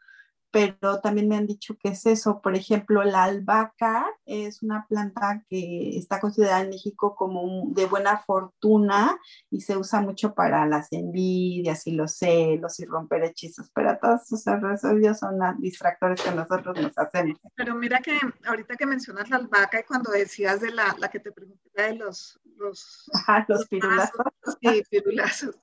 pero 0.51 1.01
también 1.01 1.29
me 1.29 1.37
han 1.37 1.47
dicho 1.47 1.77
que 1.79 1.91
es 1.91 2.07
eso. 2.07 2.41
Por 2.41 2.57
ejemplo, 2.57 3.05
la 3.05 3.25
albahaca 3.25 4.07
es 4.27 4.63
una 4.63 4.87
planta 4.89 5.45
que 5.49 5.97
está 5.97 6.21
considerada 6.21 6.63
en 6.63 6.71
México 6.71 7.15
como 7.15 7.69
de 7.69 7.87
buena 7.87 8.19
fortuna 8.19 9.19
y 9.51 9.61
se 9.61 9.77
usa 9.77 10.01
mucho 10.01 10.35
para 10.35 10.67
las 10.67 10.93
envidias 10.93 11.87
y 11.87 11.93
los 11.93 12.17
celos 12.17 12.81
y 12.81 12.85
romper 12.87 13.25
hechizos, 13.25 13.71
pero 13.75 13.97
todos 14.01 14.23
esos 14.23 14.47
errores 14.47 14.81
son 15.19 15.39
distractores 15.59 16.21
que 16.23 16.31
nosotros 16.33 16.81
nos 16.81 16.97
hacemos. 16.99 17.39
Pero 17.55 17.75
mira 17.75 18.01
que 18.01 18.19
ahorita 18.45 18.77
que 18.77 18.87
mencionas 18.87 19.31
la 19.31 19.37
albahaca 19.37 19.81
y 19.81 19.85
cuando 19.85 20.11
decías 20.11 20.61
de 20.61 20.73
la, 20.73 20.97
la 20.99 21.09
que 21.09 21.21
te 21.21 21.33
pregunté 21.33 21.83
de 21.83 21.95
los... 21.95 22.41
Los, 22.57 23.11
los 23.49 23.67
pirulazos. 23.69 24.27
Sí, 24.61 24.83
pirulazos. 24.91 25.57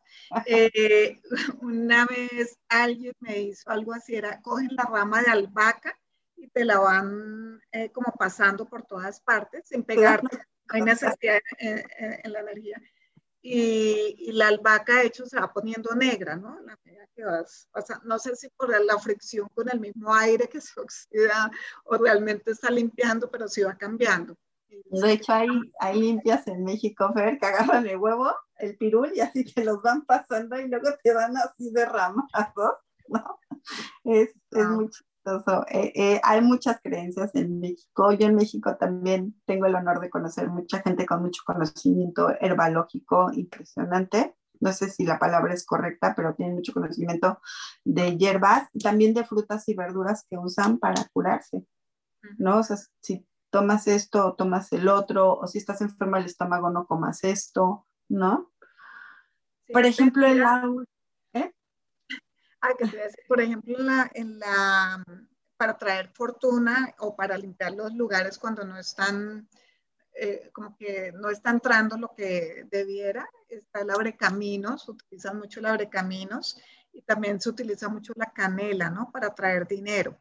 Eh, 0.46 1.20
una 1.62 2.06
vez 2.06 2.58
alguien 2.70 3.14
me 3.20 3.40
hizo 3.40 3.70
algo 3.70 3.94
así, 3.94 4.16
era 4.16 4.42
cogen 4.42 4.70
la 4.76 4.84
rama 4.84 5.22
de 5.22 5.32
albahaca 5.32 5.98
y 6.36 6.48
te 6.50 6.66
la 6.66 6.80
van 6.80 7.60
eh, 7.72 7.92
como 7.92 8.14
pasando 8.18 8.68
por 8.68 8.84
todas 8.84 9.22
partes 9.22 9.68
sin 9.68 9.84
pegar, 9.84 10.24
no 10.24 10.30
hay 10.70 10.82
necesidad 10.82 11.40
en, 11.60 12.32
la 12.32 12.40
energía. 12.42 12.82
Y, 13.42 14.32
la 14.34 14.50
albahaca, 14.50 14.98
de 14.98 15.08
hecho, 15.08 15.26
se 15.26 15.40
va 15.40 15.54
poniendo 15.54 15.96
negra, 15.96 16.36
¿no? 16.36 16.60
La 16.62 16.78
que 17.18 17.24
vas 17.24 17.68
No 18.04 18.20
sé 18.20 18.36
si 18.36 18.50
por 18.50 18.70
la 18.84 19.00
fricción 19.00 19.50
con 19.54 19.70
el 19.70 19.80
mismo 19.80 20.14
aire 20.14 20.48
que 20.48 20.62
se 20.62 20.80
oxida 20.80 21.50
o 21.86 21.98
realmente 21.98 22.52
está 22.52 22.70
limpiando, 22.70 23.30
pero 23.30 23.48
sí 23.48 23.64
va 23.64 23.76
cambiando. 23.76 24.38
De 24.70 25.12
hecho, 25.12 25.34
hay, 25.34 25.48
hay 25.80 26.00
limpias 26.00 26.48
en 26.48 26.64
México, 26.64 27.12
Fer, 27.14 27.38
que 27.38 27.46
agarran 27.46 27.88
el 27.88 27.98
huevo, 27.98 28.34
el 28.58 28.78
pirul, 28.78 29.12
y 29.16 29.22
así 29.22 29.44
te 29.46 29.64
los 29.64 29.82
van 29.82 30.06
pasando 30.06 30.60
y 30.60 30.68
luego 30.68 30.90
te 31.04 31.14
dan 31.14 31.36
así 31.38 31.72
derramados, 31.72 32.76
¿no? 33.08 33.40
Es, 34.04 34.34
es 34.52 34.68
muy 34.68 34.90
chistoso. 34.90 35.66
Eh, 35.70 35.92
eh, 35.96 36.22
hay 36.24 36.42
muchas 36.42 36.80
creencias 36.82 37.34
en 37.36 37.60
México. 37.60 38.14
Yo 38.14 38.28
en 38.28 38.36
México 38.36 38.76
también 38.78 39.36
tengo 39.46 39.66
el 39.66 39.76
honor 39.76 40.00
de 40.00 40.10
conocer 40.10 40.50
mucha 40.50 40.82
gente 40.82 41.06
con 41.06 41.22
mucho 41.22 41.44
conocimiento 41.46 42.30
herbalógico 42.40 43.32
impresionante. 43.34 44.36
No 44.60 44.72
sé 44.74 44.90
si 44.90 45.06
la 45.06 45.20
palabra 45.20 45.54
es 45.54 45.66
correcta, 45.66 46.14
pero 46.16 46.34
tienen 46.34 46.56
mucho 46.56 46.74
conocimiento 46.74 47.40
de 47.84 48.18
hierbas 48.18 48.70
y 48.74 48.80
también 48.80 49.14
de 49.14 49.24
frutas 49.24 49.68
y 49.68 49.76
verduras 49.76 50.26
que 50.30 50.38
usan 50.38 50.80
para 50.80 51.04
curarse. 51.14 51.66
¿no? 52.38 52.60
O 52.60 52.64
sea, 52.64 52.78
si 53.02 53.26
tomas 53.50 53.88
esto 53.88 54.28
o 54.28 54.36
tomas 54.36 54.72
el 54.74 54.88
otro, 54.88 55.38
o 55.38 55.48
si 55.48 55.58
estás 55.58 55.82
enfermo 55.82 56.18
del 56.18 56.26
estómago 56.26 56.70
no 56.70 56.86
comas 56.86 57.24
esto, 57.24 57.88
¿no? 58.10 58.52
por 59.72 59.86
ejemplo, 59.86 60.26
el 60.28 60.44
agua. 60.44 60.84
¿eh? 61.34 61.52
Ah, 62.62 62.70
que 62.78 62.88
te 62.88 62.98
decir, 62.98 63.24
por 63.28 63.42
ejemplo, 63.42 63.78
en 63.78 63.86
la, 63.86 64.12
en 64.14 64.40
la, 64.40 65.04
para 65.58 65.78
traer 65.78 66.10
fortuna 66.10 66.94
o 67.00 67.16
para 67.16 67.38
limpiar 67.38 67.74
los 67.74 67.94
lugares 67.94 68.38
cuando 68.38 68.64
no 68.64 68.78
están, 68.78 69.48
eh, 70.14 70.50
como 70.54 70.76
que 70.78 71.12
no 71.14 71.30
está 71.30 71.52
entrando 71.52 71.98
lo 71.98 72.14
que 72.16 72.66
debiera, 72.70 73.30
está 73.50 73.82
el 73.82 73.90
abrecaminos, 73.90 74.84
se 74.86 74.92
utiliza 74.92 75.34
mucho 75.34 75.60
el 75.60 75.66
abrecaminos 75.66 76.60
y 76.94 77.02
también 77.02 77.40
se 77.42 77.50
utiliza 77.50 77.90
mucho 77.90 78.14
la 78.16 78.32
canela, 78.32 78.90
¿no? 78.90 79.12
Para 79.12 79.34
traer 79.34 79.68
dinero. 79.68 80.18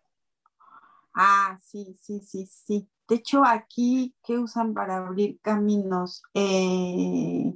Ah, 1.14 1.58
sí, 1.62 1.96
sí, 2.00 2.20
sí, 2.20 2.46
sí. 2.46 2.88
De 3.08 3.16
hecho, 3.16 3.44
aquí, 3.44 4.14
¿qué 4.24 4.38
usan 4.38 4.74
para 4.74 4.98
abrir 4.98 5.38
caminos? 5.40 6.22
Eh, 6.34 7.54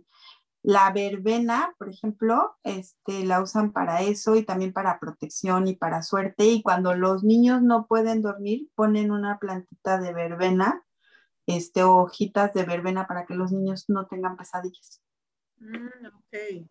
la 0.62 0.92
verbena, 0.92 1.74
por 1.78 1.88
ejemplo, 1.88 2.57
este, 2.62 3.24
la 3.24 3.42
usan 3.42 3.72
para 3.72 4.03
eso 4.03 4.36
y 4.36 4.44
también 4.44 4.72
para 4.72 5.01
protección 5.01 5.66
y 5.68 5.74
para 5.74 6.03
suerte. 6.03 6.44
Y 6.46 6.62
cuando 6.62 6.94
los 6.94 7.24
niños 7.24 7.62
no 7.62 7.86
pueden 7.86 8.22
dormir, 8.22 8.68
ponen 8.74 9.11
una 9.11 9.38
plantita 9.38 9.98
de 9.98 10.12
verbena, 10.12 10.84
este, 11.46 11.82
hojitas 11.82 12.53
de 12.53 12.64
verbena 12.64 13.07
para 13.07 13.26
que 13.26 13.34
los 13.34 13.53
niños 13.53 13.86
no 13.88 14.07
tengan 14.07 14.36
pesadillas. 14.36 15.03
Mm, 15.59 16.07
ok, 16.07 16.70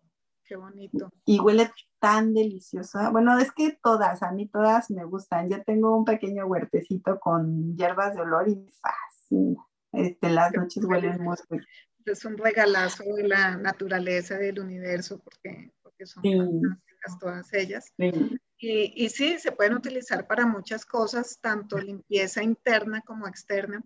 qué 0.50 0.56
bonito. 0.56 1.12
Y 1.24 1.38
huele 1.38 1.70
tan 2.00 2.34
deliciosa. 2.34 3.10
Bueno, 3.10 3.38
es 3.38 3.52
que 3.52 3.78
todas, 3.80 4.20
a 4.24 4.32
mí 4.32 4.48
todas 4.48 4.90
me 4.90 5.04
gustan. 5.04 5.48
Yo 5.48 5.62
tengo 5.62 5.96
un 5.96 6.04
pequeño 6.04 6.44
huertecito 6.46 7.20
con 7.20 7.76
hierbas 7.76 8.16
de 8.16 8.22
olor 8.22 8.48
y 8.48 8.66
fascina. 8.80 9.64
Este, 9.92 10.28
las 10.28 10.52
noches 10.52 10.84
huelen 10.84 11.22
muy 11.22 11.36
Es 12.04 12.24
un 12.24 12.36
regalazo 12.36 13.04
de 13.04 13.28
la 13.28 13.56
naturaleza 13.56 14.38
del 14.38 14.58
universo 14.58 15.20
porque, 15.20 15.72
porque 15.82 16.06
son 16.06 16.22
fantásticas 16.22 17.18
todas 17.20 17.54
ellas. 17.54 17.92
Y, 17.96 18.92
y, 19.04 19.08
sí, 19.08 19.38
se 19.38 19.52
pueden 19.52 19.74
utilizar 19.74 20.26
para 20.26 20.46
muchas 20.46 20.84
cosas, 20.84 21.38
tanto 21.40 21.78
limpieza 21.78 22.42
interna 22.42 23.02
como 23.02 23.28
externa. 23.28 23.82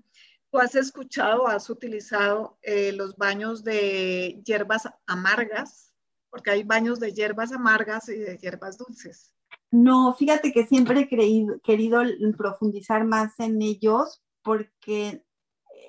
¿Tú 0.51 0.59
has 0.59 0.75
escuchado, 0.75 1.47
has 1.47 1.69
utilizado 1.69 2.59
eh, 2.63 2.93
los 2.93 3.17
baños 3.17 3.65
de 3.65 4.41
hierbas 4.45 4.89
amargas? 5.07 5.94
Porque 6.35 6.51
hay 6.51 6.65
baños 6.65 6.99
de 6.99 7.13
hierbas 7.13 7.53
amargas 7.53 8.09
y 8.09 8.19
de 8.19 8.37
hierbas 8.37 8.77
dulces. 8.77 9.33
No, 9.71 10.13
fíjate 10.15 10.53
que 10.53 10.67
siempre 10.67 11.03
he 11.03 11.09
creído, 11.09 11.61
querido 11.61 12.03
profundizar 12.37 13.05
más 13.05 13.39
en 13.39 13.63
ellos 13.63 14.21
porque 14.43 15.25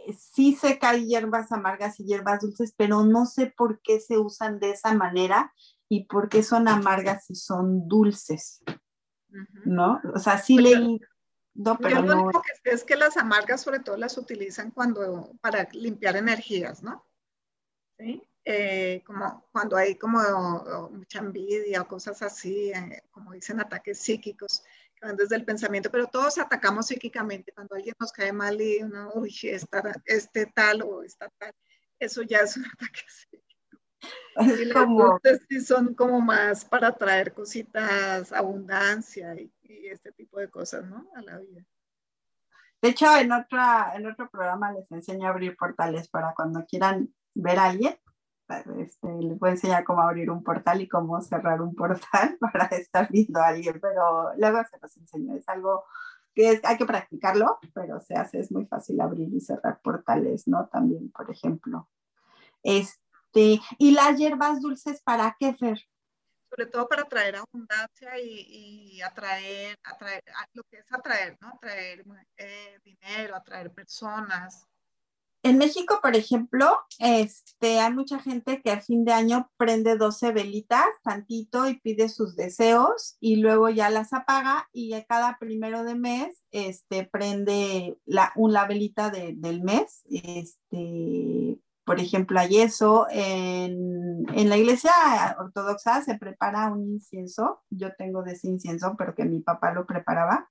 eh, 0.06 0.14
sí 0.14 0.54
sé 0.54 0.78
que 0.78 0.86
hay 0.86 1.08
hierbas 1.08 1.52
amargas 1.52 2.00
y 2.00 2.06
hierbas 2.06 2.42
dulces, 2.42 2.76
pero 2.78 3.04
no 3.04 3.26
sé 3.26 3.56
por 3.58 3.82
qué 3.82 4.00
se 4.00 4.20
usan 4.20 4.60
de 4.60 4.70
esa 4.70 4.94
manera 4.94 5.52
y 5.90 6.06
por 6.06 6.30
qué 6.30 6.44
son 6.44 6.68
amargas 6.68 7.28
y 7.32 7.36
son 7.36 7.88
dulces. 7.88 8.62
¿No? 9.66 10.00
O 10.14 10.20
sea, 10.20 10.38
sí 10.38 10.60
pues 10.60 10.78
leí. 10.78 11.02
No, 11.56 11.80
pero 11.80 12.02
yo 12.02 12.06
lo 12.06 12.22
único 12.22 12.44
que 12.44 12.54
sé 12.70 12.76
es 12.76 12.84
que 12.84 12.96
las 12.96 13.18
amargas 13.18 13.64
sobre 13.64 13.80
todo 13.80 13.98
las 13.98 14.16
utilizan 14.20 14.70
cuando 14.70 15.32
para 15.42 15.68
limpiar 15.72 16.16
energías, 16.18 16.84
¿no? 16.84 17.04
¿Sí? 17.98 18.22
Eh, 18.48 19.02
como 19.04 19.48
cuando 19.52 19.76
hay 19.76 19.96
como 19.96 20.20
mucha 20.92 21.18
envidia 21.18 21.82
o 21.82 21.88
cosas 21.88 22.22
así, 22.22 22.72
eh, 22.72 23.02
como 23.10 23.32
dicen 23.32 23.60
ataques 23.60 24.00
psíquicos 24.00 24.64
que 24.94 25.08
van 25.08 25.16
desde 25.16 25.36
el 25.36 25.44
pensamiento, 25.44 25.90
pero 25.90 26.06
todos 26.06 26.38
atacamos 26.38 26.86
psíquicamente 26.86 27.52
cuando 27.54 27.74
alguien 27.74 27.96
nos 28.00 28.12
cae 28.12 28.32
mal 28.32 28.62
y 28.62 28.84
uno, 28.84 29.12
uy, 29.16 29.36
este 30.06 30.46
tal 30.46 30.84
o 30.84 31.02
esta 31.02 31.28
tal, 31.40 31.54
eso 31.98 32.22
ya 32.22 32.42
es 32.42 32.56
un 32.56 32.66
ataque 32.74 33.02
psíquico. 33.08 33.46
Y 34.38 34.72
como... 34.72 35.20
sí 35.50 35.62
son 35.62 35.96
como 35.96 36.22
más 36.22 36.66
para 36.66 36.96
traer 36.96 37.34
cositas, 37.34 38.32
abundancia 38.32 39.34
y, 39.34 39.52
y, 39.64 39.88
este 39.88 40.12
tipo 40.12 40.40
de 40.40 40.50
cosas, 40.52 40.86
¿no? 40.86 41.10
A 41.16 41.22
la 41.24 41.40
vida. 41.40 41.66
De 42.80 42.90
hecho, 42.90 43.08
en, 43.18 43.32
otra, 43.32 43.94
en 43.96 44.06
otro 44.06 44.30
programa 44.30 44.72
les 44.72 44.92
enseño 44.92 45.26
a 45.26 45.32
abrir 45.32 45.58
portales 45.58 46.08
para 46.10 46.36
cuando 46.36 46.64
quieran 46.68 47.12
ver 47.34 47.58
a 47.58 47.66
alguien 47.66 47.98
este, 48.48 49.08
les 49.22 49.40
voy 49.40 49.50
a 49.50 49.54
enseñar 49.54 49.84
cómo 49.84 50.02
abrir 50.02 50.30
un 50.30 50.44
portal 50.44 50.82
y 50.82 50.88
cómo 50.88 51.20
cerrar 51.22 51.62
un 51.62 51.76
portal 51.76 52.38
para 52.40 52.66
estar 52.68 53.10
viendo 53.10 53.40
a 53.40 53.48
alguien, 53.48 53.80
pero 53.82 54.34
luego 54.38 54.60
se 54.70 54.78
los 54.82 54.98
enseño. 54.98 55.36
Es 55.36 55.48
algo 55.50 55.84
que 56.34 56.60
hay 56.64 56.78
que 56.78 56.86
practicarlo, 56.86 57.60
pero 57.74 58.00
se 58.02 58.16
hace, 58.16 58.40
es 58.40 58.52
muy 58.52 58.66
fácil 58.66 59.00
abrir 59.00 59.34
y 59.34 59.40
cerrar 59.40 59.80
portales, 59.82 60.48
¿no? 60.48 60.68
También, 60.68 61.12
por 61.12 61.32
ejemplo. 61.32 61.90
Este, 62.62 63.62
¿Y 63.78 63.92
las 63.92 64.18
hierbas 64.18 64.62
dulces 64.62 65.02
para 65.02 65.36
qué, 65.40 65.54
Fer? 65.54 65.80
Sobre 66.50 66.68
todo 66.68 66.88
para 66.88 67.04
atraer 67.04 67.38
abundancia 67.38 68.20
y, 68.20 69.02
atraer, 69.02 69.78
atraer, 69.84 70.24
lo 70.54 70.64
que 70.64 70.78
es 70.78 70.92
atraer, 70.92 71.38
¿no? 71.42 71.50
Atraer 71.50 72.04
eh, 72.38 72.80
dinero, 72.84 73.36
atraer 73.36 73.74
personas, 73.74 74.68
en 75.46 75.60
México, 75.60 76.00
por 76.02 76.16
ejemplo, 76.16 76.76
este, 76.98 77.80
hay 77.80 77.94
mucha 77.94 78.18
gente 78.18 78.64
que 78.64 78.72
a 78.72 78.82
fin 78.82 79.06
de 79.06 79.14
año 79.14 79.52
prende 79.58 79.96
12 79.96 80.32
velitas, 80.32 80.88
tantito, 81.04 81.70
y 81.70 81.80
pide 81.80 82.10
sus 82.10 82.36
deseos 82.36 83.16
y 83.20 83.36
luego 83.36 83.70
ya 83.70 83.92
las 83.92 84.12
apaga 84.12 84.68
y 84.74 84.94
a 84.94 85.06
cada 85.06 85.38
primero 85.38 85.84
de 85.84 85.94
mes 85.94 86.42
este, 86.50 87.06
prende 87.06 87.96
la, 88.06 88.34
una 88.36 88.66
velita 88.66 89.12
del 89.12 89.62
mes. 89.62 90.02
Este, 90.10 91.60
por 91.84 92.00
ejemplo, 92.00 92.40
hay 92.40 92.58
eso. 92.58 93.06
En, 93.12 94.26
en, 94.34 94.50
la 94.50 94.58
iglesia 94.58 94.92
ortodoxa 95.38 96.02
se 96.02 96.18
prepara 96.18 96.72
un 96.72 96.88
incienso. 96.88 97.62
Yo 97.70 97.96
tengo 97.96 98.24
de 98.24 98.32
ese 98.32 98.48
incienso, 98.48 98.96
pero 98.98 99.14
que 99.14 99.26
mi 99.26 99.42
papá 99.42 99.72
lo 99.76 99.86
preparaba, 99.86 100.50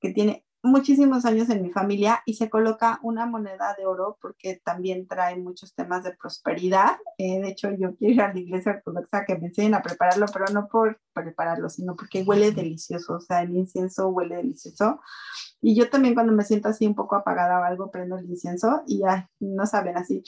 que 0.00 0.10
tiene 0.10 0.46
muchísimos 0.62 1.24
años 1.24 1.50
en 1.50 1.62
mi 1.62 1.70
familia 1.70 2.22
y 2.24 2.34
se 2.34 2.48
coloca 2.48 3.00
una 3.02 3.26
moneda 3.26 3.74
de 3.76 3.84
oro 3.84 4.16
porque 4.20 4.60
también 4.64 5.08
trae 5.08 5.36
muchos 5.36 5.74
temas 5.74 6.04
de 6.04 6.14
prosperidad. 6.14 6.96
Eh, 7.18 7.40
de 7.40 7.48
hecho, 7.48 7.70
yo 7.72 7.94
quiero 7.96 8.14
ir 8.14 8.22
a 8.22 8.32
la 8.32 8.38
iglesia 8.38 8.72
ortodoxa 8.72 9.24
que 9.24 9.36
me 9.36 9.48
enseñen 9.48 9.74
a 9.74 9.82
prepararlo, 9.82 10.26
pero 10.32 10.46
no 10.52 10.68
por 10.68 11.00
prepararlo, 11.12 11.68
sino 11.68 11.96
porque 11.96 12.22
huele 12.22 12.52
delicioso. 12.52 13.14
O 13.14 13.20
sea, 13.20 13.42
el 13.42 13.56
incienso 13.56 14.08
huele 14.08 14.36
delicioso. 14.36 15.00
Y 15.60 15.74
yo 15.74 15.90
también 15.90 16.14
cuando 16.14 16.32
me 16.32 16.44
siento 16.44 16.68
así 16.68 16.86
un 16.86 16.94
poco 16.94 17.16
apagada 17.16 17.60
o 17.60 17.64
algo, 17.64 17.90
prendo 17.90 18.16
el 18.16 18.26
incienso 18.26 18.82
y 18.86 19.00
ya 19.00 19.28
no 19.40 19.66
saben 19.66 19.96
así. 19.96 20.22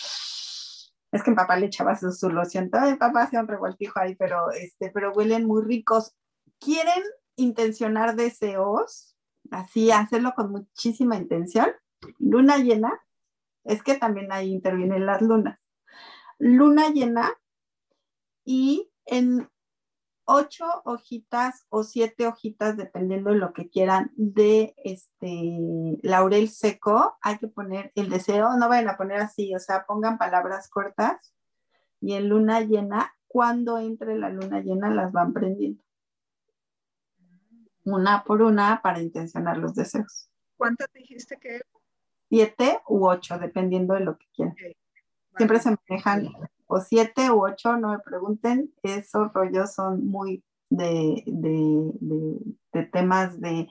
Es 1.13 1.23
que 1.23 1.31
mi 1.31 1.37
papá 1.37 1.57
le 1.57 1.67
echaba 1.67 1.97
su, 1.97 2.11
su 2.11 2.29
loción. 2.29 2.71
Todo 2.71 2.87
el 2.87 2.99
papá 2.99 3.23
hacía 3.23 3.41
un 3.41 3.47
revoltijo 3.47 4.01
ahí, 4.01 4.17
pero, 4.17 4.51
este, 4.51 4.91
pero 4.91 5.13
huelen 5.13 5.47
muy 5.47 5.63
ricos. 5.63 6.13
¿Quieren 6.59 7.03
intencionar 7.37 8.17
deseos? 8.17 9.14
Así 9.55 9.91
hacerlo 9.91 10.33
con 10.35 10.51
muchísima 10.51 11.17
intención. 11.17 11.69
Luna 12.19 12.59
llena, 12.59 12.93
es 13.65 13.83
que 13.83 13.95
también 13.95 14.33
ahí 14.33 14.53
intervienen 14.53 15.07
las 15.07 15.23
lunas. 15.23 15.59
Luna 16.39 16.89
llena 16.91 17.33
y 18.45 18.91
en 19.07 19.49
ocho 20.27 20.65
hojitas 20.85 21.67
o 21.69 21.85
siete 21.85 22.27
hojitas, 22.27 22.77
dependiendo 22.77 23.31
de 23.31 23.37
lo 23.37 23.53
que 23.53 23.69
quieran, 23.69 24.11
de 24.17 24.75
este 24.85 25.99
laurel 26.03 26.49
seco, 26.49 27.17
hay 27.23 27.39
que 27.39 27.49
poner 27.49 27.93
el 27.95 28.09
deseo, 28.09 28.57
no 28.57 28.69
vayan 28.69 28.89
a 28.89 28.97
poner 28.97 29.21
así, 29.21 29.55
o 29.55 29.59
sea, 29.59 29.85
pongan 29.87 30.19
palabras 30.19 30.69
cortas 30.69 31.35
y 32.01 32.15
en 32.15 32.29
luna 32.29 32.61
llena, 32.61 33.15
cuando 33.27 33.79
entre 33.79 34.19
la 34.19 34.31
luna 34.31 34.61
llena 34.61 34.91
las 34.91 35.13
van 35.13 35.33
prendiendo 35.33 35.85
una 37.85 38.25
por 38.25 38.43
una 38.43 38.81
para 38.83 39.01
intencionar 39.01 39.59
los 39.59 39.75
deseos. 39.75 40.29
¿Cuántas 40.57 40.93
dijiste 40.93 41.39
que 41.39 41.61
Siete 42.29 42.81
u 42.89 43.07
ocho, 43.07 43.39
dependiendo 43.39 43.95
de 43.95 44.01
lo 44.01 44.19
que 44.19 44.27
quieran. 44.35 44.57
Siempre 45.37 45.61
se 45.61 45.77
manejan 45.89 46.29
o 46.67 46.81
siete 46.81 47.31
u 47.31 47.45
ocho, 47.45 47.77
no 47.77 47.91
me 47.91 47.99
pregunten, 47.99 48.73
esos 48.83 49.33
rollos 49.33 49.75
son 49.75 50.07
muy 50.07 50.43
de, 50.71 51.23
temas 52.93 53.41
de, 53.41 53.69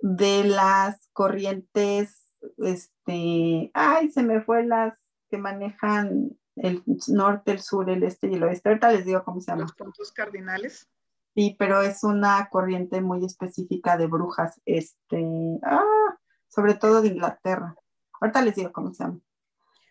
de 0.00 0.44
las 0.44 1.08
corrientes, 1.12 2.34
este, 2.58 3.70
ay, 3.74 4.10
se 4.10 4.22
me 4.22 4.40
fue 4.40 4.64
las 4.64 4.98
que 5.28 5.38
manejan 5.38 6.38
el 6.56 6.82
norte, 7.08 7.52
el 7.52 7.60
sur, 7.60 7.90
el 7.90 8.02
este 8.02 8.28
y 8.28 8.34
el 8.34 8.44
oeste. 8.44 8.68
Ahorita 8.68 8.92
les 8.92 9.04
digo 9.04 9.24
cómo 9.24 9.40
se 9.40 9.50
llama. 9.50 9.62
Los 9.62 9.74
puntos 9.74 10.12
cardinales. 10.12 10.88
Sí, 11.34 11.56
pero 11.58 11.80
es 11.80 12.04
una 12.04 12.48
corriente 12.50 13.00
muy 13.00 13.24
específica 13.24 13.96
de 13.96 14.06
brujas, 14.06 14.60
este, 14.66 15.58
ah, 15.62 16.18
sobre 16.48 16.74
todo 16.74 17.00
de 17.00 17.08
Inglaterra. 17.08 17.74
Ahorita 18.20 18.42
les 18.42 18.54
digo 18.54 18.72
cómo 18.72 18.92
se 18.92 19.04
llama. 19.04 19.20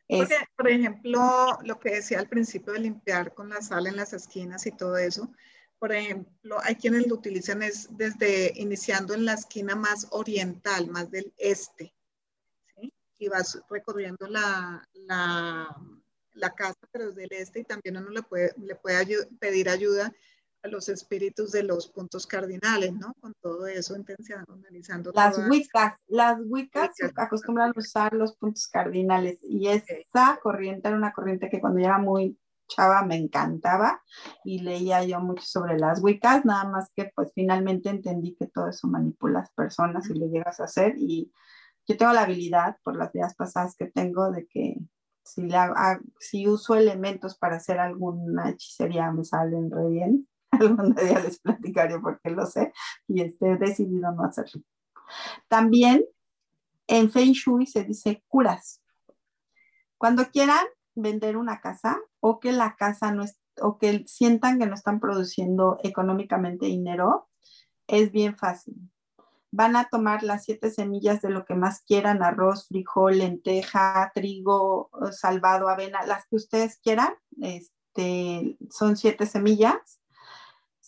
Porque, 0.07 0.35
por 0.55 0.69
ejemplo, 0.69 1.57
lo 1.63 1.79
que 1.79 1.95
decía 1.95 2.19
al 2.19 2.27
principio 2.27 2.73
de 2.73 2.79
limpiar 2.79 3.33
con 3.33 3.49
la 3.49 3.61
sal 3.61 3.87
en 3.87 3.95
las 3.95 4.13
esquinas 4.13 4.67
y 4.67 4.71
todo 4.71 4.97
eso, 4.97 5.31
por 5.79 5.93
ejemplo, 5.93 6.59
hay 6.61 6.75
quienes 6.75 7.07
lo 7.07 7.15
utilizan 7.15 7.63
es 7.63 7.87
desde 7.97 8.53
iniciando 8.55 9.15
en 9.15 9.25
la 9.25 9.33
esquina 9.33 9.75
más 9.75 10.07
oriental, 10.11 10.87
más 10.89 11.09
del 11.09 11.33
este, 11.37 11.95
¿sí? 12.75 12.93
y 13.17 13.29
vas 13.29 13.59
recorriendo 13.67 14.27
la, 14.27 14.87
la, 14.93 15.75
la 16.33 16.49
casa, 16.53 16.77
pero 16.91 17.07
desde 17.07 17.23
el 17.23 17.31
este, 17.31 17.61
y 17.61 17.63
también 17.63 17.97
uno 17.97 18.11
le 18.11 18.21
puede, 18.21 18.53
le 18.57 18.75
puede 18.75 19.25
pedir 19.39 19.69
ayuda 19.69 20.13
a 20.63 20.67
los 20.67 20.89
espíritus 20.89 21.51
de 21.51 21.63
los 21.63 21.87
puntos 21.87 22.27
cardinales, 22.27 22.93
¿no? 22.93 23.13
Con 23.19 23.33
todo 23.41 23.67
eso, 23.67 23.95
analizando. 23.95 25.11
Las 25.13 25.37
Wiccas, 25.37 25.99
las 26.07 26.39
Wiccas 26.45 26.91
acostumbran 27.15 27.69
a 27.75 27.79
usar 27.79 28.13
los 28.13 28.35
puntos 28.35 28.67
cardinales 28.67 29.39
y 29.41 29.67
esa 29.67 30.39
corriente 30.41 30.87
era 30.87 30.97
una 30.97 31.13
corriente 31.13 31.49
que 31.49 31.59
cuando 31.59 31.79
yo 31.79 31.85
era 31.85 31.97
muy 31.97 32.37
chava 32.67 33.03
me 33.03 33.15
encantaba 33.15 34.01
y 34.43 34.59
leía 34.59 35.03
yo 35.03 35.19
mucho 35.19 35.43
sobre 35.43 35.77
las 35.77 36.01
Wiccas, 36.01 36.45
nada 36.45 36.65
más 36.65 36.91
que 36.95 37.11
pues 37.15 37.31
finalmente 37.33 37.89
entendí 37.89 38.35
que 38.35 38.47
todo 38.47 38.69
eso 38.69 38.87
manipula 38.87 39.39
a 39.39 39.41
las 39.41 39.51
personas 39.51 40.09
y 40.09 40.13
lo 40.13 40.27
llegas 40.27 40.59
a 40.59 40.65
hacer 40.65 40.95
y 40.97 41.31
yo 41.87 41.97
tengo 41.97 42.13
la 42.13 42.21
habilidad 42.21 42.77
por 42.83 42.95
las 42.95 43.11
vidas 43.11 43.35
pasadas 43.35 43.75
que 43.75 43.87
tengo 43.87 44.31
de 44.31 44.47
que 44.47 44.77
si, 45.23 45.47
la, 45.47 45.99
si 46.19 46.47
uso 46.47 46.75
elementos 46.75 47.37
para 47.37 47.57
hacer 47.57 47.79
alguna 47.79 48.49
hechicería 48.49 49.11
me 49.11 49.25
salen 49.25 49.69
re 49.69 49.89
bien 49.89 50.27
algún 50.59 50.93
día 50.95 51.19
les 51.19 51.39
platicaré 51.39 51.99
porque 51.99 52.29
lo 52.29 52.45
sé 52.45 52.73
y 53.07 53.21
este, 53.21 53.51
he 53.51 53.57
decidido 53.57 54.11
no 54.11 54.25
hacerlo. 54.25 54.61
También 55.47 56.05
en 56.87 57.09
Feng 57.09 57.31
Shui 57.31 57.65
se 57.65 57.83
dice 57.83 58.23
curas. 58.27 58.81
Cuando 59.97 60.25
quieran 60.25 60.65
vender 60.95 61.37
una 61.37 61.61
casa 61.61 61.99
o 62.19 62.39
que 62.39 62.51
la 62.51 62.75
casa 62.75 63.11
no 63.11 63.23
es, 63.23 63.37
o 63.61 63.77
que 63.77 64.03
sientan 64.07 64.59
que 64.59 64.65
no 64.65 64.75
están 64.75 64.99
produciendo 64.99 65.77
económicamente 65.83 66.65
dinero, 66.65 67.29
es 67.87 68.11
bien 68.11 68.37
fácil. 68.37 68.75
Van 69.51 69.75
a 69.75 69.89
tomar 69.89 70.23
las 70.23 70.45
siete 70.45 70.71
semillas 70.71 71.21
de 71.21 71.29
lo 71.29 71.45
que 71.45 71.55
más 71.55 71.81
quieran, 71.81 72.23
arroz, 72.23 72.67
frijol, 72.67 73.17
lenteja, 73.17 74.11
trigo, 74.15 74.89
salvado, 75.11 75.67
avena, 75.67 76.05
las 76.05 76.25
que 76.27 76.37
ustedes 76.37 76.79
quieran. 76.79 77.13
Este, 77.41 78.57
son 78.69 78.95
siete 78.95 79.25
semillas 79.25 80.00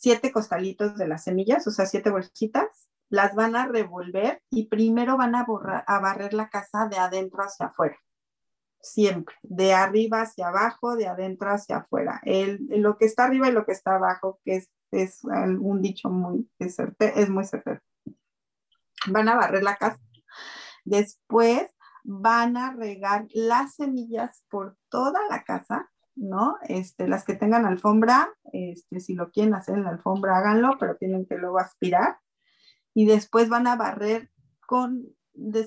siete 0.03 0.33
costalitos 0.33 0.97
de 0.97 1.07
las 1.07 1.23
semillas, 1.23 1.65
o 1.65 1.71
sea, 1.71 1.85
siete 1.85 2.09
bolsitas, 2.09 2.89
las 3.07 3.35
van 3.35 3.55
a 3.55 3.67
revolver 3.67 4.43
y 4.49 4.67
primero 4.67 5.15
van 5.15 5.33
a, 5.33 5.45
a 5.87 5.99
barrer 6.01 6.33
la 6.33 6.49
casa 6.49 6.89
de 6.89 6.97
adentro 6.97 7.41
hacia 7.41 7.67
afuera. 7.67 7.95
Siempre, 8.81 9.33
de 9.43 9.73
arriba 9.73 10.23
hacia 10.23 10.49
abajo, 10.49 10.97
de 10.97 11.07
adentro 11.07 11.51
hacia 11.51 11.77
afuera. 11.77 12.19
El, 12.23 12.67
lo 12.81 12.97
que 12.97 13.05
está 13.05 13.23
arriba 13.23 13.47
y 13.47 13.53
lo 13.53 13.65
que 13.65 13.71
está 13.71 13.95
abajo, 13.95 14.41
que 14.43 14.57
es, 14.57 14.69
es 14.91 15.23
un 15.23 15.81
dicho 15.81 16.09
muy, 16.09 16.51
es 16.59 17.29
muy 17.29 17.45
certero. 17.45 17.79
Van 19.07 19.29
a 19.29 19.35
barrer 19.35 19.63
la 19.63 19.77
casa. 19.77 20.01
Después 20.83 21.71
van 22.03 22.57
a 22.57 22.73
regar 22.73 23.27
las 23.29 23.75
semillas 23.75 24.43
por 24.49 24.75
toda 24.89 25.21
la 25.29 25.45
casa 25.45 25.92
¿no? 26.15 26.57
Este, 26.67 27.07
las 27.07 27.23
que 27.23 27.35
tengan 27.35 27.65
alfombra, 27.65 28.29
este, 28.51 28.99
si 28.99 29.15
lo 29.15 29.31
quieren 29.31 29.53
hacer 29.53 29.75
en 29.75 29.83
la 29.83 29.91
alfombra, 29.91 30.37
háganlo, 30.37 30.77
pero 30.79 30.95
tienen 30.97 31.25
que 31.25 31.37
luego 31.37 31.59
aspirar. 31.59 32.19
Y 32.93 33.05
después 33.05 33.49
van 33.49 33.67
a 33.67 33.75
barrer 33.75 34.29
con, 34.67 35.07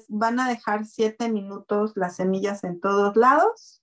van 0.09 0.41
a 0.41 0.49
dejar 0.49 0.87
siete 0.87 1.29
minutos 1.29 1.93
las 1.97 2.17
semillas 2.17 2.65
en 2.65 2.81
todos 2.81 3.17
lados. 3.17 3.83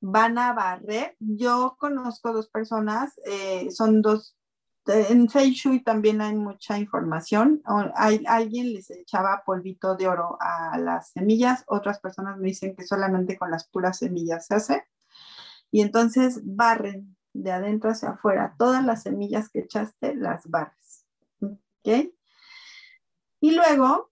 Van 0.00 0.38
a 0.38 0.52
barrer. 0.52 1.16
Yo 1.20 1.76
conozco 1.78 2.32
dos 2.32 2.48
personas, 2.48 3.14
eh, 3.24 3.70
son 3.70 4.02
dos 4.02 4.36
en 4.86 5.28
Feng 5.28 5.50
Shui 5.50 5.82
también 5.82 6.20
hay 6.20 6.34
mucha 6.34 6.78
información. 6.78 7.62
Hay, 7.94 8.22
alguien 8.26 8.72
les 8.72 8.90
echaba 8.90 9.42
polvito 9.44 9.96
de 9.96 10.08
oro 10.08 10.36
a 10.40 10.78
las 10.78 11.10
semillas, 11.10 11.64
otras 11.66 11.98
personas 12.00 12.38
me 12.38 12.48
dicen 12.48 12.74
que 12.76 12.86
solamente 12.86 13.36
con 13.36 13.50
las 13.50 13.68
puras 13.68 13.98
semillas 13.98 14.46
se 14.46 14.54
hace. 14.54 14.84
Y 15.70 15.82
entonces 15.82 16.40
barren 16.44 17.16
de 17.32 17.52
adentro 17.52 17.90
hacia 17.90 18.10
afuera. 18.10 18.54
Todas 18.58 18.84
las 18.84 19.02
semillas 19.02 19.48
que 19.50 19.60
echaste 19.60 20.14
las 20.14 20.48
barres. 20.48 21.06
¿Ok? 21.40 22.12
Y 23.40 23.54
luego 23.54 24.10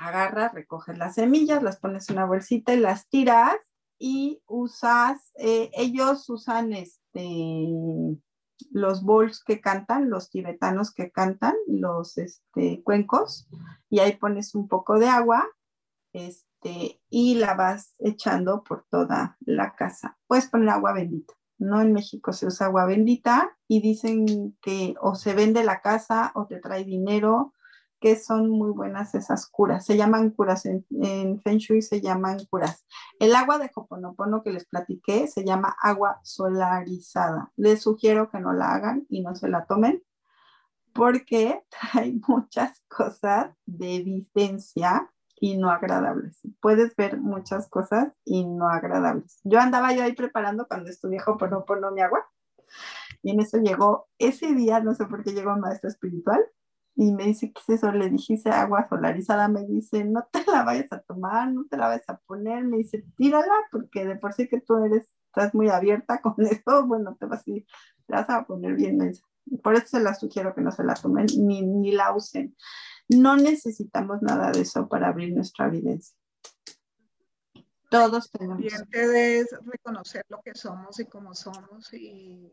agarras, 0.00 0.52
recoges 0.54 0.98
las 0.98 1.14
semillas, 1.14 1.62
las 1.62 1.78
pones 1.78 2.08
en 2.08 2.16
una 2.16 2.26
bolsita 2.26 2.74
y 2.74 2.80
las 2.80 3.08
tiras 3.08 3.56
y 3.98 4.42
usas, 4.46 5.30
eh, 5.36 5.70
ellos 5.74 6.28
usan 6.28 6.72
este, 6.72 7.68
los 8.70 9.02
bowls 9.02 9.42
que 9.44 9.60
cantan, 9.60 10.10
los 10.10 10.30
tibetanos 10.30 10.92
que 10.92 11.10
cantan, 11.10 11.54
los 11.68 12.18
este, 12.18 12.82
cuencos, 12.82 13.48
y 13.88 14.00
ahí 14.00 14.16
pones 14.16 14.54
un 14.54 14.68
poco 14.68 14.98
de 14.98 15.08
agua 15.08 15.48
este, 16.12 16.53
y 17.10 17.34
la 17.34 17.54
vas 17.54 17.94
echando 17.98 18.64
por 18.64 18.86
toda 18.90 19.36
la 19.40 19.74
casa. 19.74 20.18
Puedes 20.26 20.48
poner 20.48 20.70
agua 20.70 20.92
bendita. 20.92 21.34
No 21.58 21.80
en 21.80 21.92
México 21.92 22.32
se 22.32 22.46
usa 22.46 22.66
agua 22.66 22.86
bendita 22.86 23.56
y 23.68 23.80
dicen 23.80 24.56
que 24.60 24.94
o 25.00 25.14
se 25.14 25.34
vende 25.34 25.64
la 25.64 25.80
casa 25.80 26.32
o 26.34 26.46
te 26.46 26.58
trae 26.58 26.84
dinero 26.84 27.52
que 28.00 28.16
son 28.16 28.50
muy 28.50 28.70
buenas 28.70 29.14
esas 29.14 29.46
curas. 29.46 29.86
Se 29.86 29.96
llaman 29.96 30.30
curas, 30.30 30.66
en, 30.66 30.84
Feng 31.40 31.56
Shui 31.56 31.80
se 31.80 32.02
llaman 32.02 32.38
curas. 32.50 32.84
El 33.18 33.34
agua 33.34 33.58
de 33.58 33.70
Hoponopono 33.74 34.42
que 34.42 34.50
les 34.50 34.66
platiqué 34.66 35.26
se 35.26 35.44
llama 35.44 35.74
agua 35.80 36.20
solarizada. 36.22 37.50
Les 37.56 37.82
sugiero 37.82 38.28
que 38.30 38.40
no 38.40 38.52
la 38.52 38.74
hagan 38.74 39.06
y 39.08 39.22
no 39.22 39.34
se 39.34 39.48
la 39.48 39.64
tomen 39.64 40.02
porque 40.92 41.64
trae 41.92 42.14
muchas 42.28 42.82
cosas 42.88 43.54
de 43.64 43.96
evidencia 43.96 45.10
y 45.44 45.58
no 45.58 45.70
agradables. 45.70 46.40
Puedes 46.58 46.96
ver 46.96 47.20
muchas 47.20 47.68
cosas 47.68 48.14
y 48.24 48.46
no 48.46 48.70
agradables. 48.70 49.40
Yo 49.44 49.60
andaba 49.60 49.92
yo 49.92 50.02
ahí 50.02 50.14
preparando 50.14 50.66
cuando 50.66 50.88
estudié 50.88 51.18
Hoponopono 51.26 51.90
mi 51.90 52.00
agua 52.00 52.26
y 53.22 53.30
en 53.32 53.40
eso 53.40 53.58
llegó 53.58 54.08
ese 54.18 54.54
día, 54.54 54.80
no 54.80 54.94
sé 54.94 55.04
por 55.04 55.22
qué 55.22 55.34
llegó 55.34 55.52
un 55.52 55.60
maestro 55.60 55.90
espiritual 55.90 56.40
y 56.96 57.12
me 57.12 57.24
dice, 57.24 57.52
¿qué 57.52 57.60
es 57.60 57.78
eso? 57.78 57.92
Le 57.92 58.08
dije, 58.08 58.40
agua 58.50 58.88
solarizada. 58.88 59.48
Me 59.48 59.66
dice, 59.66 60.02
no 60.04 60.26
te 60.32 60.50
la 60.50 60.62
vayas 60.62 60.90
a 60.94 61.00
tomar, 61.00 61.52
no 61.52 61.66
te 61.68 61.76
la 61.76 61.88
vayas 61.88 62.08
a 62.08 62.16
poner. 62.20 62.64
Me 62.64 62.78
dice, 62.78 63.04
tírala, 63.18 63.52
porque 63.70 64.06
de 64.06 64.16
por 64.16 64.32
sí 64.32 64.48
que 64.48 64.62
tú 64.62 64.82
eres, 64.82 65.14
estás 65.26 65.54
muy 65.54 65.68
abierta 65.68 66.22
con 66.22 66.36
eso, 66.38 66.86
bueno, 66.86 67.18
te 67.20 67.26
vas, 67.26 67.40
a, 67.40 67.44
te 67.44 67.66
vas 68.08 68.30
a 68.30 68.46
poner 68.46 68.76
bien 68.76 68.96
mensa. 68.96 69.22
Por 69.62 69.74
eso 69.74 69.88
se 69.88 70.00
la 70.00 70.14
sugiero 70.14 70.54
que 70.54 70.62
no 70.62 70.70
se 70.70 70.84
la 70.84 70.94
tomen 70.94 71.26
ni, 71.38 71.60
ni 71.60 71.92
la 71.92 72.14
usen. 72.14 72.56
No 73.08 73.36
necesitamos 73.36 74.22
nada 74.22 74.50
de 74.50 74.62
eso 74.62 74.88
para 74.88 75.08
abrir 75.08 75.34
nuestra 75.34 75.66
evidencia. 75.66 76.16
Todos 77.90 78.30
tenemos. 78.30 78.60
de 78.90 79.46
reconocer 79.66 80.24
lo 80.28 80.40
que 80.42 80.54
somos 80.54 80.98
y 80.98 81.06
cómo 81.06 81.34
somos 81.34 81.92
y 81.92 82.52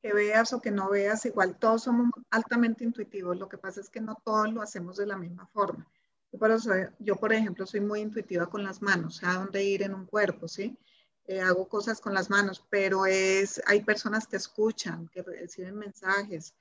que 0.00 0.12
veas 0.14 0.52
o 0.52 0.60
que 0.60 0.70
no 0.70 0.88
veas, 0.88 1.26
igual 1.26 1.58
todos 1.58 1.82
somos 1.82 2.10
altamente 2.30 2.84
intuitivos, 2.84 3.38
lo 3.38 3.48
que 3.48 3.58
pasa 3.58 3.80
es 3.80 3.90
que 3.90 4.00
no 4.00 4.16
todos 4.24 4.52
lo 4.52 4.62
hacemos 4.62 4.96
de 4.96 5.06
la 5.06 5.16
misma 5.16 5.46
forma. 5.48 5.86
Yo, 6.32 6.38
por, 6.38 6.50
yo, 6.98 7.16
por 7.16 7.32
ejemplo, 7.32 7.66
soy 7.66 7.80
muy 7.80 8.00
intuitiva 8.00 8.48
con 8.48 8.64
las 8.64 8.80
manos, 8.80 9.22
a 9.22 9.34
dónde 9.34 9.62
ir 9.62 9.82
en 9.82 9.94
un 9.94 10.06
cuerpo, 10.06 10.48
¿sí? 10.48 10.78
Eh, 11.26 11.40
hago 11.40 11.68
cosas 11.68 12.00
con 12.00 12.14
las 12.14 12.30
manos, 12.30 12.64
pero 12.70 13.06
es, 13.06 13.60
hay 13.66 13.84
personas 13.84 14.26
que 14.26 14.36
escuchan, 14.36 15.08
que 15.08 15.22
reciben 15.22 15.76
mensajes. 15.76 16.54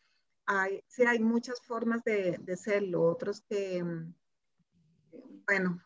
Hay, 0.52 0.84
sí, 0.88 1.04
hay 1.04 1.20
muchas 1.20 1.62
formas 1.62 2.04
de, 2.04 2.40
de 2.40 2.58
serlo, 2.58 3.04
otros 3.04 3.42
que, 3.42 3.84
mm, 3.84 4.16
bueno, 5.46 5.80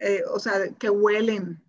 eh, 0.00 0.24
o 0.28 0.40
sea, 0.40 0.74
que 0.74 0.90
huelen 0.90 1.62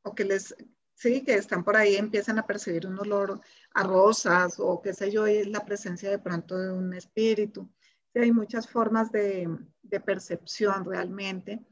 o 0.00 0.14
que 0.14 0.24
les, 0.24 0.54
sí, 0.94 1.22
que 1.22 1.34
están 1.34 1.62
por 1.64 1.76
ahí, 1.76 1.96
empiezan 1.96 2.38
a 2.38 2.46
percibir 2.46 2.86
un 2.86 2.98
olor 2.98 3.42
a 3.74 3.82
rosas 3.82 4.58
o 4.58 4.80
qué 4.80 4.94
sé 4.94 5.10
yo, 5.10 5.28
y 5.28 5.36
es 5.36 5.48
la 5.48 5.66
presencia 5.66 6.08
de 6.08 6.18
pronto 6.18 6.56
de 6.56 6.72
un 6.72 6.94
espíritu. 6.94 7.70
Sí, 8.14 8.20
hay 8.20 8.32
muchas 8.32 8.66
formas 8.70 9.12
de, 9.12 9.54
de, 9.82 10.00
percepción 10.00 10.86
realmente, 10.86 11.62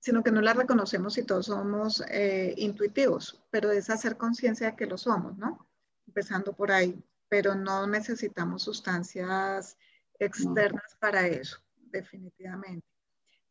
sino 0.00 0.22
que 0.22 0.32
no 0.32 0.42
las 0.42 0.56
reconocemos 0.56 1.14
si 1.14 1.24
todos 1.24 1.46
somos 1.46 2.02
eh, 2.10 2.52
intuitivos, 2.58 3.42
pero 3.50 3.70
es 3.72 3.88
hacer 3.88 4.18
conciencia 4.18 4.72
de 4.72 4.76
que 4.76 4.86
lo 4.86 4.98
somos, 4.98 5.38
¿no? 5.38 5.66
Empezando 6.06 6.52
por 6.52 6.72
ahí, 6.72 7.02
pero 7.32 7.54
no 7.54 7.86
necesitamos 7.86 8.62
sustancias 8.62 9.78
externas 10.18 10.94
para 11.00 11.26
eso, 11.26 11.56
definitivamente. 11.76 12.86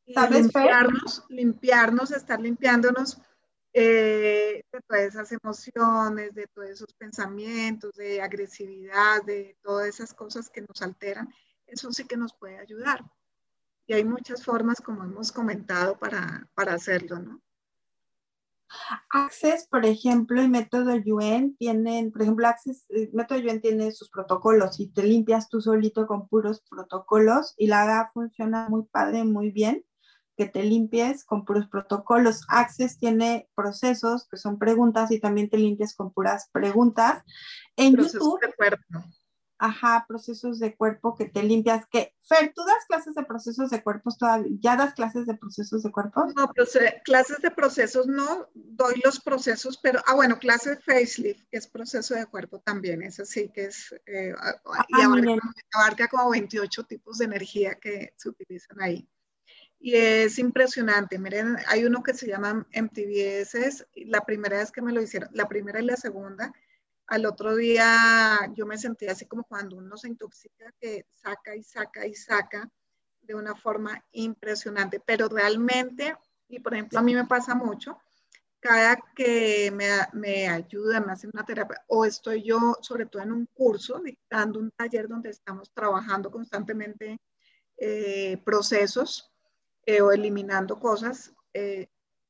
Y 0.05 0.13
limpiarnos, 0.29 1.25
limpiarnos, 1.29 2.11
estar 2.11 2.39
limpiándonos 2.39 3.19
eh, 3.73 4.63
de 4.71 4.82
todas 4.82 5.01
esas 5.01 5.32
emociones, 5.32 6.36
de 6.36 6.45
todos 6.53 6.69
esos 6.69 6.93
pensamientos, 6.93 7.95
de 7.95 8.21
agresividad, 8.21 9.23
de 9.23 9.57
todas 9.63 9.88
esas 9.88 10.13
cosas 10.13 10.47
que 10.51 10.61
nos 10.61 10.79
alteran, 10.84 11.34
eso 11.65 11.91
sí 11.91 12.05
que 12.05 12.17
nos 12.17 12.36
puede 12.36 12.59
ayudar. 12.59 13.03
Y 13.88 13.93
hay 13.93 14.05
muchas 14.05 14.45
formas, 14.45 14.79
como 14.79 15.03
hemos 15.03 15.32
comentado, 15.32 15.97
para, 15.97 16.47
para 16.53 16.75
hacerlo, 16.75 17.17
¿no? 17.17 17.41
Access, 19.09 19.67
por 19.67 19.86
ejemplo, 19.86 20.41
y 20.41 20.47
método 20.47 20.95
Yuen 20.95 21.55
tienen, 21.57 22.11
por 22.11 22.22
ejemplo, 22.22 22.47
Access, 22.47 22.86
método 23.13 23.39
Yuen 23.39 23.61
tiene 23.61 23.91
sus 23.91 24.09
protocolos 24.09 24.80
y 24.80 24.88
te 24.88 25.03
limpias 25.03 25.49
tú 25.49 25.61
solito 25.61 26.07
con 26.07 26.28
puros 26.28 26.63
protocolos 26.69 27.53
y 27.57 27.67
la 27.67 27.84
AGA 27.84 28.11
funciona 28.13 28.67
muy 28.69 28.84
padre, 28.84 29.24
muy 29.24 29.51
bien 29.51 29.86
que 30.38 30.47
te 30.47 30.63
limpies 30.63 31.24
con 31.24 31.45
puros 31.45 31.67
protocolos. 31.67 32.45
Access 32.47 32.97
tiene 32.97 33.49
procesos 33.55 34.28
que 34.28 34.38
son 34.38 34.57
preguntas 34.57 35.11
y 35.11 35.19
también 35.19 35.49
te 35.49 35.57
limpias 35.57 35.93
con 35.93 36.11
puras 36.11 36.49
preguntas. 36.51 37.24
En 37.76 37.95
YouTube. 37.95 38.39
De. 38.41 39.03
Ajá, 39.64 40.05
procesos 40.07 40.57
de 40.57 40.76
cuerpo 40.76 41.16
que 41.16 41.26
te 41.26 41.43
limpias. 41.43 41.86
Que, 41.86 42.16
Fer, 42.22 42.51
¿tú 42.55 42.64
das 42.66 42.84
clases 42.88 43.14
de 43.14 43.24
procesos 43.24 43.70
de 43.70 43.84
cuerpos 43.84 44.18
todavía? 44.18 44.57
¿Ya 44.59 44.76
das 44.76 44.95
clases 44.95 45.28
de 45.28 45.36
procesos 45.36 45.84
de 45.84 45.91
cuerpos? 45.91 46.34
No, 46.36 46.51
clases 47.03 47.41
de 47.43 47.51
procesos 47.51 48.07
no, 48.07 48.49
doy 48.55 48.99
los 49.03 49.20
procesos, 49.20 49.78
pero, 49.78 50.01
ah, 50.07 50.16
bueno, 50.16 50.39
clase 50.39 50.72
de 50.72 50.78
facelift, 50.78 51.47
que 51.51 51.57
es 51.57 51.68
proceso 51.68 52.16
de 52.16 52.26
cuerpo 52.26 52.57
también, 52.66 53.03
eso 53.03 53.24
sí 53.24 53.51
que 53.53 53.66
es, 53.66 53.93
eh, 54.07 54.34
y 54.88 55.01
abarca 55.76 56.07
como 56.07 56.32
28 56.32 56.84
tipos 56.86 57.20
de 57.20 57.26
energía 57.26 57.76
que 57.76 58.16
se 58.18 58.30
utilizan 58.30 58.82
ahí 58.82 59.07
y 59.80 59.95
es 59.95 60.38
impresionante. 60.38 61.18
Miren, 61.18 61.57
hay 61.68 61.86
uno 61.86 62.03
que 62.03 62.14
se 62.14 62.28
llama 62.28 62.68
MTVS, 62.72 63.88
la 64.05 64.22
primera 64.22 64.57
vez 64.57 64.72
que 64.72 64.82
me 64.82 64.91
lo 64.91 65.01
hicieron, 65.01 65.30
la 65.34 65.47
primera 65.47 65.82
y 65.82 65.86
la 65.86 65.97
segunda, 65.97 66.53
al 67.12 67.26
otro 67.26 67.57
día 67.57 68.39
yo 68.55 68.66
me 68.66 68.78
sentí 68.78 69.05
así 69.05 69.26
como 69.26 69.43
cuando 69.43 69.76
uno 69.76 69.97
se 69.97 70.07
intoxica, 70.07 70.74
que 70.80 71.05
saca 71.12 71.53
y 71.53 71.62
saca 71.62 72.07
y 72.07 72.16
saca 72.16 72.72
de 73.22 73.36
una 73.36 73.53
forma 73.53 74.01
impresionante, 74.14 75.01
pero 75.05 75.28
realmente, 75.28 76.16
y 76.47 76.59
por 76.59 76.74
ejemplo 76.74 76.99
a 76.99 77.01
mí 77.01 77.14
me 77.14 77.26
pasa 77.26 77.53
mucho, 77.53 77.99
cada 78.62 78.95
que 79.14 79.72
me, 79.72 79.89
me 80.14 80.47
ayudan, 80.47 81.05
me 81.05 81.12
hacen 81.12 81.32
una 81.34 81.45
terapia, 81.45 81.84
o 81.88 82.05
estoy 82.05 82.43
yo, 82.43 82.78
sobre 82.80 83.07
todo 83.07 83.22
en 83.24 83.34
un 83.34 83.45
curso, 83.47 83.99
dictando 83.99 84.59
un 84.59 84.72
taller 84.72 85.09
donde 85.09 85.32
estamos 85.32 85.70
trabajando 85.74 86.32
constantemente 86.32 87.20
eh, 87.76 88.41
procesos, 88.45 89.34
eh, 89.86 89.99
o 89.99 90.14
eliminando 90.14 90.80
cosas, 90.80 91.34
eh, 91.53 91.89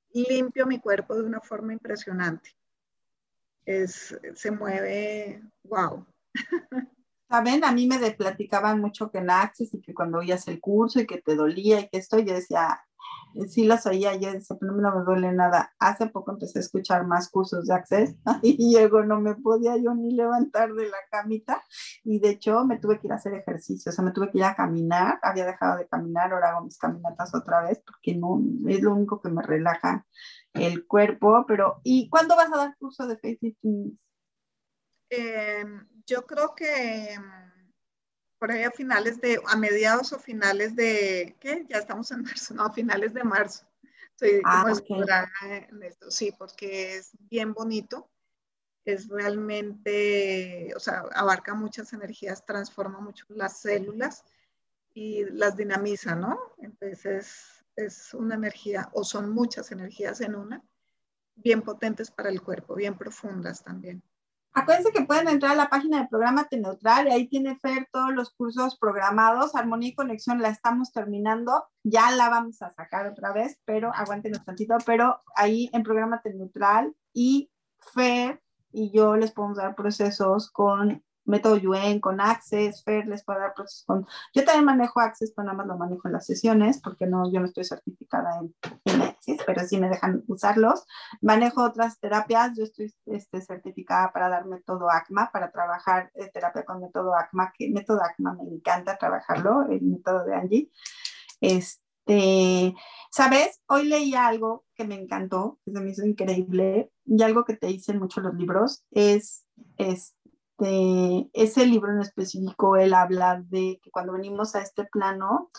limpio 0.10 0.66
mi 0.66 0.80
cuerpo 0.80 1.14
de 1.14 1.22
una 1.22 1.40
forma 1.40 1.72
impresionante. 1.72 2.56
Es, 3.66 4.18
se 4.36 4.52
mueve, 4.52 5.42
wow. 5.64 6.06
Saben, 7.30 7.64
a 7.64 7.72
mí 7.72 7.88
me 7.88 8.12
platicaban 8.12 8.82
mucho 8.82 9.10
que 9.10 9.20
en 9.20 9.30
Access 9.30 9.74
y 9.74 9.82
que 9.82 9.94
cuando 9.94 10.18
oías 10.18 10.48
el 10.48 10.60
curso 10.60 11.00
y 11.00 11.08
que 11.08 11.22
te 11.22 11.36
dolía 11.36 11.80
y 11.80 11.88
que 11.88 11.98
esto, 11.98 12.20
yo 12.20 12.34
decía, 12.34 12.82
sí 13.48 13.66
las 13.66 13.86
oía, 13.86 14.16
yo 14.16 14.32
decía, 14.32 14.58
pero 14.60 14.74
no 14.74 14.96
me 14.96 15.04
duele 15.04 15.32
nada. 15.32 15.72
Hace 15.80 16.08
poco 16.08 16.32
empecé 16.32 16.60
a 16.60 16.62
escuchar 16.62 17.08
más 17.08 17.30
cursos 17.30 17.66
de 17.66 17.74
Access 17.74 18.16
y 18.42 18.74
luego 18.74 19.04
no 19.04 19.20
me 19.20 19.36
podía 19.36 19.78
yo 19.78 19.94
ni 19.96 20.14
levantar 20.14 20.74
de 20.74 20.90
la 20.90 20.98
camita 21.10 21.64
y 22.04 22.20
de 22.20 22.32
hecho 22.32 22.66
me 22.66 22.80
tuve 22.80 23.00
que 23.00 23.08
ir 23.08 23.14
a 23.14 23.16
hacer 23.16 23.34
ejercicio, 23.34 23.92
o 23.92 23.94
sea, 23.94 24.04
me 24.04 24.12
tuve 24.12 24.32
que 24.32 24.40
ir 24.40 24.44
a 24.44 24.56
caminar, 24.56 25.20
había 25.22 25.46
dejado 25.46 25.78
de 25.78 25.88
caminar, 25.88 26.34
ahora 26.34 26.50
hago 26.50 26.66
mis 26.66 26.78
caminatas 26.78 27.34
otra 27.34 27.62
vez 27.64 27.82
porque 27.86 28.16
no, 28.16 28.42
es 28.68 28.82
lo 28.82 28.94
único 28.94 29.22
que 29.22 29.30
me 29.30 29.42
relaja 29.42 30.06
el 30.54 30.86
cuerpo, 30.86 31.46
pero 31.48 31.80
¿y 31.84 32.10
cuándo 32.10 32.36
vas 32.36 32.52
a 32.52 32.58
dar 32.58 32.78
curso 32.78 33.08
de 33.08 33.18
facing 33.18 33.98
eh, 35.14 35.66
yo 36.06 36.26
creo 36.26 36.56
que 36.56 37.18
mm, 37.20 37.72
por 38.40 38.52
ahí 38.52 38.64
a 38.64 38.72
finales 38.72 39.20
de, 39.20 39.40
a 39.46 39.58
mediados 39.58 40.14
o 40.14 40.20
finales 40.20 40.76
de, 40.76 41.36
¿qué? 41.40 41.66
Ya 41.70 41.78
estamos 41.78 42.12
en 42.12 42.24
marzo, 42.24 42.54
no, 42.54 42.64
a 42.66 42.74
finales 42.74 43.14
de 43.14 43.24
marzo. 43.24 43.66
Estoy 44.12 44.42
ah, 44.46 44.66
en 45.70 45.84
esto, 45.84 46.12
sí, 46.12 46.32
porque 46.38 46.96
es 46.96 47.12
bien 47.20 47.54
bonito. 47.54 48.10
Es 48.84 49.10
realmente, 49.10 50.74
o 50.76 50.80
sea, 50.80 51.04
abarca 51.14 51.54
muchas 51.54 51.94
energías, 51.94 52.46
transforma 52.46 53.00
mucho 53.00 53.26
las 53.30 53.60
células 53.60 54.24
y 54.94 55.26
las 55.26 55.56
dinamiza, 55.56 56.16
¿no? 56.16 56.40
Entonces 56.58 57.61
es 57.76 58.14
una 58.14 58.36
energía, 58.36 58.90
o 58.94 59.04
son 59.04 59.32
muchas 59.32 59.72
energías 59.72 60.22
en 60.22 60.36
una, 60.36 60.64
bien 61.36 61.62
potentes 61.62 62.12
para 62.12 62.30
el 62.30 62.42
cuerpo, 62.42 62.76
bien 62.76 62.98
profundas 62.98 63.64
también. 63.64 64.04
Acuérdense 64.54 64.92
que 64.92 65.06
pueden 65.06 65.30
entrar 65.30 65.54
a 65.54 65.56
la 65.56 65.70
página 65.70 66.00
del 66.00 66.10
programa 66.10 66.46
Neutral 66.52 67.08
y 67.08 67.12
ahí 67.12 67.28
tiene 67.30 67.58
Fer 67.60 67.88
todos 67.90 68.14
los 68.14 68.32
cursos 68.32 68.78
programados. 68.78 69.56
Armonía 69.56 69.90
y 69.90 69.96
Conexión 69.96 70.42
la 70.42 70.50
estamos 70.50 70.92
terminando. 70.92 71.70
Ya 71.84 72.12
la 72.12 72.30
vamos 72.30 72.62
a 72.62 72.70
sacar 72.70 73.08
otra 73.08 73.32
vez, 73.32 73.58
pero 73.64 73.92
aguántenos 73.96 74.44
tantito. 74.44 74.76
Pero 74.86 75.22
ahí 75.36 75.70
en 75.72 75.84
programa 75.84 76.22
Neutral 76.26 76.94
y 77.14 77.50
Fer 77.94 78.42
y 78.74 78.92
yo 78.92 79.16
les 79.16 79.32
podemos 79.32 79.58
dar 79.58 79.74
procesos 79.74 80.52
con 80.52 81.02
método 81.26 81.58
Yuen, 81.58 82.00
con 82.00 82.20
Access, 82.20 82.84
Fer, 82.84 83.08
les 83.08 83.24
puedo 83.24 83.40
dar 83.40 83.54
procesos 83.54 83.86
con... 83.86 84.08
Yo 84.34 84.44
también 84.44 84.66
manejo 84.66 85.00
Access, 85.00 85.34
pero 85.36 85.46
nada 85.46 85.58
más 85.58 85.68
lo 85.68 85.78
manejo 85.78 86.08
en 86.08 86.14
las 86.14 86.26
sesiones, 86.26 86.82
porque 86.82 87.06
no, 87.06 87.32
yo 87.32 87.40
no 87.40 87.46
estoy 87.46 87.64
certificada 87.64 88.40
en, 88.40 88.56
en 88.86 89.02
Access, 89.02 89.40
pero 89.46 89.66
sí 89.66 89.78
me 89.80 89.90
dejan 89.90 90.24
usarlos. 90.28 90.86
Manejo 91.22 91.64
otras 91.64 92.00
terapias, 92.00 92.58
yo 92.58 92.64
estoy 92.64 92.94
este, 93.06 93.42
certificada 93.42 94.12
para 94.12 94.30
dar 94.30 94.46
método 94.46 94.90
ACMA, 94.90 95.32
para 95.32 95.52
trabajar 95.52 96.12
eh, 96.16 96.30
terapia 96.34 96.66
con 96.66 96.82
método 96.82 97.16
ACMA, 97.16 97.54
que 97.58 97.70
método 97.70 98.02
ACMA 98.04 98.34
me 98.34 98.44
encanta 98.44 98.98
trabajarlo, 98.98 99.68
el 99.70 99.82
método 99.82 100.26
de 100.26 100.36
Angie. 100.36 100.72
Este, 101.40 102.76
¿sabes? 103.12 103.62
Hoy 103.68 103.88
leí 103.88 104.16
algo 104.16 104.66
que 104.76 104.86
me 104.86 104.96
encantó, 104.96 105.60
que 105.66 105.72
se 105.72 105.80
me 105.82 105.92
hizo 105.92 106.06
increíble, 106.06 106.92
y 107.06 107.22
algo 107.24 107.46
que 107.46 107.56
te 107.56 107.68
dicen 107.68 108.00
mucho 108.00 108.22
los 108.22 108.34
libros, 108.36 108.86
es, 108.92 109.46
es 109.78 110.16
este, 110.62 111.30
ese 111.34 111.66
libro 111.66 111.92
en 111.92 112.02
específico, 112.02 112.76
él 112.76 112.94
habla 112.94 113.44
de 113.50 113.80
que 113.84 113.92
cuando 113.92 114.14
venimos 114.14 114.56
a 114.56 114.62
este 114.62 114.86
plano 114.86 115.50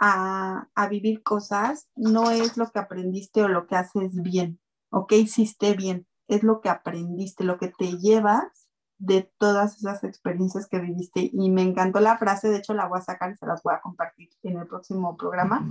a, 0.00 0.68
a, 0.74 0.88
vivir 0.88 1.22
cosas, 1.22 1.88
no 1.96 2.30
es 2.30 2.56
lo 2.56 2.70
que 2.70 2.78
aprendiste 2.78 3.42
o 3.42 3.48
lo 3.48 3.66
que 3.66 3.76
haces 3.76 4.14
bien 4.14 4.60
o 4.90 5.06
que 5.06 5.18
hiciste 5.18 5.74
bien, 5.74 6.06
es 6.28 6.42
lo 6.42 6.60
que 6.60 6.68
aprendiste, 6.68 7.44
lo 7.44 7.58
que 7.58 7.68
te 7.68 7.98
llevas 7.98 8.68
de 8.98 9.30
todas 9.38 9.76
esas 9.76 10.02
experiencias 10.02 10.66
que 10.68 10.80
viviste. 10.80 11.30
Y 11.32 11.50
me 11.50 11.62
encantó 11.62 12.00
la 12.00 12.18
frase, 12.18 12.48
de 12.48 12.58
hecho 12.58 12.74
la 12.74 12.86
voy 12.86 12.98
a 12.98 13.02
sacar 13.02 13.30
y 13.30 13.36
se 13.36 13.46
las 13.46 13.62
voy 13.62 13.74
a 13.74 13.80
compartir 13.80 14.30
en 14.42 14.58
el 14.58 14.66
próximo 14.66 15.16
programa, 15.16 15.70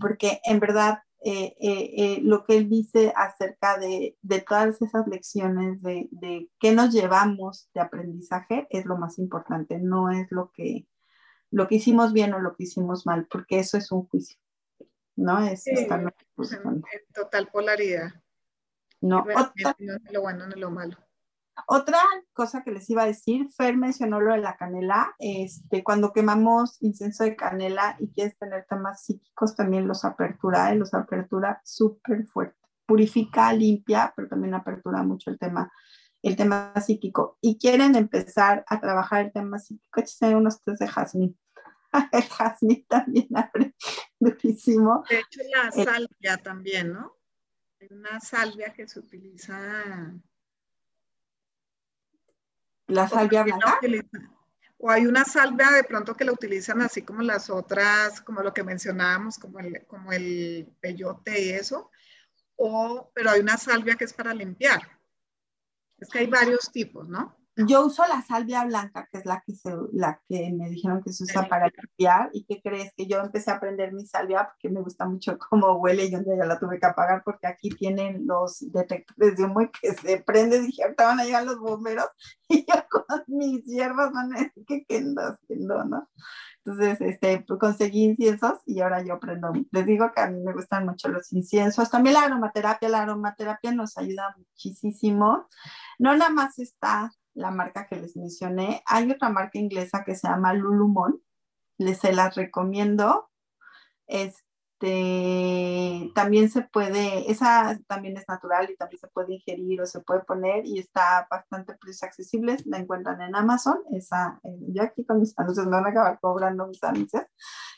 porque 0.00 0.40
en 0.44 0.60
verdad 0.60 1.00
eh, 1.26 1.56
eh, 1.58 1.90
eh, 1.96 2.18
lo 2.22 2.44
que 2.44 2.58
él 2.58 2.68
dice 2.68 3.10
acerca 3.16 3.78
de, 3.78 4.18
de 4.20 4.42
todas 4.42 4.82
esas 4.82 5.06
lecciones, 5.06 5.80
de, 5.80 6.06
de, 6.10 6.50
qué 6.60 6.72
nos 6.72 6.92
llevamos 6.92 7.70
de 7.72 7.80
aprendizaje, 7.80 8.66
es 8.68 8.84
lo 8.84 8.98
más 8.98 9.18
importante, 9.18 9.78
no 9.78 10.10
es 10.10 10.30
lo 10.30 10.52
que, 10.52 10.86
lo 11.50 11.66
que 11.66 11.76
hicimos 11.76 12.12
bien 12.12 12.34
o 12.34 12.40
lo 12.40 12.54
que 12.54 12.64
hicimos 12.64 13.06
mal, 13.06 13.26
porque 13.26 13.58
eso 13.58 13.78
es 13.78 13.90
un 13.90 14.06
juicio, 14.06 14.38
¿no? 15.16 15.42
Es 15.42 15.62
sí, 15.62 15.70
en, 15.70 15.88
total 17.14 17.48
polaridad. 17.48 18.12
No, 19.00 19.24
no 19.24 19.98
lo 20.10 20.20
bueno 20.20 20.46
ni 20.46 20.60
lo 20.60 20.70
malo. 20.70 20.98
Otra 21.66 21.98
cosa 22.32 22.62
que 22.62 22.72
les 22.72 22.88
iba 22.90 23.02
a 23.02 23.06
decir, 23.06 23.48
Fer 23.56 23.76
mencionó 23.76 24.20
lo 24.20 24.32
de 24.32 24.40
la 24.40 24.56
canela, 24.56 25.14
este, 25.18 25.84
cuando 25.84 26.12
quemamos 26.12 26.82
incienso 26.82 27.24
de 27.24 27.36
canela 27.36 27.96
y 28.00 28.10
quieres 28.12 28.36
tener 28.38 28.66
temas 28.68 29.04
psíquicos, 29.04 29.54
también 29.54 29.86
los 29.86 30.04
apertura, 30.04 30.72
¿eh? 30.72 30.76
los 30.76 30.92
apertura 30.94 31.60
súper 31.64 32.26
fuerte. 32.26 32.58
Purifica, 32.86 33.52
limpia, 33.52 34.12
pero 34.14 34.28
también 34.28 34.54
apertura 34.54 35.02
mucho 35.02 35.30
el 35.30 35.38
tema, 35.38 35.72
el 36.22 36.36
tema 36.36 36.74
psíquico. 36.80 37.38
Y 37.40 37.56
quieren 37.56 37.94
empezar 37.94 38.64
a 38.68 38.80
trabajar 38.80 39.24
el 39.24 39.32
tema 39.32 39.58
psíquico, 39.58 40.00
échense 40.00 40.34
unos 40.34 40.62
test 40.62 40.80
de 40.80 40.88
jazmín. 40.88 41.38
el 42.12 42.22
jazmín 42.24 42.84
también 42.88 43.28
abre 43.34 43.74
durísimo. 44.18 45.04
De 45.08 45.20
hecho, 45.20 45.40
la 45.54 45.68
eh, 45.68 45.84
salvia 45.84 46.36
también, 46.42 46.92
¿no? 46.92 47.16
Hay 47.80 47.88
una 47.90 48.20
salvia 48.20 48.72
que 48.74 48.86
se 48.88 48.98
utiliza 49.00 50.12
la 52.86 53.08
salvia 53.08 53.42
blanca. 53.42 53.80
O 54.78 54.90
hay 54.90 55.06
una 55.06 55.24
salvia 55.24 55.70
de 55.70 55.84
pronto 55.84 56.14
que 56.14 56.24
la 56.24 56.32
utilizan 56.32 56.82
así 56.82 57.02
como 57.02 57.22
las 57.22 57.48
otras, 57.48 58.20
como 58.20 58.42
lo 58.42 58.52
que 58.52 58.64
mencionábamos, 58.64 59.38
como 59.38 59.58
el, 59.60 59.86
como 59.86 60.12
el 60.12 60.68
peyote 60.80 61.42
y 61.42 61.50
eso. 61.50 61.90
O, 62.56 63.10
pero 63.14 63.30
hay 63.30 63.40
una 63.40 63.56
salvia 63.56 63.94
que 63.94 64.04
es 64.04 64.12
para 64.12 64.34
limpiar. 64.34 64.82
Es 65.98 66.08
que 66.10 66.18
hay 66.18 66.26
varios 66.26 66.70
tipos, 66.70 67.08
¿no? 67.08 67.36
Yo 67.56 67.86
uso 67.86 68.02
la 68.08 68.20
salvia 68.22 68.64
blanca, 68.64 69.08
que 69.12 69.18
es 69.18 69.26
la 69.26 69.40
que, 69.46 69.54
se, 69.54 69.70
la 69.92 70.20
que 70.28 70.52
me 70.52 70.68
dijeron 70.68 71.02
que 71.04 71.12
se 71.12 71.22
usa 71.22 71.46
para 71.48 71.68
limpiar. 71.68 72.30
¿Y 72.32 72.44
qué 72.44 72.60
crees? 72.60 72.92
Que 72.96 73.06
yo 73.06 73.20
empecé 73.20 73.52
a 73.52 73.54
aprender 73.54 73.92
mi 73.92 74.04
salvia 74.06 74.48
porque 74.48 74.74
me 74.74 74.80
gusta 74.80 75.06
mucho 75.06 75.38
cómo 75.50 75.74
huele 75.74 76.06
y 76.06 76.10
yo 76.10 76.18
ya 76.24 76.46
la 76.46 76.58
tuve 76.58 76.80
que 76.80 76.86
apagar 76.86 77.22
porque 77.24 77.46
aquí 77.46 77.68
tienen 77.70 78.26
los 78.26 78.58
detectores 78.72 79.36
de 79.36 79.44
humo 79.44 79.62
y 79.62 79.70
que 79.70 79.94
se 79.94 80.18
prende. 80.18 80.60
Dije, 80.60 80.82
ahorita 80.82 81.06
van 81.06 81.20
a 81.20 81.24
llegar 81.24 81.44
los 81.44 81.58
bomberos 81.60 82.08
y 82.48 82.66
yo 82.66 82.74
con 82.90 83.22
mis 83.28 83.64
hierbas 83.64 84.12
van 84.12 84.34
a 84.34 84.40
decir 84.40 84.64
que 84.66 84.84
qué 84.84 84.98
ando 84.98 85.22
haciendo, 85.22 85.84
¿no? 85.84 86.08
Entonces, 86.64 87.00
este, 87.02 87.44
pues, 87.46 87.60
conseguí 87.60 88.04
inciensos 88.04 88.60
y 88.66 88.80
ahora 88.80 89.04
yo 89.04 89.14
aprendo. 89.14 89.52
Les 89.70 89.86
digo 89.86 90.10
que 90.12 90.22
a 90.22 90.30
mí 90.30 90.40
me 90.40 90.54
gustan 90.54 90.86
mucho 90.86 91.08
los 91.08 91.32
inciensos. 91.32 91.90
También 91.90 92.14
la 92.14 92.22
aromaterapia, 92.22 92.88
la 92.88 93.02
aromaterapia 93.02 93.70
nos 93.72 93.98
ayuda 93.98 94.34
muchísimo. 94.36 95.46
No 95.98 96.16
nada 96.16 96.30
más 96.30 96.58
está 96.58 97.12
la 97.34 97.50
marca 97.50 97.86
que 97.86 97.96
les 97.96 98.16
mencioné. 98.16 98.82
Hay 98.86 99.10
otra 99.10 99.28
marca 99.28 99.58
inglesa 99.58 100.04
que 100.04 100.14
se 100.14 100.28
llama 100.28 100.54
Lulumon. 100.54 101.20
Les 101.78 101.98
se 101.98 102.12
las 102.12 102.34
recomiendo. 102.36 103.28
Este, 104.06 106.12
también 106.14 106.50
se 106.50 106.62
puede, 106.62 107.30
esa 107.30 107.78
también 107.88 108.16
es 108.16 108.24
natural 108.28 108.70
y 108.70 108.76
también 108.76 109.00
se 109.00 109.08
puede 109.08 109.34
ingerir 109.34 109.80
o 109.80 109.86
se 109.86 110.00
puede 110.00 110.20
poner 110.20 110.66
y 110.66 110.78
está 110.78 111.26
bastante 111.30 111.74
precios 111.74 112.04
accesibles. 112.04 112.64
La 112.66 112.78
encuentran 112.78 113.20
en 113.22 113.34
Amazon. 113.34 113.78
Esa, 113.92 114.40
eh, 114.44 114.56
yo 114.68 114.82
aquí 114.82 115.04
con 115.04 115.20
mis 115.20 115.36
anuncios 115.38 115.66
me 115.66 115.72
van 115.72 115.86
a 115.86 115.90
acabar 115.90 116.18
cobrando 116.20 116.66
mis 116.66 116.82
anuncios. 116.84 117.24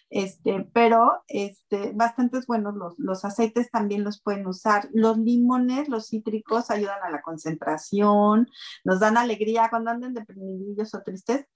Este, 0.08 0.68
pero 0.72 1.24
este, 1.26 1.92
bastantes 1.92 2.46
buenos 2.46 2.74
los, 2.96 3.24
aceites 3.24 3.70
también 3.70 4.04
los 4.04 4.22
pueden 4.22 4.46
usar. 4.46 4.88
Los 4.92 5.18
limones, 5.18 5.88
los 5.88 6.08
cítricos 6.08 6.70
ayudan 6.70 7.02
a 7.02 7.10
la 7.10 7.22
concentración, 7.22 8.48
nos 8.84 9.00
dan 9.00 9.16
alegría 9.16 9.68
cuando 9.68 9.90
anden 9.90 10.14
deprimidillos 10.14 10.94
o 10.94 11.02
tristes. 11.02 11.46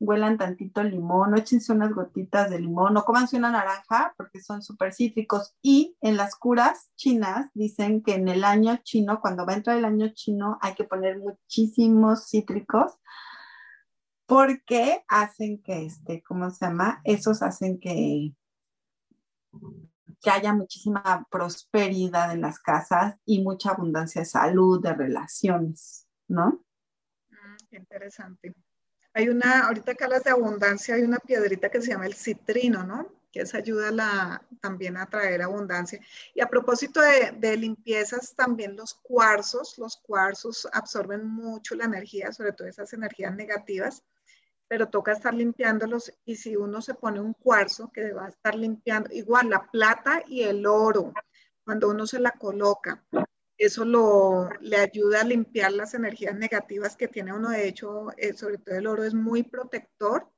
Huelan 0.00 0.38
tantito 0.38 0.84
limón, 0.84 1.34
o 1.34 1.36
échense 1.36 1.72
unas 1.72 1.92
gotitas 1.92 2.48
de 2.50 2.60
limón 2.60 2.96
o 2.96 3.04
cómanse 3.04 3.36
una 3.36 3.50
naranja 3.50 4.14
porque 4.16 4.40
son 4.40 4.62
súper 4.62 4.94
cítricos. 4.94 5.56
Y 5.60 5.96
en 6.00 6.16
las 6.16 6.36
curas 6.36 6.90
chinas 6.94 7.50
dicen 7.52 8.02
que 8.02 8.14
en 8.14 8.28
el 8.28 8.44
año 8.44 8.78
chino, 8.84 9.20
cuando 9.20 9.44
va 9.44 9.54
a 9.54 9.56
entrar 9.56 9.76
el 9.76 9.84
año 9.84 10.08
chino, 10.14 10.56
hay 10.60 10.74
que 10.74 10.84
poner 10.84 11.18
muchísimos 11.18 12.28
cítricos 12.28 12.92
porque 14.28 15.02
hacen 15.08 15.62
que, 15.62 15.86
este, 15.86 16.22
¿cómo 16.22 16.50
se 16.50 16.66
llama? 16.66 17.00
Esos 17.02 17.40
hacen 17.40 17.80
que, 17.80 18.34
que 20.20 20.30
haya 20.30 20.52
muchísima 20.52 21.26
prosperidad 21.30 22.32
en 22.32 22.42
las 22.42 22.58
casas 22.58 23.16
y 23.24 23.40
mucha 23.40 23.70
abundancia 23.70 24.20
de 24.20 24.26
salud, 24.26 24.82
de 24.82 24.92
relaciones, 24.92 26.06
¿no? 26.28 26.62
Mm, 27.30 27.76
interesante. 27.76 28.54
Hay 29.14 29.30
una, 29.30 29.66
ahorita 29.66 29.94
que 29.94 30.04
hablas 30.04 30.24
de 30.24 30.30
abundancia, 30.30 30.96
hay 30.96 31.04
una 31.04 31.20
piedrita 31.20 31.70
que 31.70 31.80
se 31.80 31.92
llama 31.92 32.04
el 32.04 32.14
citrino, 32.14 32.84
¿no? 32.84 33.10
Que 33.32 33.40
eso 33.40 33.56
ayuda 33.56 33.90
la, 33.90 34.46
también 34.60 34.98
a 34.98 35.06
traer 35.06 35.40
abundancia. 35.40 36.00
Y 36.34 36.42
a 36.42 36.50
propósito 36.50 37.00
de, 37.00 37.32
de, 37.38 37.56
limpiezas, 37.56 38.34
también 38.34 38.76
los 38.76 38.92
cuarzos, 38.92 39.78
los 39.78 39.96
cuarzos 39.96 40.68
absorben 40.70 41.26
mucho 41.26 41.74
la 41.74 41.86
energía, 41.86 42.30
sobre 42.30 42.52
todo 42.52 42.68
esas 42.68 42.92
energías 42.92 43.34
negativas 43.34 44.04
pero 44.68 44.88
toca 44.88 45.12
estar 45.12 45.34
limpiándolos 45.34 46.12
y 46.24 46.36
si 46.36 46.54
uno 46.54 46.82
se 46.82 46.94
pone 46.94 47.20
un 47.20 47.32
cuarzo 47.32 47.90
que 47.92 48.12
va 48.12 48.26
a 48.26 48.28
estar 48.28 48.54
limpiando, 48.54 49.10
igual 49.12 49.48
la 49.48 49.66
plata 49.70 50.22
y 50.26 50.42
el 50.42 50.66
oro, 50.66 51.12
cuando 51.64 51.88
uno 51.88 52.06
se 52.06 52.20
la 52.20 52.32
coloca, 52.32 53.02
eso 53.56 53.84
lo, 53.84 54.48
le 54.60 54.76
ayuda 54.76 55.22
a 55.22 55.24
limpiar 55.24 55.72
las 55.72 55.94
energías 55.94 56.36
negativas 56.36 56.96
que 56.96 57.08
tiene 57.08 57.32
uno. 57.32 57.50
De 57.50 57.66
hecho, 57.66 58.06
eh, 58.16 58.32
sobre 58.34 58.58
todo 58.58 58.76
el 58.76 58.86
oro 58.86 59.02
es 59.02 59.14
muy 59.14 59.42
protector. 59.42 60.30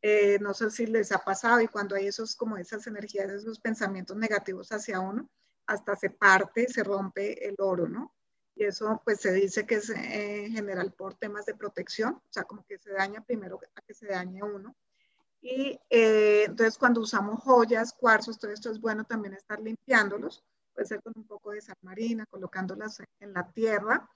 Eh, 0.00 0.38
no 0.40 0.54
sé 0.54 0.70
si 0.70 0.86
les 0.86 1.12
ha 1.12 1.18
pasado 1.18 1.60
y 1.60 1.68
cuando 1.68 1.94
hay 1.94 2.06
esos 2.06 2.34
como 2.34 2.56
esas 2.56 2.86
energías, 2.86 3.30
esos 3.30 3.60
pensamientos 3.60 4.16
negativos 4.16 4.72
hacia 4.72 5.00
uno, 5.00 5.28
hasta 5.66 5.94
se 5.96 6.10
parte, 6.10 6.66
se 6.66 6.82
rompe 6.82 7.46
el 7.46 7.56
oro, 7.58 7.88
¿no? 7.88 8.14
Y 8.54 8.64
eso 8.64 9.00
pues 9.04 9.20
se 9.20 9.32
dice 9.32 9.66
que 9.66 9.76
es 9.76 9.90
eh, 9.90 10.46
en 10.46 10.52
general 10.52 10.92
por 10.92 11.14
temas 11.14 11.46
de 11.46 11.54
protección, 11.54 12.14
o 12.14 12.32
sea, 12.32 12.44
como 12.44 12.64
que 12.66 12.78
se 12.78 12.92
daña 12.92 13.24
primero 13.24 13.58
a 13.74 13.80
que 13.82 13.94
se 13.94 14.06
dañe 14.06 14.42
uno. 14.42 14.76
Y 15.40 15.80
eh, 15.90 16.44
entonces 16.44 16.78
cuando 16.78 17.00
usamos 17.00 17.42
joyas, 17.42 17.92
cuarzos, 17.92 18.38
todo 18.38 18.52
esto 18.52 18.70
es 18.70 18.80
bueno 18.80 19.04
también 19.04 19.34
estar 19.34 19.58
limpiándolos, 19.58 20.44
puede 20.72 20.86
ser 20.86 21.02
con 21.02 21.12
un 21.16 21.26
poco 21.26 21.50
de 21.50 21.60
sal 21.60 21.76
marina, 21.82 22.26
colocándolas 22.26 23.02
en 23.20 23.32
la 23.32 23.50
tierra 23.50 24.08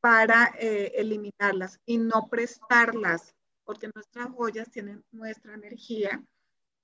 para 0.00 0.54
eh, 0.58 0.92
eliminarlas 0.94 1.78
y 1.84 1.98
no 1.98 2.28
prestarlas, 2.28 3.34
porque 3.64 3.90
nuestras 3.94 4.28
joyas 4.30 4.70
tienen 4.70 5.04
nuestra 5.10 5.54
energía 5.54 6.22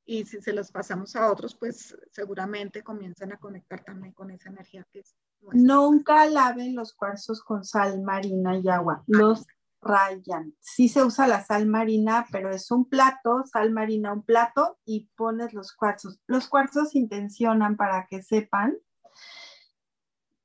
y 0.05 0.25
si 0.25 0.41
se 0.41 0.53
las 0.53 0.71
pasamos 0.71 1.17
a 1.17 1.31
otros, 1.31 1.57
pues 1.57 1.97
seguramente 2.13 2.83
comienzan 2.83 3.33
a 3.33 3.39
conectar 3.39 3.83
también 3.85 4.13
con 4.13 4.31
esa 4.31 4.51
energía 4.51 4.87
que 4.93 5.01
es. 5.01 5.15
Nunca 5.53 6.27
laven 6.27 6.75
los 6.75 6.95
cuarzos 6.95 7.43
con 7.43 7.65
sal 7.65 8.03
marina 8.03 8.57
y 8.59 8.69
agua, 8.69 9.05
los 9.07 9.47
rayan. 9.87 10.55
Sí 10.61 10.89
se 10.89 11.05
usa 11.05 11.27
la 11.27 11.45
sal 11.45 11.67
marina, 11.67 12.27
pero 12.31 12.51
es 12.51 12.71
un 12.71 12.89
plato, 12.89 13.45
sal 13.47 13.73
marina, 13.73 14.13
un 14.13 14.23
plato 14.23 14.79
y 14.85 15.09
pones 15.17 15.55
los 15.55 15.73
cuarzos. 15.73 16.21
Los 16.27 16.49
cuarzos 16.49 16.95
intencionan 16.95 17.77
para 17.77 18.07
que 18.07 18.23
sepan. 18.23 18.77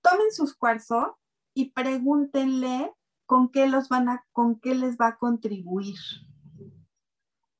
Tomen 0.01 0.31
sus 0.31 0.55
cuarzos 0.55 1.11
y 1.53 1.71
pregúntenle 1.71 2.93
con 3.25 3.49
qué 3.49 3.67
los 3.67 3.89
van 3.89 4.09
a, 4.09 4.25
con 4.31 4.59
qué 4.59 4.75
les 4.75 4.97
va 4.97 5.07
a 5.07 5.17
contribuir. 5.17 5.97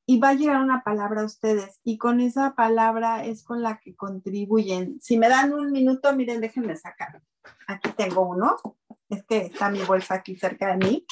Y 0.05 0.19
va 0.19 0.29
a 0.29 0.33
llegar 0.33 0.61
una 0.61 0.83
palabra 0.83 1.21
a 1.21 1.25
ustedes 1.25 1.79
y 1.83 1.97
con 1.97 2.19
esa 2.19 2.55
palabra 2.55 3.23
es 3.23 3.43
con 3.43 3.61
la 3.61 3.79
que 3.79 3.95
contribuyen. 3.95 4.99
Si 4.99 5.17
me 5.17 5.29
dan 5.29 5.53
un 5.53 5.71
minuto, 5.71 6.13
miren, 6.15 6.41
déjenme 6.41 6.75
sacar. 6.75 7.21
Aquí 7.67 7.89
tengo 7.91 8.21
uno. 8.21 8.57
Es 9.09 9.23
que 9.25 9.37
está 9.47 9.69
mi 9.69 9.81
bolsa 9.83 10.15
aquí 10.15 10.35
cerca 10.35 10.75
de 10.75 10.77
mí. 10.77 11.05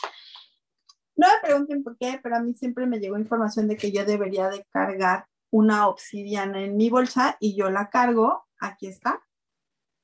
No 1.16 1.28
me 1.28 1.48
pregunten 1.48 1.84
por 1.84 1.98
qué, 1.98 2.20
pero 2.24 2.38
a 2.38 2.40
mí 2.40 2.54
siempre 2.54 2.86
me 2.88 3.00
llegó 3.00 3.18
información 3.18 3.68
de 3.68 3.76
que 3.76 3.92
yo 3.92 4.06
debería 4.06 4.50
de 4.50 4.66
cargar 4.72 5.26
una 5.52 5.88
obsidiana 5.88 6.64
en 6.64 6.78
mi 6.78 6.90
bolsa 6.90 7.36
y 7.40 7.58
yo 7.58 7.70
la 7.70 7.90
cargo. 7.90 8.46
Aquí 8.60 8.88
está. 8.88 9.22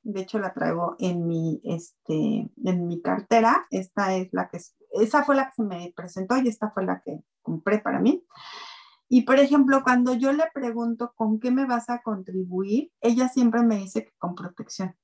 De 0.03 0.21
hecho, 0.21 0.39
la 0.39 0.53
traigo 0.53 0.95
en 0.99 1.27
mi, 1.27 1.61
este, 1.63 2.51
en 2.63 2.87
mi 2.87 3.01
cartera. 3.01 3.65
Esta 3.71 4.15
es 4.15 4.29
la 4.33 4.49
que, 4.49 4.59
esa 4.91 5.23
fue 5.23 5.35
la 5.35 5.47
que 5.47 5.53
se 5.55 5.63
me 5.63 5.93
presentó 5.95 6.37
y 6.37 6.47
esta 6.47 6.71
fue 6.71 6.85
la 6.85 7.01
que 7.01 7.21
compré 7.41 7.79
para 7.79 7.99
mí. 7.99 8.25
Y 9.07 9.21
por 9.21 9.39
ejemplo, 9.39 9.83
cuando 9.83 10.13
yo 10.13 10.33
le 10.33 10.45
pregunto 10.53 11.13
con 11.15 11.39
qué 11.39 11.51
me 11.51 11.65
vas 11.65 11.89
a 11.89 12.01
contribuir, 12.01 12.91
ella 13.01 13.29
siempre 13.29 13.61
me 13.63 13.77
dice 13.77 14.03
que 14.03 14.11
con 14.17 14.35
protección. 14.35 14.95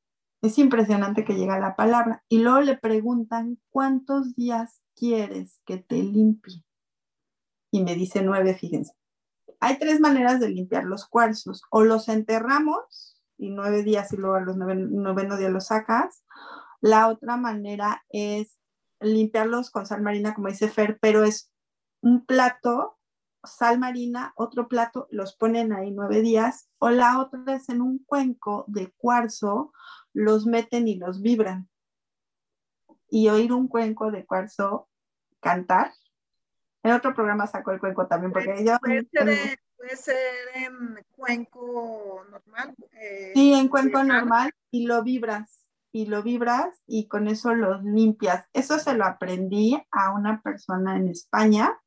Es 0.42 0.58
impresionante 0.58 1.24
que 1.24 1.36
llega 1.36 1.60
la 1.60 1.76
palabra. 1.76 2.24
Y 2.28 2.40
luego 2.40 2.62
le 2.62 2.78
preguntan 2.78 3.60
cuántos 3.70 4.36
días 4.36 4.82
quieres 4.96 5.62
que 5.66 5.78
te 5.78 6.02
limpie? 6.02 6.64
Y 7.72 7.84
me 7.84 7.96
dice 7.96 8.22
nueve, 8.22 8.54
fíjense. 8.54 8.94
Hay 9.60 9.78
tres 9.78 10.00
maneras 10.00 10.40
de 10.40 10.50
limpiar 10.50 10.86
los 10.86 11.08
cuarzos. 11.08 11.64
O 11.70 11.84
los 11.84 12.10
enterramos 12.10 13.22
y 13.38 13.50
nueve 13.50 13.84
días 13.84 14.12
y 14.14 14.18
luego 14.18 14.36
a 14.36 14.42
los 14.42 14.58
nueve, 14.58 14.76
noveno 14.76 15.38
día 15.38 15.50
los 15.50 15.68
sacas. 15.68 16.24
La 16.82 17.08
otra 17.08 17.38
manera 17.38 18.04
es 18.10 18.58
limpiarlos 19.00 19.70
con 19.70 19.86
sal 19.86 20.02
marina, 20.02 20.34
como 20.34 20.48
dice 20.48 20.68
Fer, 20.68 20.98
pero 21.00 21.24
es 21.24 21.52
un 22.02 22.26
plato, 22.26 22.98
sal 23.44 23.80
marina, 23.80 24.34
otro 24.36 24.68
plato, 24.68 25.08
los 25.12 25.36
ponen 25.36 25.74
ahí 25.74 25.92
nueve 25.92 26.22
días. 26.22 26.70
O 26.80 26.90
la 26.90 27.20
otra 27.20 27.56
es 27.56 27.70
en 27.70 27.82
un 27.82 28.00
cuenco 28.04 28.66
de 28.68 28.92
cuarzo, 28.98 29.74
los 30.14 30.46
meten 30.46 30.88
y 30.88 30.96
los 30.96 31.22
vibran. 31.22 31.70
Y 33.10 33.30
oír 33.30 33.54
un 33.54 33.68
cuenco 33.68 34.12
de 34.12 34.26
cuarzo 34.26 34.90
cantar. 35.40 35.92
En 36.84 36.94
otro 36.94 37.14
programa 37.14 37.46
sacó 37.48 37.72
el 37.72 37.80
cuenco 37.80 38.08
también, 38.08 38.32
porque 38.32 38.52
puede, 38.52 38.66
yo... 38.66 38.78
Puede 38.80 39.04
ser, 39.12 39.60
puede 39.78 39.96
ser 39.98 40.16
en 40.56 41.06
cuenco 41.12 42.26
normal. 42.30 42.76
Eh, 42.94 43.32
sí, 43.34 43.54
en 43.54 43.68
cuenco 43.68 44.04
normal 44.04 44.52
y 44.72 44.86
lo 44.86 45.04
vibras, 45.04 45.66
y 45.92 46.06
lo 46.06 46.24
vibras 46.24 46.82
y 46.88 47.08
con 47.08 47.28
eso 47.28 47.54
los 47.54 47.84
limpias. 47.84 48.46
Eso 48.54 48.80
se 48.80 48.94
lo 48.94 49.06
aprendí 49.06 49.82
a 49.92 50.12
una 50.12 50.42
persona 50.42 50.96
en 50.96 51.10
España 51.10 51.78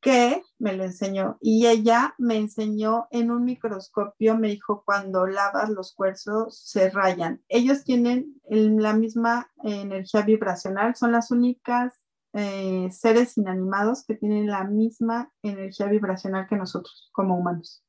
que 0.00 0.42
me 0.58 0.72
lo 0.72 0.84
enseñó 0.84 1.36
y 1.40 1.66
ella 1.66 2.14
me 2.18 2.36
enseñó 2.36 3.06
en 3.10 3.30
un 3.30 3.44
microscopio, 3.44 4.36
me 4.36 4.48
dijo, 4.48 4.82
cuando 4.84 5.26
lavas 5.26 5.68
los 5.70 5.94
cuerzos 5.94 6.58
se 6.58 6.90
rayan. 6.90 7.42
Ellos 7.48 7.84
tienen 7.84 8.40
la 8.48 8.94
misma 8.94 9.50
energía 9.62 10.22
vibracional, 10.22 10.96
son 10.96 11.12
las 11.12 11.30
únicas 11.30 11.94
eh, 12.32 12.88
seres 12.92 13.36
inanimados 13.36 14.04
que 14.06 14.14
tienen 14.14 14.46
la 14.46 14.64
misma 14.64 15.32
energía 15.42 15.86
vibracional 15.86 16.46
que 16.48 16.56
nosotros 16.56 17.10
como 17.12 17.36
humanos. 17.36 17.82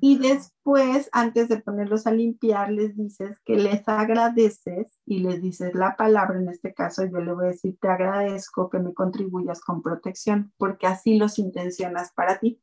Y 0.00 0.18
después, 0.18 1.08
antes 1.12 1.48
de 1.48 1.60
ponerlos 1.60 2.06
a 2.06 2.12
limpiar, 2.12 2.70
les 2.70 2.96
dices 2.96 3.38
que 3.44 3.56
les 3.56 3.86
agradeces 3.88 4.98
y 5.04 5.20
les 5.20 5.42
dices 5.42 5.74
la 5.74 5.96
palabra, 5.96 6.38
en 6.38 6.48
este 6.48 6.74
caso 6.74 7.04
yo 7.04 7.18
le 7.18 7.32
voy 7.32 7.46
a 7.46 7.48
decir, 7.48 7.76
te 7.80 7.88
agradezco 7.88 8.70
que 8.70 8.78
me 8.78 8.94
contribuyas 8.94 9.60
con 9.60 9.82
protección, 9.82 10.52
porque 10.56 10.86
así 10.86 11.18
los 11.18 11.38
intencionas 11.38 12.12
para 12.12 12.38
ti. 12.38 12.60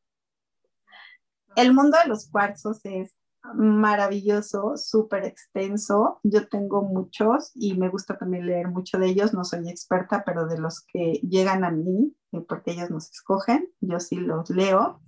El 1.56 1.74
mundo 1.74 1.97
de 2.01 2.10
los 2.10 2.30
cuarzos 2.30 2.82
es 2.84 3.16
maravilloso, 3.53 4.76
súper 4.76 5.26
extenso. 5.26 6.20
Yo 6.24 6.47
tengo 6.47 6.82
muchos 6.82 7.51
y 7.53 7.78
me 7.78 7.89
gusta 7.89 8.18
también 8.18 8.45
leer 8.45 8.68
mucho 8.68 8.97
de 8.97 9.08
ellos. 9.08 9.34
No 9.34 9.43
soy 9.43 9.70
experta, 9.70 10.24
pero 10.26 10.47
de 10.47 10.58
los 10.58 10.82
que 10.82 11.14
llegan 11.22 11.64
a 11.64 11.72
mí, 11.72 12.16
eh, 12.32 12.41
porque 12.41 12.72
ellos 12.72 12.89
nos 12.89 13.10
escogen, 13.12 13.70
yo 13.80 13.99
sí 13.99 14.18
los 14.18 14.49
leo 14.49 15.01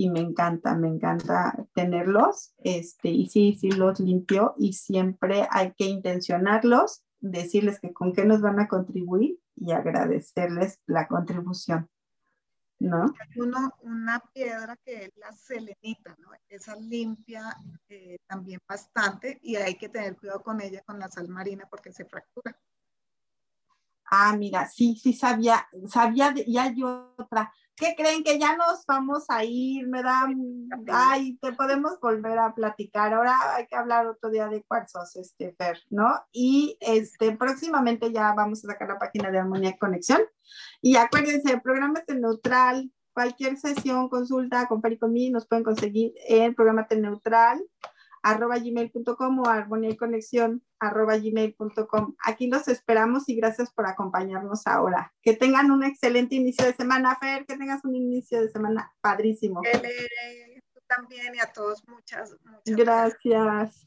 y 0.00 0.08
me 0.08 0.20
encanta, 0.20 0.74
me 0.76 0.88
encanta 0.88 1.54
tenerlos. 1.74 2.54
Este, 2.56 3.10
y 3.10 3.26
sí, 3.26 3.58
sí 3.60 3.70
los 3.70 4.00
limpio 4.00 4.54
y 4.56 4.72
siempre 4.72 5.46
hay 5.50 5.74
que 5.74 5.84
intencionarlos, 5.84 7.04
decirles 7.18 7.80
que 7.80 7.92
con 7.92 8.14
qué 8.14 8.24
nos 8.24 8.40
van 8.40 8.60
a 8.60 8.66
contribuir 8.66 9.38
y 9.56 9.72
agradecerles 9.72 10.80
la 10.86 11.06
contribución. 11.06 11.90
¿No? 12.78 13.12
Uno, 13.36 13.74
una 13.82 14.20
piedra 14.32 14.74
que 14.82 15.04
es 15.04 15.16
la 15.18 15.32
selenita, 15.32 16.16
¿no? 16.16 16.30
Esa 16.48 16.76
limpia 16.76 17.54
eh, 17.90 18.16
también 18.26 18.58
bastante 18.66 19.38
y 19.42 19.56
hay 19.56 19.74
que 19.74 19.90
tener 19.90 20.16
cuidado 20.16 20.42
con 20.42 20.62
ella, 20.62 20.80
con 20.86 20.98
la 20.98 21.10
sal 21.10 21.28
marina, 21.28 21.68
porque 21.70 21.92
se 21.92 22.06
fractura. 22.06 22.58
Ah, 24.10 24.34
mira, 24.34 24.66
sí, 24.66 24.96
sí 24.96 25.12
sabía, 25.12 25.68
sabía, 25.86 26.32
de, 26.32 26.42
y 26.46 26.56
hay 26.56 26.82
otra, 26.82 27.52
¿qué 27.80 27.94
creen 27.96 28.22
que 28.22 28.38
ya 28.38 28.56
nos 28.56 28.84
vamos 28.86 29.24
a 29.28 29.42
ir? 29.42 29.88
Me 29.88 30.02
da, 30.02 30.28
ay, 30.92 31.38
te 31.40 31.52
podemos 31.52 31.98
volver 31.98 32.38
a 32.38 32.54
platicar. 32.54 33.14
Ahora 33.14 33.34
hay 33.56 33.66
que 33.66 33.74
hablar 33.74 34.06
otro 34.06 34.30
día 34.30 34.48
de 34.48 34.62
cuarzos, 34.62 35.16
este, 35.16 35.54
Fer, 35.56 35.78
¿no? 35.88 36.08
Y 36.30 36.76
este, 36.80 37.34
próximamente 37.36 38.12
ya 38.12 38.34
vamos 38.34 38.62
a 38.64 38.68
sacar 38.68 38.88
la 38.88 38.98
página 38.98 39.30
de 39.30 39.38
Armonía 39.38 39.70
y 39.70 39.78
Conexión. 39.78 40.20
Y 40.82 40.96
acuérdense, 40.96 41.52
el 41.52 41.62
programa 41.62 42.02
neutral. 42.06 42.92
Cualquier 43.12 43.56
sesión, 43.56 44.08
consulta 44.08 44.68
con 44.68 44.80
Fer 44.82 44.92
y 44.92 44.98
conmigo 44.98 45.32
nos 45.32 45.48
pueden 45.48 45.64
conseguir 45.64 46.12
en 46.28 46.54
programa 46.54 46.86
neutral 46.90 47.60
arroba 48.22 48.58
gmail.com 48.58 49.38
o 49.40 49.46
armonía 49.46 49.90
y 49.90 49.96
conexión 49.96 50.62
arroba 50.78 51.16
gmail.com. 51.16 52.14
Aquí 52.24 52.48
los 52.48 52.68
esperamos 52.68 53.28
y 53.28 53.36
gracias 53.36 53.72
por 53.72 53.86
acompañarnos 53.86 54.66
ahora. 54.66 55.12
Que 55.22 55.34
tengan 55.34 55.70
un 55.70 55.84
excelente 55.84 56.34
inicio 56.34 56.64
de 56.66 56.74
semana, 56.74 57.16
Fer, 57.16 57.46
que 57.46 57.56
tengas 57.56 57.84
un 57.84 57.94
inicio 57.94 58.40
de 58.40 58.50
semana 58.50 58.92
padrísimo. 59.00 59.60
tú 59.62 60.80
también 60.86 61.34
y 61.34 61.38
a 61.38 61.52
todos 61.52 61.86
muchas, 61.86 62.36
muchas 62.44 62.76
gracias. 62.76 63.86